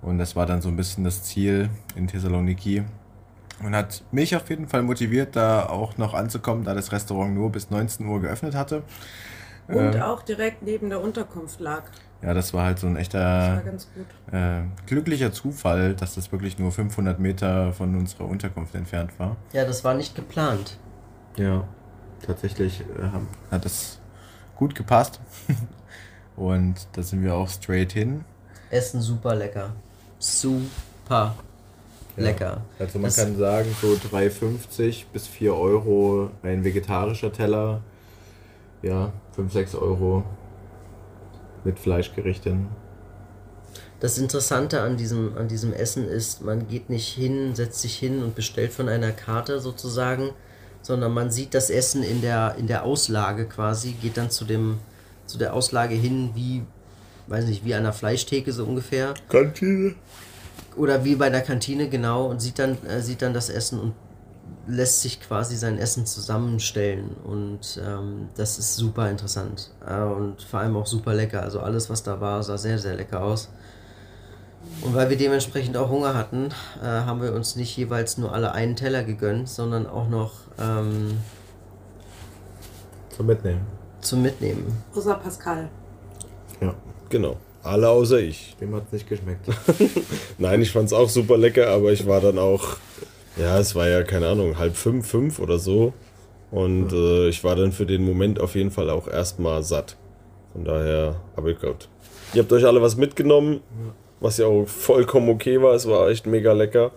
Und 0.00 0.16
das 0.16 0.34
war 0.34 0.46
dann 0.46 0.62
so 0.62 0.70
ein 0.70 0.76
bisschen 0.76 1.04
das 1.04 1.24
Ziel 1.24 1.68
in 1.94 2.06
Thessaloniki. 2.06 2.84
Und 3.62 3.76
hat 3.76 4.02
mich 4.12 4.34
auf 4.34 4.48
jeden 4.48 4.66
Fall 4.66 4.82
motiviert, 4.82 5.36
da 5.36 5.66
auch 5.66 5.98
noch 5.98 6.14
anzukommen, 6.14 6.64
da 6.64 6.72
das 6.72 6.90
Restaurant 6.90 7.34
nur 7.34 7.52
bis 7.52 7.68
19 7.68 8.06
Uhr 8.06 8.22
geöffnet 8.22 8.54
hatte. 8.54 8.82
Und 9.68 9.94
Äh, 9.94 10.00
auch 10.00 10.22
direkt 10.22 10.62
neben 10.62 10.88
der 10.88 11.00
Unterkunft 11.00 11.60
lag. 11.60 11.82
ja, 12.22 12.32
das 12.34 12.54
war 12.54 12.64
halt 12.64 12.78
so 12.78 12.86
ein 12.86 12.94
Das 12.94 13.12
war 13.14 13.58
echter 13.58 13.62
ganz 13.64 13.88
gut. 13.94 14.34
äh, 14.34 14.62
glücklicher 14.86 15.30
Zufall, 15.32 15.94
dass 15.94 16.14
das 16.14 16.32
wirklich 16.32 16.58
nur 16.58 16.72
500 16.72 17.18
Meter 17.20 17.72
von 17.74 17.94
unserer 17.94 18.24
Unterkunft 18.24 18.74
entfernt 18.74 19.12
war. 19.18 19.36
Ja, 19.52 19.64
das 19.66 19.84
war 19.84 19.94
nicht 19.94 20.14
geplant. 20.14 20.78
Ja, 21.36 21.64
tatsächlich 22.26 22.80
äh, 22.80 23.52
hat 23.52 23.64
das 23.64 23.98
gut 24.56 24.74
gepasst. 24.74 25.20
Und 26.36 26.86
da 26.92 27.02
sind 27.02 27.22
wir 27.22 27.34
auch 27.34 27.48
straight 27.48 27.92
hin. 27.92 28.24
Essen 28.70 29.00
super 29.00 29.34
lecker. 29.34 29.70
Super 30.18 31.34
lecker. 32.16 32.62
Also 32.78 32.98
man 32.98 33.06
Das- 33.06 33.16
kann 33.16 33.36
sagen, 33.36 33.68
so 33.80 33.88
3,50 33.96 35.04
bis 35.12 35.26
4 35.26 35.54
Euro 35.54 36.30
ein 36.42 36.64
vegetarischer 36.64 37.32
Teller. 37.32 37.82
Ja, 38.82 39.12
5, 39.32 39.52
6 39.52 39.74
Euro 39.74 40.24
mit 41.64 41.78
Fleischgerichten. 41.78 42.68
Das 44.00 44.16
Interessante 44.16 44.80
an 44.82 44.96
diesem, 44.96 45.36
an 45.36 45.48
diesem 45.48 45.72
Essen 45.72 46.08
ist, 46.08 46.42
man 46.42 46.68
geht 46.68 46.88
nicht 46.88 47.08
hin, 47.08 47.56
setzt 47.56 47.80
sich 47.80 47.96
hin 47.96 48.22
und 48.22 48.36
bestellt 48.36 48.72
von 48.72 48.88
einer 48.88 49.10
Karte 49.10 49.58
sozusagen, 49.58 50.30
sondern 50.82 51.12
man 51.12 51.32
sieht 51.32 51.52
das 51.54 51.68
Essen 51.68 52.04
in 52.04 52.20
der, 52.20 52.54
in 52.58 52.68
der 52.68 52.84
Auslage 52.84 53.46
quasi, 53.46 53.92
geht 53.92 54.16
dann 54.16 54.30
zu, 54.30 54.44
dem, 54.44 54.78
zu 55.26 55.36
der 55.36 55.52
Auslage 55.52 55.96
hin 55.96 56.30
wie, 56.34 56.62
weiß 57.26 57.46
nicht, 57.46 57.64
wie 57.64 57.74
an 57.74 57.80
einer 57.80 57.92
Fleischtheke 57.92 58.52
so 58.52 58.64
ungefähr. 58.64 59.14
Kantine. 59.28 59.96
Oder 60.76 61.04
wie 61.04 61.16
bei 61.16 61.28
der 61.28 61.40
Kantine, 61.40 61.88
genau, 61.88 62.26
und 62.26 62.40
sieht 62.40 62.60
dann, 62.60 62.78
äh, 62.86 63.02
sieht 63.02 63.22
dann 63.22 63.34
das 63.34 63.48
Essen 63.48 63.80
und 63.80 63.94
lässt 64.66 65.02
sich 65.02 65.20
quasi 65.20 65.56
sein 65.56 65.78
Essen 65.78 66.06
zusammenstellen. 66.06 67.16
Und 67.24 67.80
ähm, 67.84 68.28
das 68.36 68.58
ist 68.58 68.76
super 68.76 69.10
interessant. 69.10 69.70
Äh, 69.86 70.00
und 70.02 70.42
vor 70.42 70.60
allem 70.60 70.76
auch 70.76 70.86
super 70.86 71.14
lecker. 71.14 71.42
Also 71.42 71.60
alles, 71.60 71.88
was 71.90 72.02
da 72.02 72.20
war, 72.20 72.42
sah 72.42 72.58
sehr, 72.58 72.78
sehr 72.78 72.94
lecker 72.96 73.22
aus. 73.22 73.48
Und 74.82 74.94
weil 74.94 75.08
wir 75.08 75.16
dementsprechend 75.16 75.76
auch 75.76 75.88
Hunger 75.88 76.14
hatten, 76.14 76.50
äh, 76.82 76.84
haben 76.84 77.22
wir 77.22 77.32
uns 77.32 77.56
nicht 77.56 77.76
jeweils 77.76 78.18
nur 78.18 78.32
alle 78.32 78.52
einen 78.52 78.76
Teller 78.76 79.02
gegönnt, 79.04 79.48
sondern 79.48 79.86
auch 79.86 80.08
noch 80.08 80.32
ähm, 80.60 81.18
Zum 83.16 83.26
Mitnehmen. 83.26 83.60
zum 84.00 84.22
Mitnehmen. 84.22 84.82
Außer 84.94 85.14
Pascal. 85.14 85.68
Ja. 86.60 86.74
Genau. 87.08 87.36
Alle 87.62 87.88
außer 87.88 88.18
ich. 88.20 88.56
Dem 88.60 88.74
hat 88.74 88.84
es 88.86 88.92
nicht 88.92 89.08
geschmeckt. 89.08 89.46
Nein, 90.38 90.62
ich 90.62 90.70
fand's 90.72 90.92
auch 90.92 91.08
super 91.08 91.36
lecker, 91.36 91.68
aber 91.68 91.92
ich 91.92 92.06
war 92.06 92.20
dann 92.20 92.38
auch, 92.38 92.76
ja, 93.38 93.58
es 93.58 93.74
war 93.74 93.88
ja, 93.88 94.02
keine 94.02 94.28
Ahnung, 94.28 94.58
halb 94.58 94.76
fünf, 94.76 95.06
fünf 95.06 95.38
oder 95.38 95.58
so. 95.58 95.92
Und 96.50 96.92
äh, 96.92 97.28
ich 97.28 97.44
war 97.44 97.56
dann 97.56 97.72
für 97.72 97.86
den 97.86 98.04
Moment 98.04 98.40
auf 98.40 98.54
jeden 98.54 98.70
Fall 98.70 98.90
auch 98.90 99.06
erstmal 99.06 99.62
satt. 99.62 99.96
Von 100.52 100.64
daher, 100.64 101.16
aber 101.36 101.50
ich 101.50 101.60
Gott. 101.60 101.88
Ihr 102.34 102.42
habt 102.42 102.52
euch 102.52 102.64
alle 102.64 102.82
was 102.82 102.96
mitgenommen, 102.96 103.60
was 104.20 104.38
ja 104.38 104.46
auch 104.46 104.66
vollkommen 104.66 105.28
okay 105.28 105.60
war. 105.60 105.74
Es 105.74 105.86
war 105.86 106.08
echt 106.08 106.26
mega 106.26 106.52
lecker. 106.52 106.90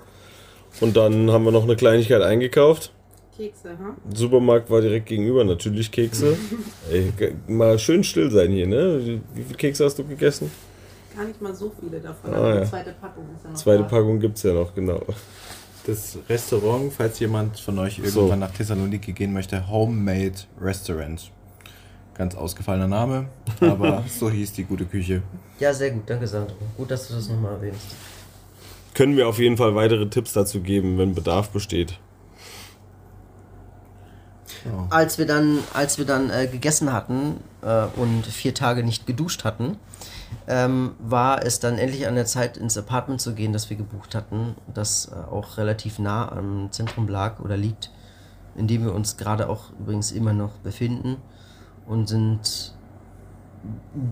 Und 0.80 0.96
dann 0.96 1.32
haben 1.32 1.44
wir 1.44 1.52
noch 1.52 1.64
eine 1.64 1.76
Kleinigkeit 1.76 2.22
eingekauft. 2.22 2.92
Kekse, 3.36 3.70
ha? 3.70 3.96
Der 4.06 4.18
Supermarkt 4.18 4.70
war 4.70 4.82
direkt 4.82 5.08
gegenüber, 5.08 5.44
natürlich 5.44 5.92
Kekse. 5.92 6.38
Ey, 6.92 7.12
mal 7.48 7.78
schön 7.80 8.04
still 8.04 8.32
sein 8.32 8.52
hier, 8.52 8.68
ne? 8.68 9.22
Wie 9.34 9.44
viele 9.44 9.58
Kekse 9.58 9.86
hast 9.86 10.00
du 10.00 10.04
gegessen? 10.06 10.52
Gar 11.16 11.26
nicht 11.26 11.42
mal 11.42 11.54
so 11.54 11.72
viele 11.80 12.00
davon. 12.00 12.34
Ah, 12.34 12.38
aber 12.38 12.56
ja. 12.56 12.62
die 12.62 12.70
zweite 12.70 12.96
Packung 13.00 13.26
ist 13.36 13.44
ja 13.44 13.50
noch 13.50 13.58
Zweite 13.58 13.84
da. 13.84 13.90
Packung 13.90 14.20
gibt's 14.20 14.44
ja 14.44 14.54
noch, 14.54 14.74
genau. 14.74 15.02
Das 15.86 16.18
Restaurant, 16.30 16.94
falls 16.94 17.20
jemand 17.20 17.60
von 17.60 17.80
euch 17.80 18.00
So. 18.06 18.20
irgendwann 18.22 18.40
nach 18.40 18.52
Thessaloniki 18.52 19.14
gehen 19.14 19.34
möchte, 19.34 19.68
Homemade 19.68 20.34
Restaurant. 20.62 21.32
Ganz 22.14 22.36
ausgefallener 22.36 22.88
Name, 22.88 23.26
aber 23.62 24.04
so 24.20 24.30
hieß 24.30 24.54
die 24.54 24.64
gute 24.66 24.86
Küche. 24.86 25.24
Ja, 25.60 25.74
sehr 25.74 25.92
gut, 25.92 26.04
danke 26.08 26.28
Sandro. 26.28 26.56
Gut, 26.78 26.92
dass 26.92 27.08
du 27.08 27.16
das 27.16 27.30
nochmal 27.30 27.54
erwähnst. 27.54 27.96
können 28.94 29.18
wir 29.18 29.28
auf 29.28 29.40
jeden 29.40 29.58
Fall 29.58 29.74
weitere 29.74 30.08
Tipps 30.08 30.34
dazu 30.34 30.62
geben, 30.62 30.98
wenn 31.00 31.16
Bedarf 31.16 31.50
besteht. 31.50 31.98
Als 34.92 35.18
wir 35.18 35.26
dann, 35.26 35.60
als 35.74 35.98
wir 35.98 36.06
dann 36.06 36.30
äh, 36.30 36.46
gegessen 36.46 36.94
hatten 36.94 37.38
äh, 37.64 37.86
und 37.96 38.28
vier 38.28 38.54
Tage 38.54 38.84
nicht 38.84 39.08
geduscht 39.08 39.44
hatten, 39.44 39.78
ähm, 40.48 40.92
war 41.00 41.46
es 41.46 41.60
dann 41.60 41.78
endlich 41.78 42.08
an 42.08 42.16
der 42.16 42.26
Zeit, 42.26 42.58
ins 42.58 42.78
Apartment 42.78 43.22
zu 43.22 43.34
gehen, 43.34 43.54
das 43.54 43.70
wir 43.70 43.78
gebucht 43.78 44.16
hatten, 44.16 44.56
das 44.74 45.12
äh, 45.12 45.32
auch 45.32 45.58
relativ 45.58 46.00
nah 46.00 46.32
am 46.32 46.72
Zentrum 46.72 47.08
lag 47.08 47.40
oder 47.40 47.58
liegt, 47.58 47.92
in 48.56 48.68
dem 48.68 48.84
wir 48.84 48.94
uns 48.94 49.18
gerade 49.18 49.50
auch 49.50 49.72
übrigens 49.80 50.12
immer 50.12 50.34
noch 50.34 50.52
befinden 50.64 51.18
und 51.86 52.08
sind 52.08 52.74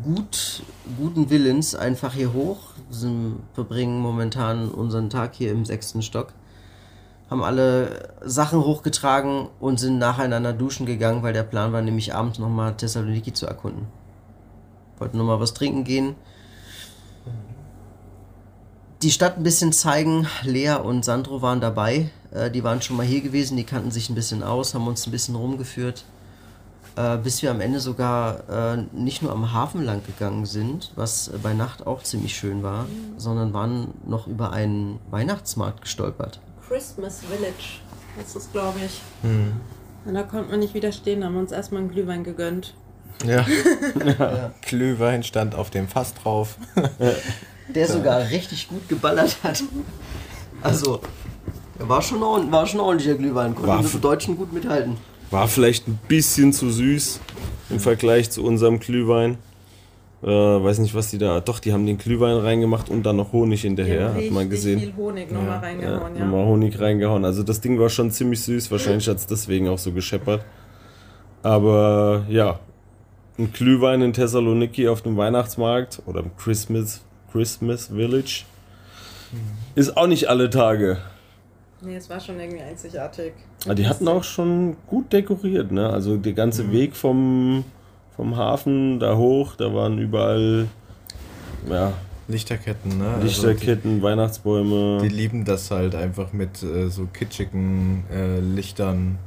gut, 0.04 0.64
guten 0.98 1.30
Willens 1.30 1.76
einfach 1.76 2.14
hier 2.14 2.34
hoch, 2.34 2.60
sind, 2.90 3.40
verbringen 3.54 4.00
momentan 4.00 4.70
unseren 4.70 5.10
Tag 5.10 5.34
hier 5.34 5.52
im 5.52 5.66
sechsten 5.66 6.02
Stock, 6.02 6.34
haben 7.30 7.44
alle 7.44 8.14
Sachen 8.24 8.60
hochgetragen 8.60 9.50
und 9.60 9.80
sind 9.80 9.98
nacheinander 9.98 10.54
duschen 10.54 10.86
gegangen, 10.86 11.24
weil 11.24 11.34
der 11.34 11.44
Plan 11.44 11.74
war 11.74 11.82
nämlich 11.82 12.14
abends 12.14 12.40
nochmal 12.40 12.76
Thessaloniki 12.76 13.34
zu 13.34 13.46
erkunden. 13.46 13.88
Wollten 15.00 15.18
nochmal 15.18 15.40
was 15.40 15.54
trinken 15.54 15.84
gehen. 15.84 16.16
Die 19.02 19.12
Stadt 19.12 19.38
ein 19.38 19.44
bisschen 19.44 19.72
zeigen. 19.72 20.28
Lea 20.44 20.74
und 20.74 21.06
Sandro 21.06 21.42
waren 21.42 21.62
dabei. 21.62 22.10
Äh, 22.32 22.52
die 22.52 22.64
waren 22.64 22.82
schon 22.82 22.98
mal 22.98 23.06
hier 23.06 23.22
gewesen, 23.22 23.56
die 23.56 23.64
kannten 23.64 23.92
sich 23.92 24.10
ein 24.10 24.16
bisschen 24.16 24.44
aus, 24.44 24.74
haben 24.74 24.88
uns 24.88 25.08
ein 25.08 25.12
bisschen 25.12 25.36
rumgeführt. 25.36 26.04
Äh, 26.96 27.18
bis 27.18 27.42
wir 27.42 27.52
am 27.52 27.62
Ende 27.62 27.80
sogar 27.80 28.50
äh, 28.50 28.84
nicht 28.92 29.22
nur 29.22 29.32
am 29.32 29.54
Hafen 29.54 29.86
lang 29.86 30.02
gegangen 30.06 30.46
sind, 30.46 30.92
was 30.96 31.32
bei 31.42 31.54
Nacht 31.54 31.88
auch 31.88 32.04
ziemlich 32.04 32.36
schön 32.36 32.62
war, 32.62 32.88
sondern 33.16 33.54
waren 33.54 33.94
noch 34.06 34.28
über 34.28 34.52
einen 34.52 35.00
Weihnachtsmarkt 35.10 35.84
gestolpert. 35.84 36.42
Christmas 36.68 37.22
Village 37.22 37.80
ist 38.22 38.36
es, 38.36 38.52
glaube 38.52 38.80
ich. 38.86 39.02
Und 39.24 40.14
da 40.14 40.24
konnte 40.24 40.52
man 40.52 40.60
nicht 40.60 40.74
widerstehen, 40.74 41.24
haben 41.24 41.38
uns 41.38 41.52
erstmal 41.52 41.82
einen 41.82 41.92
Glühwein 41.92 42.24
gegönnt. 42.24 42.74
Ja. 43.26 43.46
Glühwein 44.62 45.24
stand 45.24 45.56
auf 45.56 45.70
dem 45.70 45.88
Fass 45.88 46.14
drauf. 46.14 46.58
Der 47.74 47.88
sogar 47.88 48.30
richtig 48.30 48.68
gut 48.70 48.88
geballert 48.90 49.38
hat. 49.44 49.64
Also, 50.62 51.02
er 51.78 51.88
war 51.90 52.02
schon, 52.02 52.22
war 52.52 52.66
schon 52.66 52.80
ordentlicher 52.80 53.16
Glühwein, 53.16 53.54
konnte 53.56 53.68
War 53.70 53.82
mit 53.84 54.04
Deutschen 54.04 54.38
gut 54.38 54.52
mithalten. 54.54 54.98
War 55.32 55.48
vielleicht 55.48 55.88
ein 55.88 56.00
bisschen 56.08 56.54
zu 56.54 56.70
süß 56.72 57.20
im 57.70 57.80
Vergleich 57.80 58.32
zu 58.32 58.44
unserem 58.44 58.80
Glühwein. 58.80 59.38
Äh, 60.22 60.28
weiß 60.28 60.80
nicht, 60.80 60.96
was 60.96 61.12
die 61.12 61.18
da. 61.18 61.40
Doch, 61.40 61.60
die 61.60 61.72
haben 61.72 61.86
den 61.86 61.98
Glühwein 61.98 62.36
reingemacht 62.38 62.90
und 62.90 63.04
dann 63.04 63.16
noch 63.16 63.32
Honig 63.32 63.62
hinterher, 63.62 64.14
hat 64.14 64.30
man 64.32 64.50
gesehen. 64.50 64.80
viel 64.80 64.94
Honig 64.98 65.32
nochmal 65.32 65.52
Ja, 65.54 65.60
reingehauen, 65.60 66.16
ja. 66.18 66.26
nochmal 66.26 66.46
Honig 66.46 66.80
reingehauen. 66.80 67.24
Also 67.24 67.44
das 67.44 67.62
Ding 67.62 67.80
war 67.80 67.90
schon 67.90 68.12
ziemlich 68.12 68.42
süß. 68.42 68.70
Wahrscheinlich 68.72 69.08
hat 69.08 69.18
es 69.18 69.28
deswegen 69.28 69.70
auch 69.70 69.78
so 69.78 69.94
gescheppert. 69.94 70.44
Aber 71.42 72.26
ja, 72.28 72.60
ein 73.40 73.54
Glühwein 73.54 74.02
in 74.02 74.14
Thessaloniki 74.14 74.88
auf 74.88 75.02
dem 75.02 75.18
Weihnachtsmarkt 75.18 76.02
oder 76.06 76.20
im 76.20 76.36
Christmas, 76.38 77.02
Christmas 77.32 77.88
Village 77.88 78.44
ist 79.76 79.96
auch 79.96 80.08
nicht 80.08 80.28
alle 80.28 80.50
Tage. 80.50 80.98
Nee, 81.82 81.96
es 81.96 82.10
war 82.10 82.20
schon 82.20 82.40
irgendwie 82.40 82.62
einzigartig. 82.62 83.34
Aber 83.66 83.76
die 83.76 83.88
hatten 83.88 84.08
auch 84.08 84.24
schon 84.24 84.76
gut 84.88 85.14
dekoriert, 85.14 85.72
ne? 85.72 85.90
Also 85.90 86.18
der 86.18 86.34
ganze 86.34 86.72
Weg 86.72 86.96
vom, 86.96 87.64
vom 88.16 88.36
Hafen 88.36 89.00
da 89.00 89.16
hoch, 89.16 89.56
da 89.56 89.74
waren 89.74 89.98
überall 89.98 90.68
ja, 91.70 91.94
Lichterketten, 92.28 92.98
ne? 92.98 93.08
Also 93.08 93.28
Lichterketten, 93.28 94.02
Weihnachtsbäume. 94.02 95.00
die, 95.02 95.08
die 95.08 95.16
lieben 95.16 95.46
das 95.46 95.72
halt 95.72 95.96
einfach 95.96 96.34
mit 96.34 96.62
äh, 96.64 96.90
so 96.90 97.06
kitschigen 97.06 98.04
äh, 98.12 98.40
Lichtern 98.40 99.20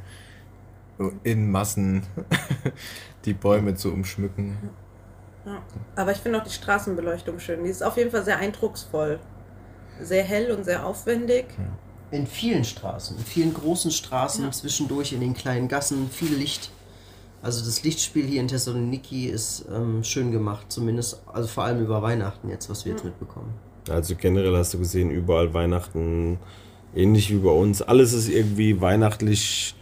in 1.25 1.51
Massen 1.51 2.03
die 3.25 3.35
Bäume 3.35 3.75
zu 3.75 3.93
umschmücken. 3.93 4.57
Ja. 5.45 5.63
Aber 5.97 6.13
ich 6.13 6.19
finde 6.19 6.41
auch 6.41 6.45
die 6.45 6.51
Straßenbeleuchtung 6.53 7.39
schön. 7.39 7.65
Die 7.65 7.71
ist 7.71 7.83
auf 7.83 7.97
jeden 7.97 8.11
Fall 8.11 8.25
sehr 8.25 8.39
eindrucksvoll. 8.39 9.19
Sehr 10.01 10.23
hell 10.25 10.51
und 10.53 10.65
sehr 10.65 10.87
aufwendig. 10.87 11.47
In 12.11 12.27
vielen 12.27 12.65
Straßen, 12.65 13.17
in 13.17 13.25
vielen 13.25 13.55
großen 13.55 13.91
Straßen, 13.91 14.45
Ja. 14.45 14.51
zwischendurch 14.51 15.13
in 15.13 15.21
den 15.21 15.35
kleinen 15.35 15.69
Gassen, 15.69 16.09
viel 16.11 16.35
Licht. 16.35 16.71
Also 17.43 17.65
das 17.65 17.83
Lichtspiel 17.83 18.25
hier 18.25 18.41
in 18.41 18.49
Thessaloniki 18.49 19.27
ist 19.27 19.65
ähm, 19.75 20.05
schön 20.05 20.31
gemacht, 20.31 20.67
zumindest, 20.69 21.21
also 21.33 21.49
vor 21.49 21.65
allem 21.65 21.81
über 21.83 22.01
Weihnachten 22.03 22.49
jetzt, 22.49 22.71
was 22.71 22.85
wir 22.85 22.93
jetzt 22.93 23.05
mitbekommen. 23.05 23.53
Also 23.91 24.15
generell 24.15 24.57
hast 24.57 24.75
du 24.75 24.79
gesehen, 24.79 25.11
überall 25.11 25.53
Weihnachten, 25.53 26.39
ähnlich 26.95 27.31
wie 27.31 27.39
bei 27.39 27.51
uns. 27.51 27.83
Alles 27.83 28.13
ist 28.13 28.29
irgendwie 28.29 28.81
weihnachtlich 28.81 29.75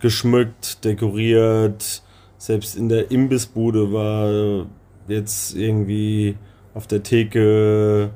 geschmückt, 0.00 0.84
dekoriert. 0.84 2.02
Selbst 2.44 2.76
in 2.76 2.90
der 2.90 3.10
Imbissbude 3.10 3.90
war 3.90 4.66
jetzt 5.08 5.54
irgendwie 5.56 6.36
auf 6.74 6.86
der 6.86 7.02
Theke 7.02 8.10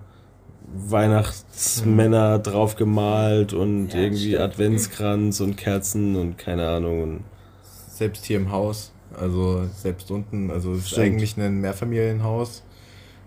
Weihnachtsmänner 0.70 2.38
drauf 2.38 2.76
gemalt 2.76 3.54
und 3.54 3.88
Ja, 3.94 4.00
irgendwie 4.00 4.28
stimmt. 4.34 4.42
Adventskranz 4.42 5.40
und 5.40 5.56
Kerzen 5.56 6.14
und 6.14 6.36
keine 6.36 6.68
Ahnung. 6.68 7.24
Selbst 7.88 8.26
hier 8.26 8.36
im 8.36 8.52
Haus, 8.52 8.92
also 9.18 9.64
selbst 9.74 10.10
unten, 10.10 10.50
also 10.50 10.74
es 10.74 10.92
ist 10.92 10.98
eigentlich 10.98 11.38
ein 11.38 11.62
Mehrfamilienhaus. 11.62 12.64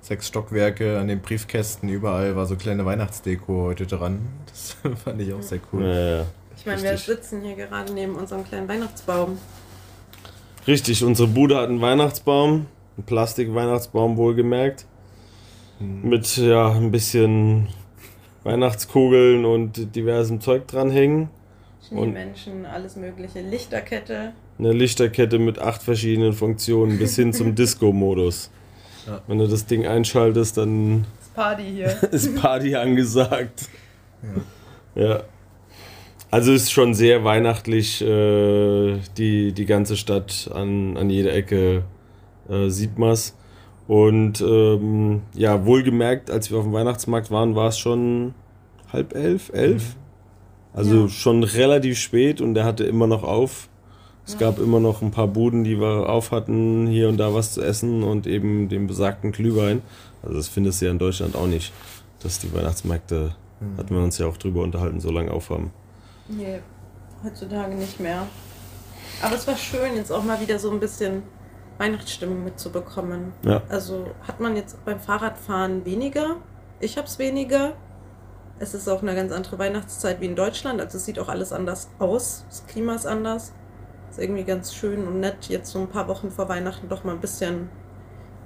Sechs 0.02 0.28
Stockwerke 0.28 1.00
an 1.00 1.08
den 1.08 1.22
Briefkästen, 1.22 1.90
überall 1.90 2.36
war 2.36 2.46
so 2.46 2.56
kleine 2.58 2.86
Weihnachtsdeko 2.86 3.64
heute 3.64 3.88
dran. 3.88 4.20
Das 4.46 4.78
fand 5.04 5.20
ich 5.20 5.34
auch 5.34 5.42
sehr 5.42 5.62
cool. 5.74 5.84
äh, 5.84 6.22
Ich 6.56 6.68
meine, 6.68 6.84
wir 6.84 6.96
sitzen 6.96 7.42
hier 7.42 7.56
gerade 7.56 7.92
neben 7.92 8.14
unserem 8.14 8.44
kleinen 8.44 8.68
Weihnachtsbaum. 8.68 9.40
Richtig, 10.67 11.04
unsere 11.04 11.28
Bude 11.28 11.58
hat 11.58 11.69
einen 11.69 11.82
Weihnachtsbaum, 11.82 12.67
einen 12.97 13.06
Plastik-Weihnachtsbaum 13.06 14.17
wohlgemerkt. 14.17 14.86
Mit 15.80 16.38
ja, 16.38 16.71
ein 16.71 16.91
bisschen 16.91 17.67
Weihnachtskugeln 18.43 19.45
und 19.45 19.95
diversem 19.95 20.39
Zeug 20.39 20.67
dranhängen. 20.67 21.30
Schneemenschen, 21.88 22.65
alles 22.65 22.95
mögliche. 22.95 23.41
Lichterkette. 23.41 24.34
Eine 24.60 24.74
Lichterkette 24.74 25.39
mit 25.39 25.58
acht 25.60 25.82
verschiedenen 25.82 26.34
Funktionen 26.34 27.00
bis 27.00 27.15
hin 27.15 27.34
zum 27.34 27.56
Disco-Modus. 27.56 28.52
Ja. 29.08 29.21
Wenn 29.28 29.39
du 29.39 29.47
das 29.47 29.65
Ding 29.65 29.88
einschaltest, 29.88 30.58
dann 30.58 31.06
Das 31.19 31.30
Party 31.30 31.63
hier. 31.63 31.97
ist 32.12 32.36
Party 32.39 32.76
angesagt. 32.76 33.69
Ja. 34.93 35.24
Also 36.32 36.54
ist 36.54 36.72
schon 36.72 36.94
sehr 36.94 37.24
weihnachtlich, 37.26 38.02
äh, 38.02 38.98
die, 39.17 39.52
die 39.52 39.65
ganze 39.65 39.98
Stadt 39.98 40.50
an, 40.54 40.96
an 40.96 41.10
jeder 41.10 41.34
Ecke 41.34 41.84
äh, 42.50 42.70
sieht 42.70 42.98
man's. 42.98 43.36
Und 43.88 44.39
ähm, 44.39 45.24
ja, 45.34 45.65
wohlgemerkt, 45.65 46.32
als 46.32 46.50
wir 46.50 46.58
auf 46.60 46.63
dem 46.63 46.72
Weihnachtsmarkt 46.72 47.32
waren, 47.32 47.56
war 47.56 47.67
es 47.67 47.78
schon 47.78 48.34
halb 48.94 49.13
elf, 49.13 49.52
elf. 49.54 49.98
Also 50.74 51.02
Ja. 51.02 51.10
schon 51.10 51.44
relativ 51.44 51.98
spät 52.00 52.39
und 52.39 52.54
der 52.54 52.63
hatte 52.63 52.86
immer 52.86 53.08
noch 53.08 53.24
auf. 53.24 53.67
Es 54.26 54.38
gab 54.38 54.60
immer 54.60 54.80
noch 54.80 55.02
ein 55.02 55.12
paar 55.12 55.28
Buden, 55.28 55.65
die 55.65 55.82
wir 55.82 56.08
auf 56.08 56.32
hatten, 56.32 56.88
hier 56.88 57.10
und 57.10 57.17
da 57.17 57.34
was 57.34 57.54
zu 57.54 57.62
essen 57.62 58.04
und 58.04 58.28
eben 58.28 58.70
den 58.70 58.88
besagten 58.88 59.34
Glühwein. 59.34 59.82
Also 60.24 60.36
das 60.36 60.48
findest 60.48 60.80
du 60.80 60.86
ja 60.86 60.91
in 60.91 61.00
Deutschland 61.00 61.36
auch 61.36 61.48
nicht, 61.48 61.74
dass 62.24 62.39
die 62.39 62.54
Weihnachtsmärkte, 62.54 63.36
hatten 63.78 63.94
wir 63.94 64.02
uns 64.02 64.17
ja 64.20 64.28
auch 64.28 64.38
drüber 64.38 64.62
unterhalten, 64.62 65.02
so 65.02 65.12
lange 65.12 65.32
aufhaben. 65.32 65.72
Nee, 66.38 66.62
heutzutage 67.24 67.76
nicht 67.76 68.00
mehr. 68.00 68.24
Aber 69.22 69.36
es 69.36 69.48
war 69.48 69.58
schön, 69.58 69.96
jetzt 69.96 70.12
auch 70.12 70.24
mal 70.24 70.39
wieder 70.39 70.58
so 70.60 70.72
ein 70.72 70.80
bisschen 70.80 71.24
Weihnachtsstimmung 71.78 72.44
mitzubekommen. 72.44 73.34
Ja. 73.44 73.62
Also 73.70 74.08
hat 74.28 74.39
man 74.39 74.56
jetzt 74.56 74.84
beim 74.86 75.00
Fahrradfahren 75.00 75.86
weniger. 75.86 76.38
Ich 76.80 76.98
hab's 76.98 77.20
weniger. 77.20 77.74
Es 78.60 78.74
ist 78.74 78.88
auch 78.88 79.02
eine 79.02 79.15
ganz 79.15 79.32
andere 79.32 79.58
Weihnachtszeit 79.58 80.22
wie 80.22 80.28
in 80.28 80.36
Deutschland. 80.36 80.80
Also 80.80 80.98
es 80.98 81.06
sieht 81.06 81.20
auch 81.20 81.30
alles 81.30 81.52
anders 81.52 81.89
aus. 82.00 82.46
Das 82.48 82.65
Klima 82.67 82.96
ist 82.96 83.08
anders. 83.08 83.54
Ist 84.10 84.20
irgendwie 84.20 84.44
ganz 84.44 84.74
schön 84.74 85.08
und 85.08 85.20
nett, 85.20 85.47
jetzt 85.47 85.72
so 85.72 85.80
ein 85.80 85.88
paar 85.88 86.08
Wochen 86.08 86.32
vor 86.32 86.49
Weihnachten 86.49 86.89
doch 86.89 87.03
mal 87.03 87.14
ein 87.14 87.22
bisschen 87.22 87.70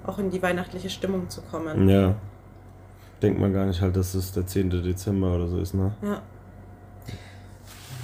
auch 0.05 0.19
in 0.19 0.29
die 0.29 0.41
weihnachtliche 0.41 0.89
Stimmung 0.89 1.29
zu 1.29 1.41
kommen. 1.41 1.89
Ja. 1.89 2.15
Denkt 3.21 3.39
man 3.39 3.51
gar 3.53 3.65
nicht 3.65 3.81
halt, 3.81 3.95
dass 3.95 4.13
es 4.13 4.31
der 4.31 4.45
10. 4.45 4.69
Dezember 4.69 5.35
oder 5.35 5.47
so 5.47 5.57
ist, 5.57 5.73
ne? 5.73 5.95
Ja. 6.03 6.21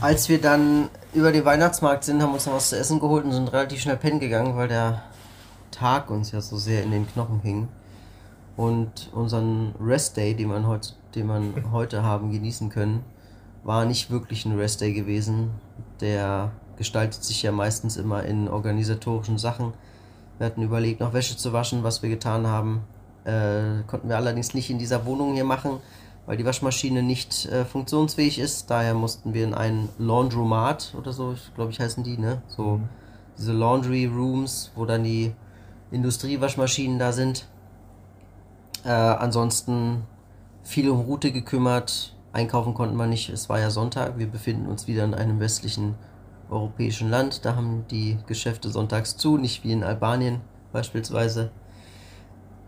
Als 0.02 0.30
wir 0.30 0.42
dann 0.42 0.90
über 1.14 1.32
den 1.32 1.46
Weihnachtsmarkt 1.46 2.06
sind, 2.06 2.24
haben 2.24 2.30
wir 2.30 2.34
uns 2.34 2.48
noch 2.48 2.56
was 2.56 2.70
zu 2.70 2.78
essen 2.78 3.00
geholt 3.00 3.24
und 3.24 3.34
sind 3.34 3.54
relativ 3.54 3.82
schnell 3.82 3.98
pennen 3.98 4.20
gegangen, 4.20 4.56
weil 4.56 4.68
der 4.68 5.04
Tag 5.70 6.10
uns 6.10 6.32
ja 6.32 6.42
so 6.42 6.58
sehr 6.58 6.82
in 6.82 6.90
den 6.90 7.08
Knochen 7.08 7.40
hing. 7.42 7.68
Und 8.58 9.12
unseren 9.14 9.76
Rest 9.80 10.18
Day, 10.18 10.34
den 10.34 10.48
man, 10.48 10.68
heut, 10.68 10.96
den 11.14 11.28
man 11.28 11.54
heute 11.72 12.02
haben 12.02 12.32
genießen 12.32 12.70
können, 12.70 13.04
war 13.64 13.86
nicht 13.86 14.10
wirklich 14.10 14.44
ein 14.44 14.58
Rest 14.58 14.82
Day 14.82 14.92
gewesen. 14.92 15.52
Der 16.00 16.52
gestaltet 16.78 17.24
sich 17.24 17.44
ja 17.44 17.52
meistens 17.52 17.96
immer 17.96 18.24
in 18.24 18.48
organisatorischen 18.48 19.38
Sachen. 19.38 19.72
Wir 20.40 20.48
hatten 20.48 20.64
überlegt, 20.64 21.00
noch 21.00 21.14
Wäsche 21.14 21.38
zu 21.38 21.54
waschen, 21.54 21.84
was 21.84 22.02
wir 22.02 22.10
getan 22.10 22.48
haben. 22.48 22.82
Äh, 23.24 23.84
konnten 23.86 24.10
wir 24.10 24.18
allerdings 24.18 24.56
nicht 24.56 24.72
in 24.72 24.80
dieser 24.80 25.06
Wohnung 25.06 25.36
hier 25.36 25.44
machen, 25.44 25.78
weil 26.26 26.38
die 26.38 26.46
Waschmaschine 26.46 27.04
nicht 27.04 27.46
äh, 27.48 27.66
funktionsfähig 27.66 28.40
ist. 28.40 28.70
Daher 28.70 28.94
mussten 28.94 29.34
wir 29.34 29.44
in 29.44 29.54
einen 29.54 29.90
Laundromat 29.98 30.94
oder 30.98 31.14
so, 31.14 31.34
ich 31.34 31.54
glaube 31.56 31.72
ich 31.72 31.80
heißen 31.80 32.04
die, 32.04 32.18
ne? 32.18 32.42
So 32.48 32.80
diese 33.38 33.54
Laundry 33.54 34.06
Rooms, 34.06 34.72
wo 34.76 34.86
dann 34.86 35.04
die 35.04 35.34
Industriewaschmaschinen 35.92 37.00
da 37.00 37.12
sind. 37.12 37.48
Äh, 38.84 38.90
ansonsten 38.90 40.04
viel 40.64 40.90
um 40.90 41.02
Route 41.02 41.32
gekümmert. 41.32 42.16
Einkaufen 42.34 42.74
konnten 42.74 42.96
wir 42.96 43.08
nicht, 43.08 43.30
es 43.30 43.50
war 43.50 43.60
ja 43.60 43.70
Sonntag. 43.70 44.18
Wir 44.18 44.28
befinden 44.28 44.68
uns 44.68 44.88
wieder 44.88 45.04
in 45.04 45.14
einem 45.14 45.40
westlichen 45.40 45.96
europäischen 46.50 47.10
Land. 47.10 47.46
Da 47.46 47.56
haben 47.56 47.86
die 47.90 48.18
Geschäfte 48.28 48.70
sonntags 48.70 49.18
zu, 49.18 49.38
nicht 49.38 49.64
wie 49.64 49.72
in 49.72 49.84
Albanien 49.84 50.42
beispielsweise. 50.72 51.52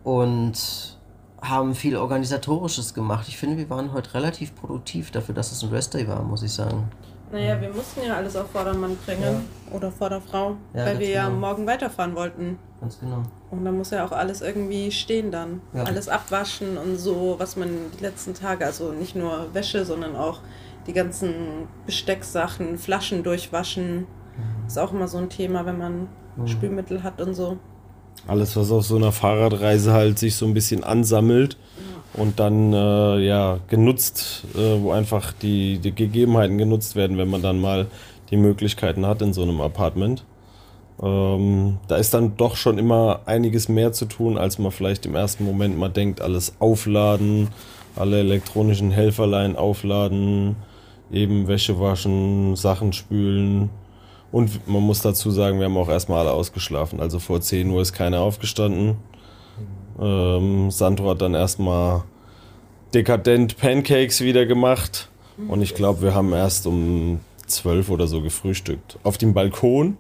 Und 0.04 0.98
haben 1.44 1.76
viel 1.76 1.98
Organisatorisches 1.98 2.94
gemacht. 2.94 3.28
Ich 3.28 3.38
finde, 3.38 3.58
wir 3.58 3.70
waren 3.70 3.94
heute 3.94 4.14
relativ 4.14 4.56
produktiv 4.56 5.12
dafür, 5.12 5.36
dass 5.36 5.52
es 5.52 5.62
ein 5.62 5.70
Restday 5.70 6.08
war, 6.08 6.24
muss 6.24 6.42
ich 6.42 6.52
sagen. 6.52 6.90
Naja, 7.32 7.60
wir 7.60 7.70
mussten 7.70 8.02
ja 8.06 8.16
alles 8.16 8.36
auf 8.36 8.52
Vordermann 8.52 8.96
bringen. 9.06 9.46
Oder 9.72 9.92
Vorderfrau. 9.92 10.56
Ja, 10.74 10.86
weil 10.86 11.00
wir 11.00 11.10
ja 11.10 11.26
genau. 11.28 11.40
morgen 11.40 11.66
weiterfahren 11.66 12.16
wollten. 12.16 12.60
Ganz 12.80 13.00
genau. 13.00 13.24
Und 13.50 13.66
dann 13.66 13.76
muss 13.76 13.90
ja 13.90 14.06
auch 14.06 14.12
alles 14.12 14.42
irgendwie 14.42 14.92
stehen 14.92 15.32
dann. 15.32 15.62
Ja. 15.74 15.84
Alles 15.84 16.10
abwaschen 16.10 16.78
und 16.78 16.98
so, 16.98 17.36
was 17.40 17.58
man 17.58 17.70
die 17.98 18.04
letzten 18.04 18.36
Tage, 18.36 18.66
also 18.66 18.92
nicht 18.92 19.16
nur 19.16 19.54
Wäsche, 19.54 19.84
sondern 19.84 20.16
auch 20.16 20.42
die 20.86 20.94
ganzen 20.94 21.68
Bestecksachen, 21.86 22.78
Flaschen 22.78 23.24
durchwaschen. 23.24 24.06
Ist 24.68 24.78
auch 24.78 24.94
immer 24.94 25.08
so 25.08 25.18
ein 25.18 25.30
Thema, 25.30 25.66
wenn 25.66 25.78
man 25.78 26.08
Spülmittel 26.46 27.04
hat 27.04 27.20
und 27.22 27.34
so. 27.34 27.58
Alles, 28.28 28.56
was 28.56 28.72
auf 28.72 28.86
so 28.86 28.96
einer 28.96 29.12
Fahrradreise 29.12 29.94
halt 29.94 30.18
sich 30.18 30.36
so 30.36 30.46
ein 30.46 30.54
bisschen 30.54 30.84
ansammelt 30.84 31.58
und 32.14 32.40
dann 32.40 32.74
äh, 32.74 33.20
ja 33.20 33.60
genutzt, 33.68 34.46
äh, 34.56 34.82
wo 34.82 34.92
einfach 34.92 35.34
die, 35.34 35.80
die 35.80 35.94
Gegebenheiten 35.94 36.58
genutzt 36.58 36.96
werden, 36.96 37.18
wenn 37.18 37.30
man 37.30 37.42
dann 37.42 37.60
mal 37.60 37.88
die 38.30 38.38
Möglichkeiten 38.38 39.06
hat 39.06 39.22
in 39.22 39.34
so 39.34 39.44
einem 39.44 39.62
Apartment. 39.62 40.24
Ähm, 41.02 41.80
da 41.88 41.98
ist 41.98 42.14
dann 42.14 42.38
doch 42.38 42.56
schon 42.56 42.78
immer 42.78 43.22
einiges 43.26 43.68
mehr 43.68 43.92
zu 43.94 44.06
tun, 44.06 44.38
als 44.38 44.60
man 44.60 44.72
vielleicht 44.72 45.06
im 45.06 45.16
ersten 45.16 45.44
Moment 45.44 45.78
mal 45.78 45.90
denkt. 45.90 46.22
Alles 46.22 46.54
aufladen, 46.60 47.50
alle 47.96 48.20
elektronischen 48.20 48.92
Helferlein 48.92 49.56
aufladen, 49.56 50.56
eben 51.12 51.48
Wäsche 51.48 51.80
waschen, 51.80 52.56
Sachen 52.56 52.94
spülen. 52.94 53.70
Und 54.34 54.68
man 54.68 54.82
muss 54.82 55.00
dazu 55.04 55.30
sagen, 55.30 55.60
wir 55.60 55.66
haben 55.66 55.78
auch 55.78 55.90
erstmal 55.90 56.22
alle 56.22 56.32
ausgeschlafen. 56.32 57.00
Also 57.00 57.20
vor 57.20 57.40
10 57.40 57.70
Uhr 57.70 57.84
ist 57.84 57.94
keiner 57.94 58.22
aufgestanden. 58.22 58.98
Ähm, 60.02 60.72
Sandro 60.72 61.12
hat 61.12 61.22
dann 61.22 61.36
erstmal 61.36 62.04
dekadent 62.96 63.58
Pancakes 63.58 64.22
wieder 64.22 64.48
gemacht. 64.48 65.10
Und 65.48 65.62
ich 65.62 65.76
glaube, 65.76 66.02
wir 66.02 66.16
haben 66.16 66.34
erst 66.34 66.66
um 66.66 67.20
12 67.46 67.92
oder 67.92 68.08
so 68.08 68.22
gefrühstückt. 68.22 68.98
Auf 69.04 69.20
dem 69.20 69.36
Balkon, 69.36 69.98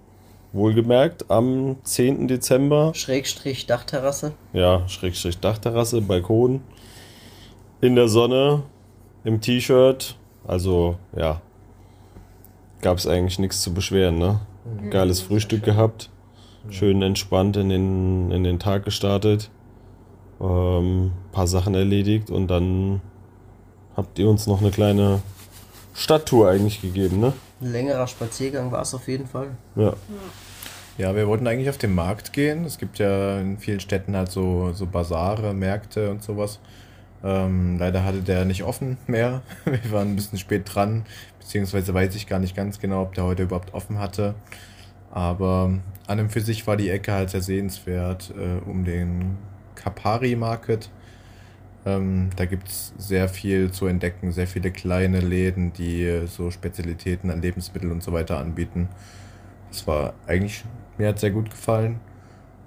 wohlgemerkt, 0.51 1.29
am 1.29 1.75
10. 1.83 2.27
Dezember. 2.27 2.91
Schrägstrich 2.95 3.67
Dachterrasse. 3.67 4.33
Ja, 4.51 4.89
Schrägstrich 4.89 5.37
Dachterrasse, 5.41 6.01
Balkon. 6.01 6.61
In 7.81 7.95
der 7.95 8.07
Sonne, 8.07 8.63
im 9.23 9.41
T-Shirt. 9.41 10.15
Also, 10.47 10.95
ja. 11.15 11.39
Gab 12.83 12.97
es 12.97 13.07
eigentlich 13.07 13.39
nichts 13.39 13.61
zu 13.61 13.73
beschweren, 13.73 14.17
ne? 14.17 14.41
Geiles 14.91 15.21
Frühstück 15.21 15.63
gehabt. 15.63 16.09
Schön 16.69 17.01
entspannt 17.01 17.57
in 17.57 17.69
den, 17.69 18.29
in 18.31 18.43
den 18.43 18.59
Tag 18.59 18.83
gestartet. 18.83 19.49
Ähm, 20.41 21.11
paar 21.31 21.47
Sachen 21.47 21.75
erledigt 21.75 22.29
und 22.29 22.47
dann 22.47 23.01
habt 23.95 24.19
ihr 24.19 24.29
uns 24.29 24.47
noch 24.47 24.61
eine 24.61 24.71
kleine 24.71 25.21
Stadttour 25.93 26.49
eigentlich 26.49 26.81
gegeben, 26.81 27.19
ne? 27.19 27.33
Ein 27.61 27.71
längerer 27.71 28.07
Spaziergang 28.07 28.71
war 28.71 28.81
es 28.81 28.93
auf 28.93 29.07
jeden 29.07 29.27
Fall. 29.27 29.51
Ja. 29.75 29.93
Ja, 30.97 31.15
wir 31.15 31.27
wollten 31.27 31.47
eigentlich 31.47 31.69
auf 31.69 31.77
den 31.77 31.95
Markt 31.95 32.33
gehen. 32.33 32.65
Es 32.65 32.77
gibt 32.77 32.99
ja 32.99 33.39
in 33.39 33.57
vielen 33.57 33.79
Städten 33.79 34.15
halt 34.15 34.29
so, 34.29 34.73
so 34.73 34.85
Basare, 34.85 35.53
Märkte 35.53 36.11
und 36.11 36.21
sowas. 36.21 36.59
Ähm, 37.23 37.77
leider 37.79 38.03
hatte 38.03 38.21
der 38.21 38.45
nicht 38.45 38.63
offen 38.63 38.97
mehr. 39.07 39.41
Wir 39.65 39.91
waren 39.91 40.09
ein 40.09 40.15
bisschen 40.15 40.37
spät 40.37 40.63
dran, 40.65 41.05
beziehungsweise 41.39 41.93
weiß 41.93 42.15
ich 42.15 42.27
gar 42.27 42.39
nicht 42.39 42.55
ganz 42.55 42.79
genau, 42.79 43.01
ob 43.01 43.13
der 43.13 43.23
heute 43.23 43.43
überhaupt 43.43 43.73
offen 43.73 43.99
hatte. 43.99 44.35
Aber 45.11 45.71
an 46.07 46.19
und 46.19 46.29
für 46.31 46.41
sich 46.41 46.65
war 46.67 46.75
die 46.75 46.89
Ecke 46.89 47.13
halt 47.13 47.29
sehr 47.29 47.41
sehenswert 47.41 48.33
äh, 48.37 48.67
um 48.69 48.83
den 48.83 49.37
Kapari 49.75 50.35
Market. 50.35 50.89
Ähm, 51.85 52.29
da 52.35 52.45
gibt 52.45 52.69
es 52.69 52.93
sehr 52.97 53.27
viel 53.29 53.71
zu 53.71 53.87
entdecken, 53.87 54.31
sehr 54.31 54.47
viele 54.47 54.71
kleine 54.71 55.19
Läden, 55.19 55.73
die 55.73 56.03
äh, 56.03 56.27
so 56.27 56.49
Spezialitäten 56.49 57.29
an 57.29 57.41
Lebensmitteln 57.41 57.91
und 57.91 58.03
so 58.03 58.13
weiter 58.13 58.39
anbieten. 58.39 58.89
Das 59.69 59.85
war 59.87 60.13
eigentlich, 60.27 60.63
mir 60.97 61.09
hat 61.09 61.19
sehr 61.19 61.31
gut 61.31 61.49
gefallen. 61.49 61.99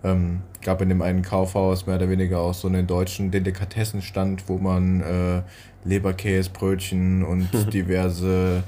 Ähm, 0.05 0.43
gab 0.63 0.83
in 0.83 0.89
dem 0.89 1.03
einen 1.03 1.23
Kaufhaus 1.23 1.87
mehr 1.87 1.97
oder 1.97 2.09
weniger 2.09 2.41
auch 2.41 2.55
so 2.55 2.69
einen 2.69 2.87
deutschen 2.87 3.31
Delikatessenstand, 3.31 4.49
wo 4.49 4.59
man 4.59 5.01
äh, 5.01 5.43
Leberkäse, 5.85 6.51
Brötchen 6.51 7.25
und 7.25 7.49
diverse 7.73 8.63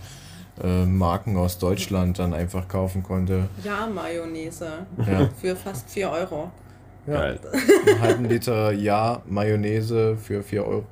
äh, 0.62 0.84
Marken 0.84 1.36
aus 1.36 1.58
Deutschland 1.58 2.18
dann 2.18 2.34
einfach 2.34 2.66
kaufen 2.68 3.02
konnte. 3.02 3.48
Ja, 3.64 3.86
Mayonnaise. 3.86 4.86
Ja. 4.98 5.28
Für 5.40 5.54
fast 5.54 5.90
4 5.90 6.10
Euro. 6.10 6.50
Ja, 7.06 7.14
Geil. 7.14 7.40
einen 7.86 8.00
halben 8.00 8.24
Liter 8.26 8.72
Ja 8.72 9.22
Mayonnaise 9.26 10.16
für 10.16 10.42
4 10.42 10.66
Euro, 10.66 10.84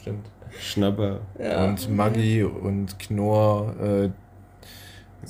stimmt. 0.00 0.26
Schnapper. 0.60 1.20
Ja. 1.38 1.64
Und 1.64 1.90
Maggi 1.94 2.44
und 2.44 2.98
Knorr, 2.98 3.74
äh, 3.82 4.10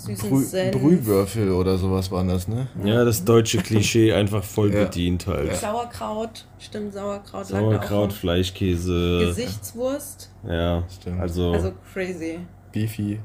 Brü 0.07 0.43
Senf. 0.43 0.77
Brühwürfel 0.77 1.51
oder 1.53 1.79
sowas 1.79 2.11
waren 2.11 2.29
das, 2.29 2.49
ne? 2.49 2.67
Ja, 2.85 3.05
das 3.05 3.25
deutsche 3.25 3.59
Klischee 3.59 4.13
einfach 4.15 4.43
voll 4.45 4.73
Ja. 4.75 4.85
bedient 4.85 5.27
halt. 5.27 5.55
Sauerkraut. 5.57 6.47
Stimmt, 6.59 6.93
Sauerkraut. 6.95 7.47
Sauerkraut, 7.47 8.11
auch 8.11 8.15
Fleischkäse. 8.17 9.19
Gesichtswurst. 9.27 10.31
Ja, 10.49 10.85
Stimmt. 11.01 11.21
also, 11.21 11.53
Also 11.53 11.73
crazy. 11.93 12.41
Beefy. 12.73 13.21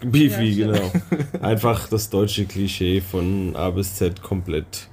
Beefy, 0.00 0.50
Ja, 0.50 0.66
genau. 0.72 0.90
Einfach 1.40 1.88
das 1.88 2.08
deutsche 2.10 2.44
Klischee 2.46 3.00
von 3.00 3.56
A 3.56 3.70
bis 3.70 3.96
Z 3.96 4.22
komplett 4.22 4.88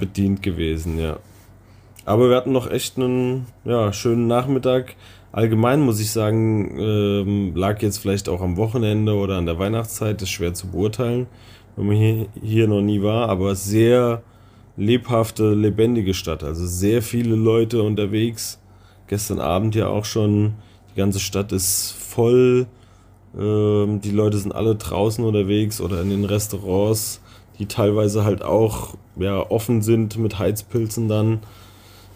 bedient 0.00 0.42
gewesen, 0.42 0.98
ja. 0.98 1.18
Aber 2.06 2.28
wir 2.28 2.36
hatten 2.36 2.52
noch 2.52 2.70
echt 2.70 2.98
einen 2.98 3.46
ja, 3.64 3.92
schönen 3.92 4.26
Nachmittag. 4.26 4.94
Allgemein 5.34 5.80
muss 5.80 5.98
ich 5.98 6.12
sagen, 6.12 6.78
ähm, 6.78 7.56
lag 7.56 7.82
jetzt 7.82 7.98
vielleicht 7.98 8.28
auch 8.28 8.40
am 8.40 8.56
Wochenende 8.56 9.14
oder 9.14 9.36
an 9.36 9.46
der 9.46 9.58
Weihnachtszeit, 9.58 10.22
ist 10.22 10.30
schwer 10.30 10.54
zu 10.54 10.68
beurteilen, 10.68 11.26
wenn 11.74 11.86
man 11.88 11.96
hier, 11.96 12.26
hier 12.40 12.68
noch 12.68 12.82
nie 12.82 13.02
war, 13.02 13.28
aber 13.28 13.56
sehr 13.56 14.22
lebhafte, 14.76 15.52
lebendige 15.54 16.14
Stadt. 16.14 16.44
Also 16.44 16.64
sehr 16.64 17.02
viele 17.02 17.34
Leute 17.34 17.82
unterwegs. 17.82 18.60
Gestern 19.08 19.40
Abend 19.40 19.74
ja 19.74 19.88
auch 19.88 20.04
schon. 20.04 20.54
Die 20.92 20.98
ganze 21.00 21.18
Stadt 21.18 21.50
ist 21.50 21.90
voll. 21.90 22.68
Ähm, 23.36 24.00
die 24.00 24.12
Leute 24.12 24.38
sind 24.38 24.54
alle 24.54 24.76
draußen 24.76 25.24
unterwegs 25.24 25.80
oder 25.80 26.00
in 26.00 26.10
den 26.10 26.24
Restaurants, 26.24 27.20
die 27.58 27.66
teilweise 27.66 28.24
halt 28.24 28.44
auch 28.44 28.94
ja, 29.16 29.40
offen 29.50 29.82
sind 29.82 30.16
mit 30.16 30.38
Heizpilzen 30.38 31.08
dann. 31.08 31.40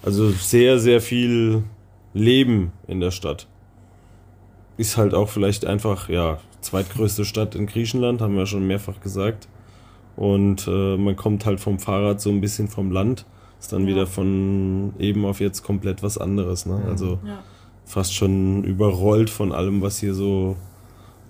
Also 0.04 0.30
sehr, 0.30 0.78
sehr 0.78 1.00
viel 1.00 1.64
Leben 2.18 2.72
in 2.86 3.00
der 3.00 3.10
Stadt. 3.10 3.46
Ist 4.76 4.96
halt 4.96 5.14
auch 5.14 5.28
vielleicht 5.28 5.64
einfach, 5.66 6.08
ja, 6.08 6.38
zweitgrößte 6.60 7.24
Stadt 7.24 7.54
in 7.54 7.66
Griechenland, 7.66 8.20
haben 8.20 8.36
wir 8.36 8.46
schon 8.46 8.66
mehrfach 8.66 9.00
gesagt. 9.00 9.48
Und 10.16 10.66
äh, 10.68 10.96
man 10.96 11.16
kommt 11.16 11.46
halt 11.46 11.60
vom 11.60 11.78
Fahrrad 11.78 12.20
so 12.20 12.30
ein 12.30 12.40
bisschen 12.40 12.68
vom 12.68 12.90
Land. 12.90 13.24
Ist 13.60 13.72
dann 13.72 13.82
Ja. 13.82 13.88
wieder 13.88 14.06
von 14.06 14.92
eben 14.98 15.24
auf 15.24 15.40
jetzt 15.40 15.62
komplett 15.62 16.02
was 16.02 16.18
anderes. 16.18 16.66
Ne? 16.66 16.80
Also 16.88 17.18
Ja. 17.24 17.38
fast 17.84 18.14
schon 18.14 18.62
überrollt 18.64 19.30
von 19.30 19.52
allem, 19.52 19.80
was 19.82 19.98
hier 19.98 20.14
so 20.14 20.56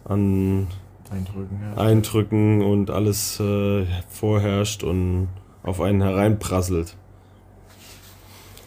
an 0.05 0.67
Eindrücken, 1.11 1.61
ja. 1.63 1.83
Eindrücken 1.83 2.63
und 2.63 2.91
alles 2.91 3.41
äh, 3.41 3.85
vorherrscht 4.09 4.83
und 4.83 5.29
auf 5.63 5.81
einen 5.81 6.03
hereinprasselt. 6.03 6.97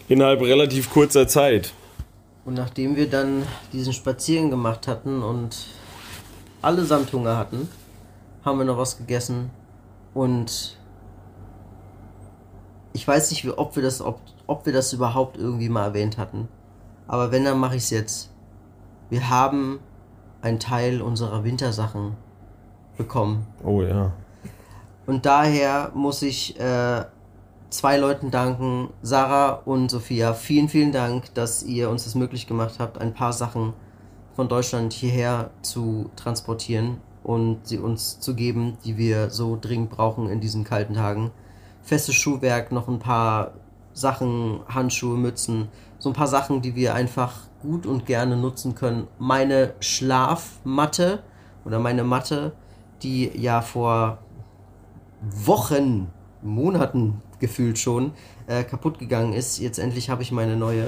Innerhalb 0.07 0.41
relativ 0.41 0.89
kurzer 0.91 1.27
Zeit. 1.27 1.73
Und 2.43 2.55
nachdem 2.55 2.95
wir 2.95 3.09
dann 3.09 3.43
diesen 3.71 3.93
Spaziergang 3.93 4.49
gemacht 4.49 4.87
hatten 4.87 5.21
und 5.21 5.67
allesamt 6.61 7.13
Hunger 7.13 7.37
hatten, 7.37 7.69
haben 8.43 8.57
wir 8.57 8.65
noch 8.65 8.77
was 8.77 8.97
gegessen. 8.97 9.51
Und 10.13 10.77
ich 12.93 13.07
weiß 13.07 13.29
nicht, 13.31 13.45
wie, 13.45 13.51
ob, 13.51 13.75
wir 13.75 13.83
das, 13.83 14.01
ob, 14.01 14.19
ob 14.47 14.65
wir 14.65 14.73
das 14.73 14.91
überhaupt 14.93 15.37
irgendwie 15.37 15.69
mal 15.69 15.85
erwähnt 15.85 16.17
hatten. 16.17 16.47
Aber 17.07 17.31
wenn, 17.31 17.45
dann 17.45 17.59
mache 17.59 17.75
ich 17.75 17.83
es 17.83 17.89
jetzt. 17.91 18.29
Wir 19.09 19.29
haben 19.29 19.79
einen 20.41 20.59
Teil 20.59 21.01
unserer 21.01 21.43
Wintersachen 21.43 22.15
bekommen. 22.97 23.45
Oh 23.63 23.81
ja. 23.81 24.13
Und 25.05 25.25
daher 25.25 25.91
muss 25.93 26.21
ich 26.21 26.59
äh, 26.59 27.03
zwei 27.71 27.97
Leuten 27.97 28.31
danken, 28.31 28.89
Sarah 29.01 29.61
und 29.65 29.89
Sophia. 29.89 30.33
Vielen, 30.33 30.69
vielen 30.69 30.91
Dank, 30.91 31.33
dass 31.33 31.63
ihr 31.63 31.89
uns 31.89 32.03
das 32.03 32.15
möglich 32.15 32.45
gemacht 32.45 32.75
habt, 32.79 32.99
ein 32.99 33.13
paar 33.13 33.33
Sachen 33.33 33.73
von 34.35 34.49
Deutschland 34.49 34.93
hierher 34.93 35.51
zu 35.61 36.09
transportieren 36.15 36.97
und 37.23 37.65
sie 37.65 37.77
uns 37.77 38.19
zu 38.19 38.35
geben, 38.35 38.77
die 38.83 38.97
wir 38.97 39.29
so 39.29 39.57
dringend 39.59 39.89
brauchen 39.89 40.29
in 40.29 40.41
diesen 40.41 40.65
kalten 40.65 40.95
Tagen. 40.95 41.31
Festes 41.81 42.15
Schuhwerk, 42.15 42.71
noch 42.71 42.87
ein 42.87 42.99
paar 42.99 43.53
Sachen, 43.93 44.59
Handschuhe, 44.67 45.17
Mützen, 45.17 45.69
so 45.97 46.09
ein 46.09 46.13
paar 46.13 46.27
Sachen, 46.27 46.61
die 46.61 46.75
wir 46.75 46.93
einfach 46.93 47.47
gut 47.61 47.85
und 47.85 48.05
gerne 48.05 48.35
nutzen 48.35 48.75
können. 48.75 49.07
Meine 49.17 49.75
Schlafmatte 49.79 51.23
oder 51.63 51.79
meine 51.79 52.03
Matte, 52.03 52.51
die 53.01 53.31
ja 53.33 53.61
vor 53.61 54.19
Wochen, 55.21 56.11
Monaten 56.41 57.21
gefühlt 57.41 57.77
schon 57.77 58.13
äh, 58.47 58.63
kaputt 58.63 58.99
gegangen 58.99 59.33
ist. 59.33 59.59
Jetzt 59.59 59.79
endlich 59.79 60.09
habe 60.09 60.23
ich 60.23 60.31
meine 60.31 60.55
neue. 60.55 60.87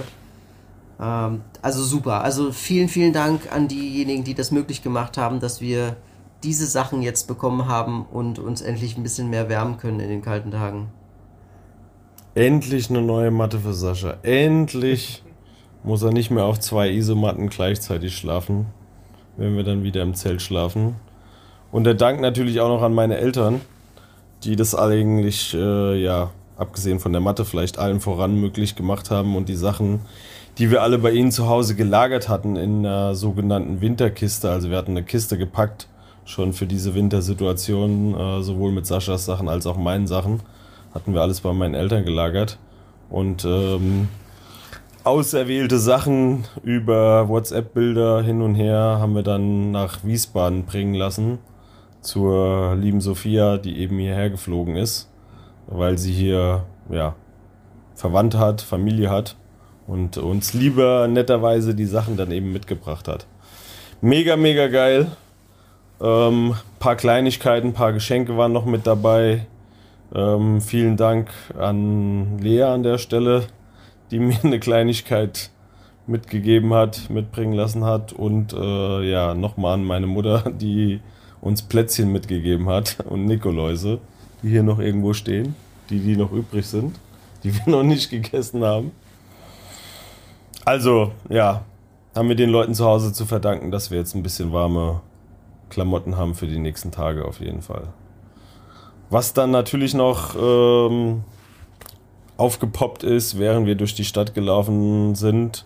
Ähm, 1.00 1.42
also 1.62 1.84
super. 1.84 2.24
Also 2.24 2.54
vielen, 2.54 2.88
vielen 2.88 3.12
Dank 3.12 3.52
an 3.52 3.68
diejenigen, 3.68 4.24
die 4.24 4.34
das 4.34 4.52
möglich 4.52 4.82
gemacht 4.82 5.18
haben, 5.18 5.42
dass 5.42 5.60
wir 5.60 5.98
diese 6.44 6.66
Sachen 6.66 7.02
jetzt 7.02 7.28
bekommen 7.28 7.68
haben 7.68 8.06
und 8.06 8.40
uns 8.40 8.62
endlich 8.62 8.98
ein 8.98 9.04
bisschen 9.04 9.30
mehr 9.30 9.50
wärmen 9.50 9.78
können 9.78 10.00
in 10.00 10.10
den 10.10 10.22
kalten 10.22 10.52
Tagen. 10.52 10.88
Endlich 12.36 12.90
eine 12.90 13.02
neue 13.02 13.32
Matte 13.32 13.60
für 13.60 13.74
Sascha. 13.74 14.18
Endlich 14.24 15.24
muss 15.84 16.02
er 16.02 16.12
nicht 16.12 16.32
mehr 16.32 16.46
auf 16.46 16.60
zwei 16.60 16.90
Isomatten 16.90 17.50
gleichzeitig 17.50 18.16
schlafen, 18.16 18.68
wenn 19.38 19.56
wir 19.56 19.64
dann 19.64 19.84
wieder 19.84 20.02
im 20.02 20.14
Zelt 20.14 20.42
schlafen. 20.42 20.96
Und 21.72 21.86
der 21.86 21.96
Dank 21.96 22.22
natürlich 22.22 22.62
auch 22.62 22.70
noch 22.70 22.84
an 22.84 22.94
meine 22.94 23.18
Eltern, 23.18 23.62
die 24.44 24.56
das 24.56 24.76
eigentlich, 24.76 25.54
äh, 25.54 25.96
ja, 26.02 26.32
abgesehen 26.64 27.00
von 27.00 27.12
der 27.12 27.22
Matte 27.22 27.46
vielleicht 27.46 27.78
allen 27.78 28.00
voran 28.00 28.36
möglich 28.40 28.76
gemacht 28.76 29.12
haben 29.12 29.36
und 29.36 29.48
die 29.48 29.56
Sachen, 29.56 30.02
die 30.58 30.72
wir 30.72 30.82
alle 30.82 30.98
bei 30.98 31.12
ihnen 31.12 31.32
zu 31.32 31.48
Hause 31.48 31.76
gelagert 31.76 32.30
hatten 32.30 32.56
in 32.56 32.80
einer 32.80 33.14
sogenannten 33.16 33.82
Winterkiste. 33.82 34.50
Also 34.50 34.70
wir 34.70 34.78
hatten 34.78 34.92
eine 34.92 35.04
Kiste 35.04 35.38
gepackt 35.38 35.88
schon 36.26 36.54
für 36.54 36.66
diese 36.66 36.96
Wintersituation, 36.96 38.16
äh, 38.16 38.44
sowohl 38.44 38.72
mit 38.72 38.86
Saschas 38.86 39.26
Sachen 39.26 39.50
als 39.50 39.66
auch 39.66 39.78
meinen 39.78 40.08
Sachen. 40.08 40.42
Hatten 40.94 41.14
wir 41.14 41.22
alles 41.22 41.42
bei 41.42 41.54
meinen 41.54 41.74
Eltern 41.74 42.06
gelagert. 42.06 42.58
Und 43.10 43.46
ähm, 43.46 44.08
auserwählte 45.04 45.80
Sachen 45.80 46.46
über 46.64 47.28
WhatsApp-Bilder 47.28 48.22
hin 48.22 48.42
und 48.42 48.56
her 48.56 48.98
haben 49.00 49.16
wir 49.16 49.24
dann 49.24 49.72
nach 49.72 50.04
Wiesbaden 50.04 50.66
bringen 50.66 50.94
lassen. 50.94 51.40
Zur 52.02 52.76
lieben 52.76 53.02
Sophia, 53.02 53.58
die 53.58 53.80
eben 53.80 53.98
hierher 53.98 54.30
geflogen 54.30 54.76
ist, 54.76 55.10
weil 55.68 55.98
sie 55.98 56.12
hier 56.12 56.66
ja, 56.90 57.16
Verwandte 57.96 58.40
hat, 58.40 58.62
Familie 58.62 59.10
hat 59.10 59.36
und 59.88 60.18
uns 60.18 60.54
lieber 60.54 61.08
netterweise 61.08 61.76
die 61.76 61.86
Sachen 61.86 62.18
dann 62.18 62.32
eben 62.32 62.52
mitgebracht 62.52 63.08
hat. 63.08 63.28
Mega, 64.02 64.36
mega 64.36 64.68
geil. 64.68 65.12
Ähm, 66.02 66.56
paar 66.80 66.96
Kleinigkeiten, 66.96 67.74
paar 67.74 67.94
Geschenke 67.94 68.36
waren 68.38 68.52
noch 68.52 68.66
mit 68.66 68.86
dabei. 68.86 69.46
Ähm, 70.14 70.62
vielen 70.62 70.98
Dank 70.98 71.32
an 71.58 72.38
Lea 72.40 72.64
an 72.64 72.84
der 72.84 72.98
Stelle, 72.98 73.48
die 74.12 74.20
mir 74.20 74.38
eine 74.44 74.60
Kleinigkeit 74.60 75.50
mitgegeben 76.06 76.74
hat, 76.74 77.10
mitbringen 77.10 77.54
lassen 77.54 77.86
hat. 77.86 78.14
Und 78.14 78.54
äh, 78.54 79.10
ja, 79.10 79.34
nochmal 79.34 79.76
an 79.76 79.84
meine 79.84 80.08
Mutter, 80.08 80.44
die 80.52 81.00
uns 81.42 81.62
Plätzchen 81.62 82.12
mitgegeben 82.12 82.68
hat 82.70 82.98
und 83.10 83.26
Nikoläuse, 83.26 84.00
die 84.44 84.50
hier 84.50 84.64
noch 84.64 84.80
irgendwo 84.80 85.14
stehen, 85.14 85.56
die, 85.90 86.00
die 86.00 86.18
noch 86.18 86.32
übrig 86.32 86.68
sind, 86.68 87.00
die 87.44 87.56
wir 87.56 87.64
noch 87.66 87.84
nicht 87.84 88.10
gegessen 88.10 88.64
haben. 88.64 88.92
Also, 90.66 91.12
ja, 91.30 91.64
haben 92.16 92.30
wir 92.30 92.36
den 92.36 92.50
Leuten 92.50 92.76
zu 92.76 92.86
Hause 92.86 93.12
zu 93.12 93.26
verdanken, 93.26 93.72
dass 93.72 93.90
wir 93.90 93.98
jetzt 93.98 94.16
ein 94.16 94.24
bisschen 94.24 94.54
warme 94.54 95.02
Klamotten 95.70 96.18
haben 96.18 96.36
für 96.36 96.48
die 96.48 96.60
nächsten 96.60 96.92
Tage 96.92 97.26
auf 97.26 97.40
jeden 97.40 97.62
Fall. 97.62 97.88
Was 99.10 99.34
dann 99.34 99.52
natürlich 99.52 99.94
noch 99.94 100.36
ähm, 100.36 101.24
aufgepoppt 102.38 103.04
ist, 103.04 103.38
während 103.40 103.66
wir 103.66 103.76
durch 103.76 103.96
die 103.96 104.06
Stadt 104.06 104.34
gelaufen 104.34 105.16
sind, 105.16 105.66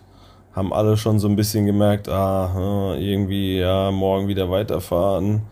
haben 0.54 0.72
alle 0.72 0.96
schon 0.96 1.18
so 1.18 1.28
ein 1.28 1.36
bisschen 1.36 1.66
gemerkt, 1.66 2.08
ah, 2.08 2.96
irgendwie, 2.98 3.58
ja, 3.58 3.90
morgen 3.90 4.28
wieder 4.28 4.50
weiterfahren. 4.50 5.42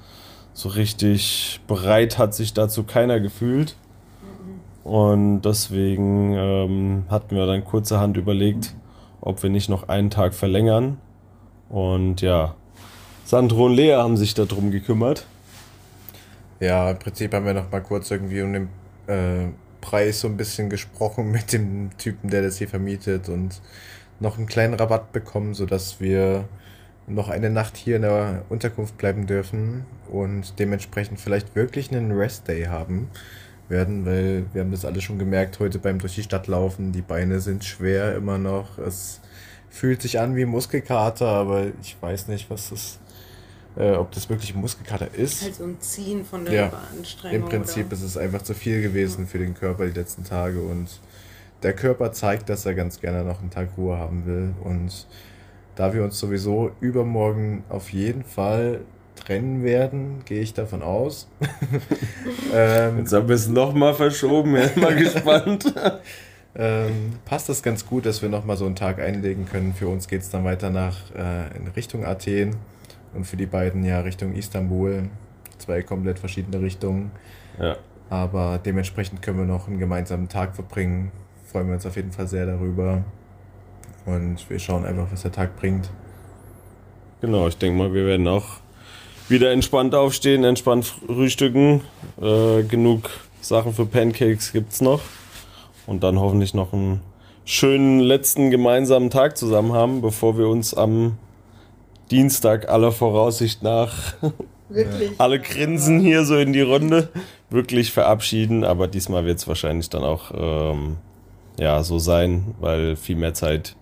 So 0.56 0.70
richtig 0.70 1.60
bereit 1.66 2.16
hat 2.16 2.34
sich 2.34 2.54
dazu 2.54 2.82
keiner 2.82 3.20
gefühlt. 3.20 3.76
Und 4.84 5.42
deswegen 5.42 6.32
ähm, 6.32 7.04
hatten 7.10 7.36
wir 7.36 7.44
dann 7.44 7.62
kurzerhand 7.62 8.16
überlegt, 8.16 8.74
ob 9.20 9.42
wir 9.42 9.50
nicht 9.50 9.68
noch 9.68 9.90
einen 9.90 10.08
Tag 10.08 10.32
verlängern. 10.32 10.96
Und 11.68 12.22
ja, 12.22 12.54
Sandro 13.26 13.66
und 13.66 13.74
Lea 13.74 13.96
haben 13.96 14.16
sich 14.16 14.32
darum 14.32 14.70
gekümmert. 14.70 15.26
Ja, 16.58 16.90
im 16.90 16.98
Prinzip 17.00 17.34
haben 17.34 17.44
wir 17.44 17.52
noch 17.52 17.70
mal 17.70 17.82
kurz 17.82 18.10
irgendwie 18.10 18.40
um 18.40 18.54
den 18.54 18.68
äh, 19.08 19.48
Preis 19.82 20.20
so 20.20 20.28
ein 20.28 20.38
bisschen 20.38 20.70
gesprochen 20.70 21.30
mit 21.32 21.52
dem 21.52 21.90
Typen, 21.98 22.30
der 22.30 22.40
das 22.40 22.56
hier 22.56 22.68
vermietet 22.68 23.28
und 23.28 23.60
noch 24.20 24.38
einen 24.38 24.46
kleinen 24.46 24.72
Rabatt 24.72 25.12
bekommen, 25.12 25.52
sodass 25.52 26.00
wir 26.00 26.48
noch 27.06 27.28
eine 27.28 27.50
Nacht 27.50 27.76
hier 27.76 27.96
in 27.96 28.02
der 28.02 28.42
Unterkunft 28.48 28.98
bleiben 28.98 29.26
dürfen 29.26 29.84
und 30.10 30.58
dementsprechend 30.58 31.20
vielleicht 31.20 31.54
wirklich 31.54 31.90
einen 31.92 32.12
Rest-Day 32.12 32.64
haben 32.64 33.08
werden, 33.68 34.06
weil 34.06 34.44
wir 34.52 34.62
haben 34.62 34.70
das 34.70 34.84
alle 34.84 35.00
schon 35.00 35.18
gemerkt 35.18 35.58
heute 35.58 35.78
beim 35.78 35.98
durch 35.98 36.14
die 36.14 36.22
Stadt 36.22 36.46
laufen. 36.46 36.92
Die 36.92 37.02
Beine 37.02 37.40
sind 37.40 37.64
schwer 37.64 38.14
immer 38.16 38.38
noch. 38.38 38.78
Es 38.78 39.20
fühlt 39.70 40.02
sich 40.02 40.18
an 40.20 40.36
wie 40.36 40.44
Muskelkater, 40.44 41.26
aber 41.26 41.66
ich 41.82 41.96
weiß 42.00 42.28
nicht, 42.28 42.50
was 42.50 42.70
das 42.70 42.98
äh, 43.76 43.92
ob 43.92 44.10
das 44.12 44.28
wirklich 44.30 44.54
Muskelkater 44.54 45.14
ist. 45.14 45.42
Halt 45.42 45.54
so 45.56 45.64
ein 45.64 45.80
Ziehen 45.80 46.24
von 46.24 46.44
der 46.44 46.54
Ja, 46.54 46.68
Überanstrengung. 46.68 47.42
Im 47.42 47.48
Prinzip 47.48 47.86
oder? 47.86 47.94
ist 47.94 48.02
es 48.02 48.16
einfach 48.16 48.42
zu 48.42 48.54
viel 48.54 48.82
gewesen 48.82 49.26
für 49.26 49.38
den 49.38 49.54
Körper 49.54 49.86
die 49.86 49.92
letzten 49.98 50.24
Tage 50.24 50.60
und 50.60 51.00
der 51.62 51.74
Körper 51.74 52.12
zeigt, 52.12 52.48
dass 52.48 52.64
er 52.66 52.74
ganz 52.74 53.00
gerne 53.00 53.24
noch 53.24 53.40
einen 53.40 53.50
Tag 53.50 53.68
Ruhe 53.76 53.96
haben 53.98 54.24
will. 54.26 54.54
Und 54.62 55.06
da 55.76 55.94
wir 55.94 56.02
uns 56.02 56.18
sowieso 56.18 56.72
übermorgen 56.80 57.62
auf 57.68 57.92
jeden 57.92 58.24
Fall 58.24 58.80
trennen 59.14 59.62
werden, 59.62 60.22
gehe 60.24 60.40
ich 60.40 60.54
davon 60.54 60.82
aus. 60.82 61.28
ähm, 62.54 62.98
Jetzt 62.98 63.12
haben 63.12 63.28
wir 63.28 63.34
es 63.34 63.48
nochmal 63.48 63.94
verschoben, 63.94 64.56
ja, 64.56 64.68
mal 64.76 64.94
gespannt. 64.96 65.72
ähm, 66.54 67.12
passt 67.24 67.48
das 67.48 67.62
ganz 67.62 67.86
gut, 67.86 68.06
dass 68.06 68.22
wir 68.22 68.28
nochmal 68.28 68.56
so 68.56 68.66
einen 68.66 68.76
Tag 68.76 69.00
einlegen 69.00 69.46
können. 69.46 69.74
Für 69.74 69.88
uns 69.88 70.08
geht 70.08 70.22
es 70.22 70.30
dann 70.30 70.44
weiter 70.44 70.70
nach 70.70 70.96
äh, 71.14 71.56
in 71.56 71.68
Richtung 71.68 72.04
Athen 72.04 72.56
und 73.14 73.24
für 73.26 73.36
die 73.36 73.46
beiden 73.46 73.84
ja 73.84 74.00
Richtung 74.00 74.34
Istanbul. 74.34 75.08
Zwei 75.58 75.82
komplett 75.82 76.18
verschiedene 76.18 76.60
Richtungen. 76.60 77.10
Ja. 77.58 77.76
Aber 78.10 78.60
dementsprechend 78.64 79.22
können 79.22 79.38
wir 79.38 79.46
noch 79.46 79.68
einen 79.68 79.78
gemeinsamen 79.78 80.28
Tag 80.28 80.54
verbringen. 80.54 81.10
Freuen 81.46 81.68
wir 81.68 81.74
uns 81.74 81.86
auf 81.86 81.96
jeden 81.96 82.12
Fall 82.12 82.28
sehr 82.28 82.46
darüber. 82.46 83.02
Und 84.06 84.48
wir 84.48 84.58
schauen 84.58 84.86
einfach, 84.86 85.08
was 85.10 85.22
der 85.22 85.32
Tag 85.32 85.56
bringt. 85.56 85.90
Genau, 87.20 87.48
ich 87.48 87.58
denke 87.58 87.78
mal, 87.78 87.92
wir 87.92 88.06
werden 88.06 88.28
auch 88.28 88.44
wieder 89.28 89.50
entspannt 89.50 89.94
aufstehen, 89.94 90.44
entspannt 90.44 90.84
frühstücken. 90.84 91.82
Äh, 92.20 92.62
genug 92.62 93.10
Sachen 93.40 93.74
für 93.74 93.84
Pancakes 93.84 94.52
gibt's 94.52 94.80
noch. 94.80 95.00
Und 95.86 96.02
dann 96.02 96.20
hoffentlich 96.20 96.54
noch 96.54 96.72
einen 96.72 97.00
schönen 97.44 98.00
letzten 98.00 98.50
gemeinsamen 98.50 99.10
Tag 99.10 99.36
zusammen 99.36 99.72
haben, 99.72 100.02
bevor 100.02 100.38
wir 100.38 100.48
uns 100.48 100.74
am 100.74 101.18
Dienstag 102.10 102.68
aller 102.68 102.92
Voraussicht 102.92 103.62
nach 103.62 104.14
Wirklich. 104.68 105.12
alle 105.18 105.40
grinsen 105.40 106.00
hier 106.00 106.24
so 106.24 106.36
in 106.36 106.52
die 106.52 106.60
Runde 106.60 107.08
wirklich 107.50 107.92
verabschieden. 107.92 108.64
Aber 108.64 108.88
diesmal 108.88 109.24
wird 109.24 109.38
es 109.38 109.48
wahrscheinlich 109.48 109.90
dann 109.90 110.02
auch 110.02 110.32
ähm, 110.34 110.96
ja, 111.58 111.82
so 111.82 111.98
sein, 111.98 112.54
weil 112.60 112.96
viel 112.96 113.16
mehr 113.16 113.34
Zeit 113.34 113.76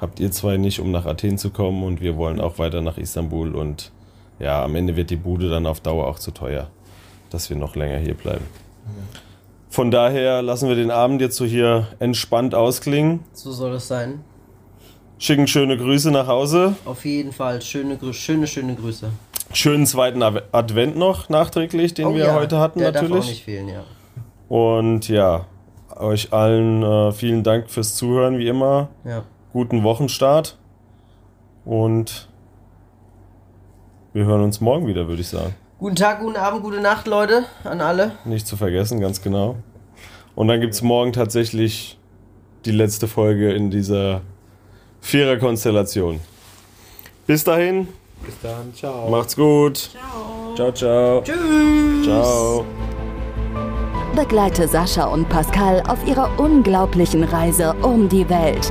habt 0.00 0.20
ihr 0.20 0.30
zwei 0.30 0.56
nicht, 0.56 0.80
um 0.80 0.90
nach 0.90 1.06
Athen 1.06 1.38
zu 1.38 1.50
kommen 1.50 1.82
und 1.82 2.00
wir 2.00 2.16
wollen 2.16 2.40
auch 2.40 2.58
weiter 2.58 2.82
nach 2.82 2.98
Istanbul 2.98 3.54
und 3.54 3.92
ja, 4.38 4.62
am 4.64 4.74
Ende 4.76 4.96
wird 4.96 5.10
die 5.10 5.16
Bude 5.16 5.48
dann 5.48 5.66
auf 5.66 5.80
Dauer 5.80 6.06
auch 6.06 6.18
zu 6.18 6.30
teuer, 6.30 6.68
dass 7.30 7.48
wir 7.50 7.56
noch 7.56 7.74
länger 7.76 7.98
hier 7.98 8.14
bleiben. 8.14 8.44
Von 9.70 9.90
daher 9.90 10.42
lassen 10.42 10.68
wir 10.68 10.76
den 10.76 10.90
Abend 10.90 11.20
jetzt 11.20 11.36
so 11.36 11.44
hier 11.44 11.88
entspannt 11.98 12.54
ausklingen, 12.54 13.20
So 13.32 13.50
soll 13.52 13.74
es 13.74 13.88
sein. 13.88 14.20
schicken 15.18 15.46
schöne 15.46 15.76
Grüße 15.76 16.10
nach 16.10 16.26
Hause, 16.26 16.76
Auf 16.84 17.04
jeden 17.04 17.32
Fall 17.32 17.60
schöne, 17.62 17.98
schöne, 18.12 18.46
schöne 18.46 18.74
Grüße. 18.74 19.08
schönen 19.52 19.86
zweiten 19.86 20.22
Ad- 20.22 20.42
Advent 20.52 20.96
noch 20.96 21.28
nachträglich, 21.28 21.94
den 21.94 22.06
Oh 22.06 22.14
wir 22.14 22.26
ja, 22.26 22.34
heute 22.34 22.58
hatten 22.58 22.78
der 22.78 22.92
darf 22.92 23.04
auch 23.04 23.08
natürlich. 23.08 23.28
nicht 23.30 23.44
fehlen, 23.44 23.68
ja. 23.68 23.84
Und 24.48 25.08
ja, 25.08 25.46
euch 25.96 26.32
allen 26.32 26.82
äh, 26.82 27.12
vielen 27.12 27.42
Dank 27.42 27.68
fürs 27.70 27.94
Zuhören, 27.96 28.38
wie 28.38 28.48
immer. 28.48 28.88
ja. 29.04 29.22
Guten 29.56 29.84
Wochenstart. 29.84 30.58
Und 31.64 32.28
wir 34.12 34.26
hören 34.26 34.42
uns 34.42 34.60
morgen 34.60 34.86
wieder, 34.86 35.08
würde 35.08 35.22
ich 35.22 35.28
sagen. 35.28 35.54
Guten 35.78 35.96
Tag, 35.96 36.20
guten 36.20 36.36
Abend, 36.36 36.62
gute 36.62 36.82
Nacht, 36.82 37.06
Leute, 37.06 37.46
an 37.64 37.80
alle. 37.80 38.12
Nicht 38.26 38.46
zu 38.46 38.58
vergessen, 38.58 39.00
ganz 39.00 39.22
genau. 39.22 39.56
Und 40.34 40.48
dann 40.48 40.60
gibt 40.60 40.74
es 40.74 40.82
morgen 40.82 41.14
tatsächlich 41.14 41.98
die 42.66 42.70
letzte 42.70 43.08
Folge 43.08 43.54
in 43.54 43.70
dieser 43.70 44.20
Vierer-Konstellation. 45.00 46.20
Bis 47.26 47.42
dahin, 47.42 47.88
Bis 48.26 48.38
dann, 48.42 48.74
ciao. 48.74 49.08
macht's 49.08 49.36
gut. 49.36 49.78
Ciao. 49.78 50.54
Ciao, 50.54 50.72
ciao. 50.72 51.22
Tschüss. 51.22 52.04
Ciao. 52.04 52.66
Begleite 54.14 54.68
Sascha 54.68 55.06
und 55.06 55.26
Pascal 55.30 55.82
auf 55.88 56.06
ihrer 56.06 56.38
unglaublichen 56.38 57.24
Reise 57.24 57.74
um 57.80 58.10
die 58.10 58.28
Welt. 58.28 58.70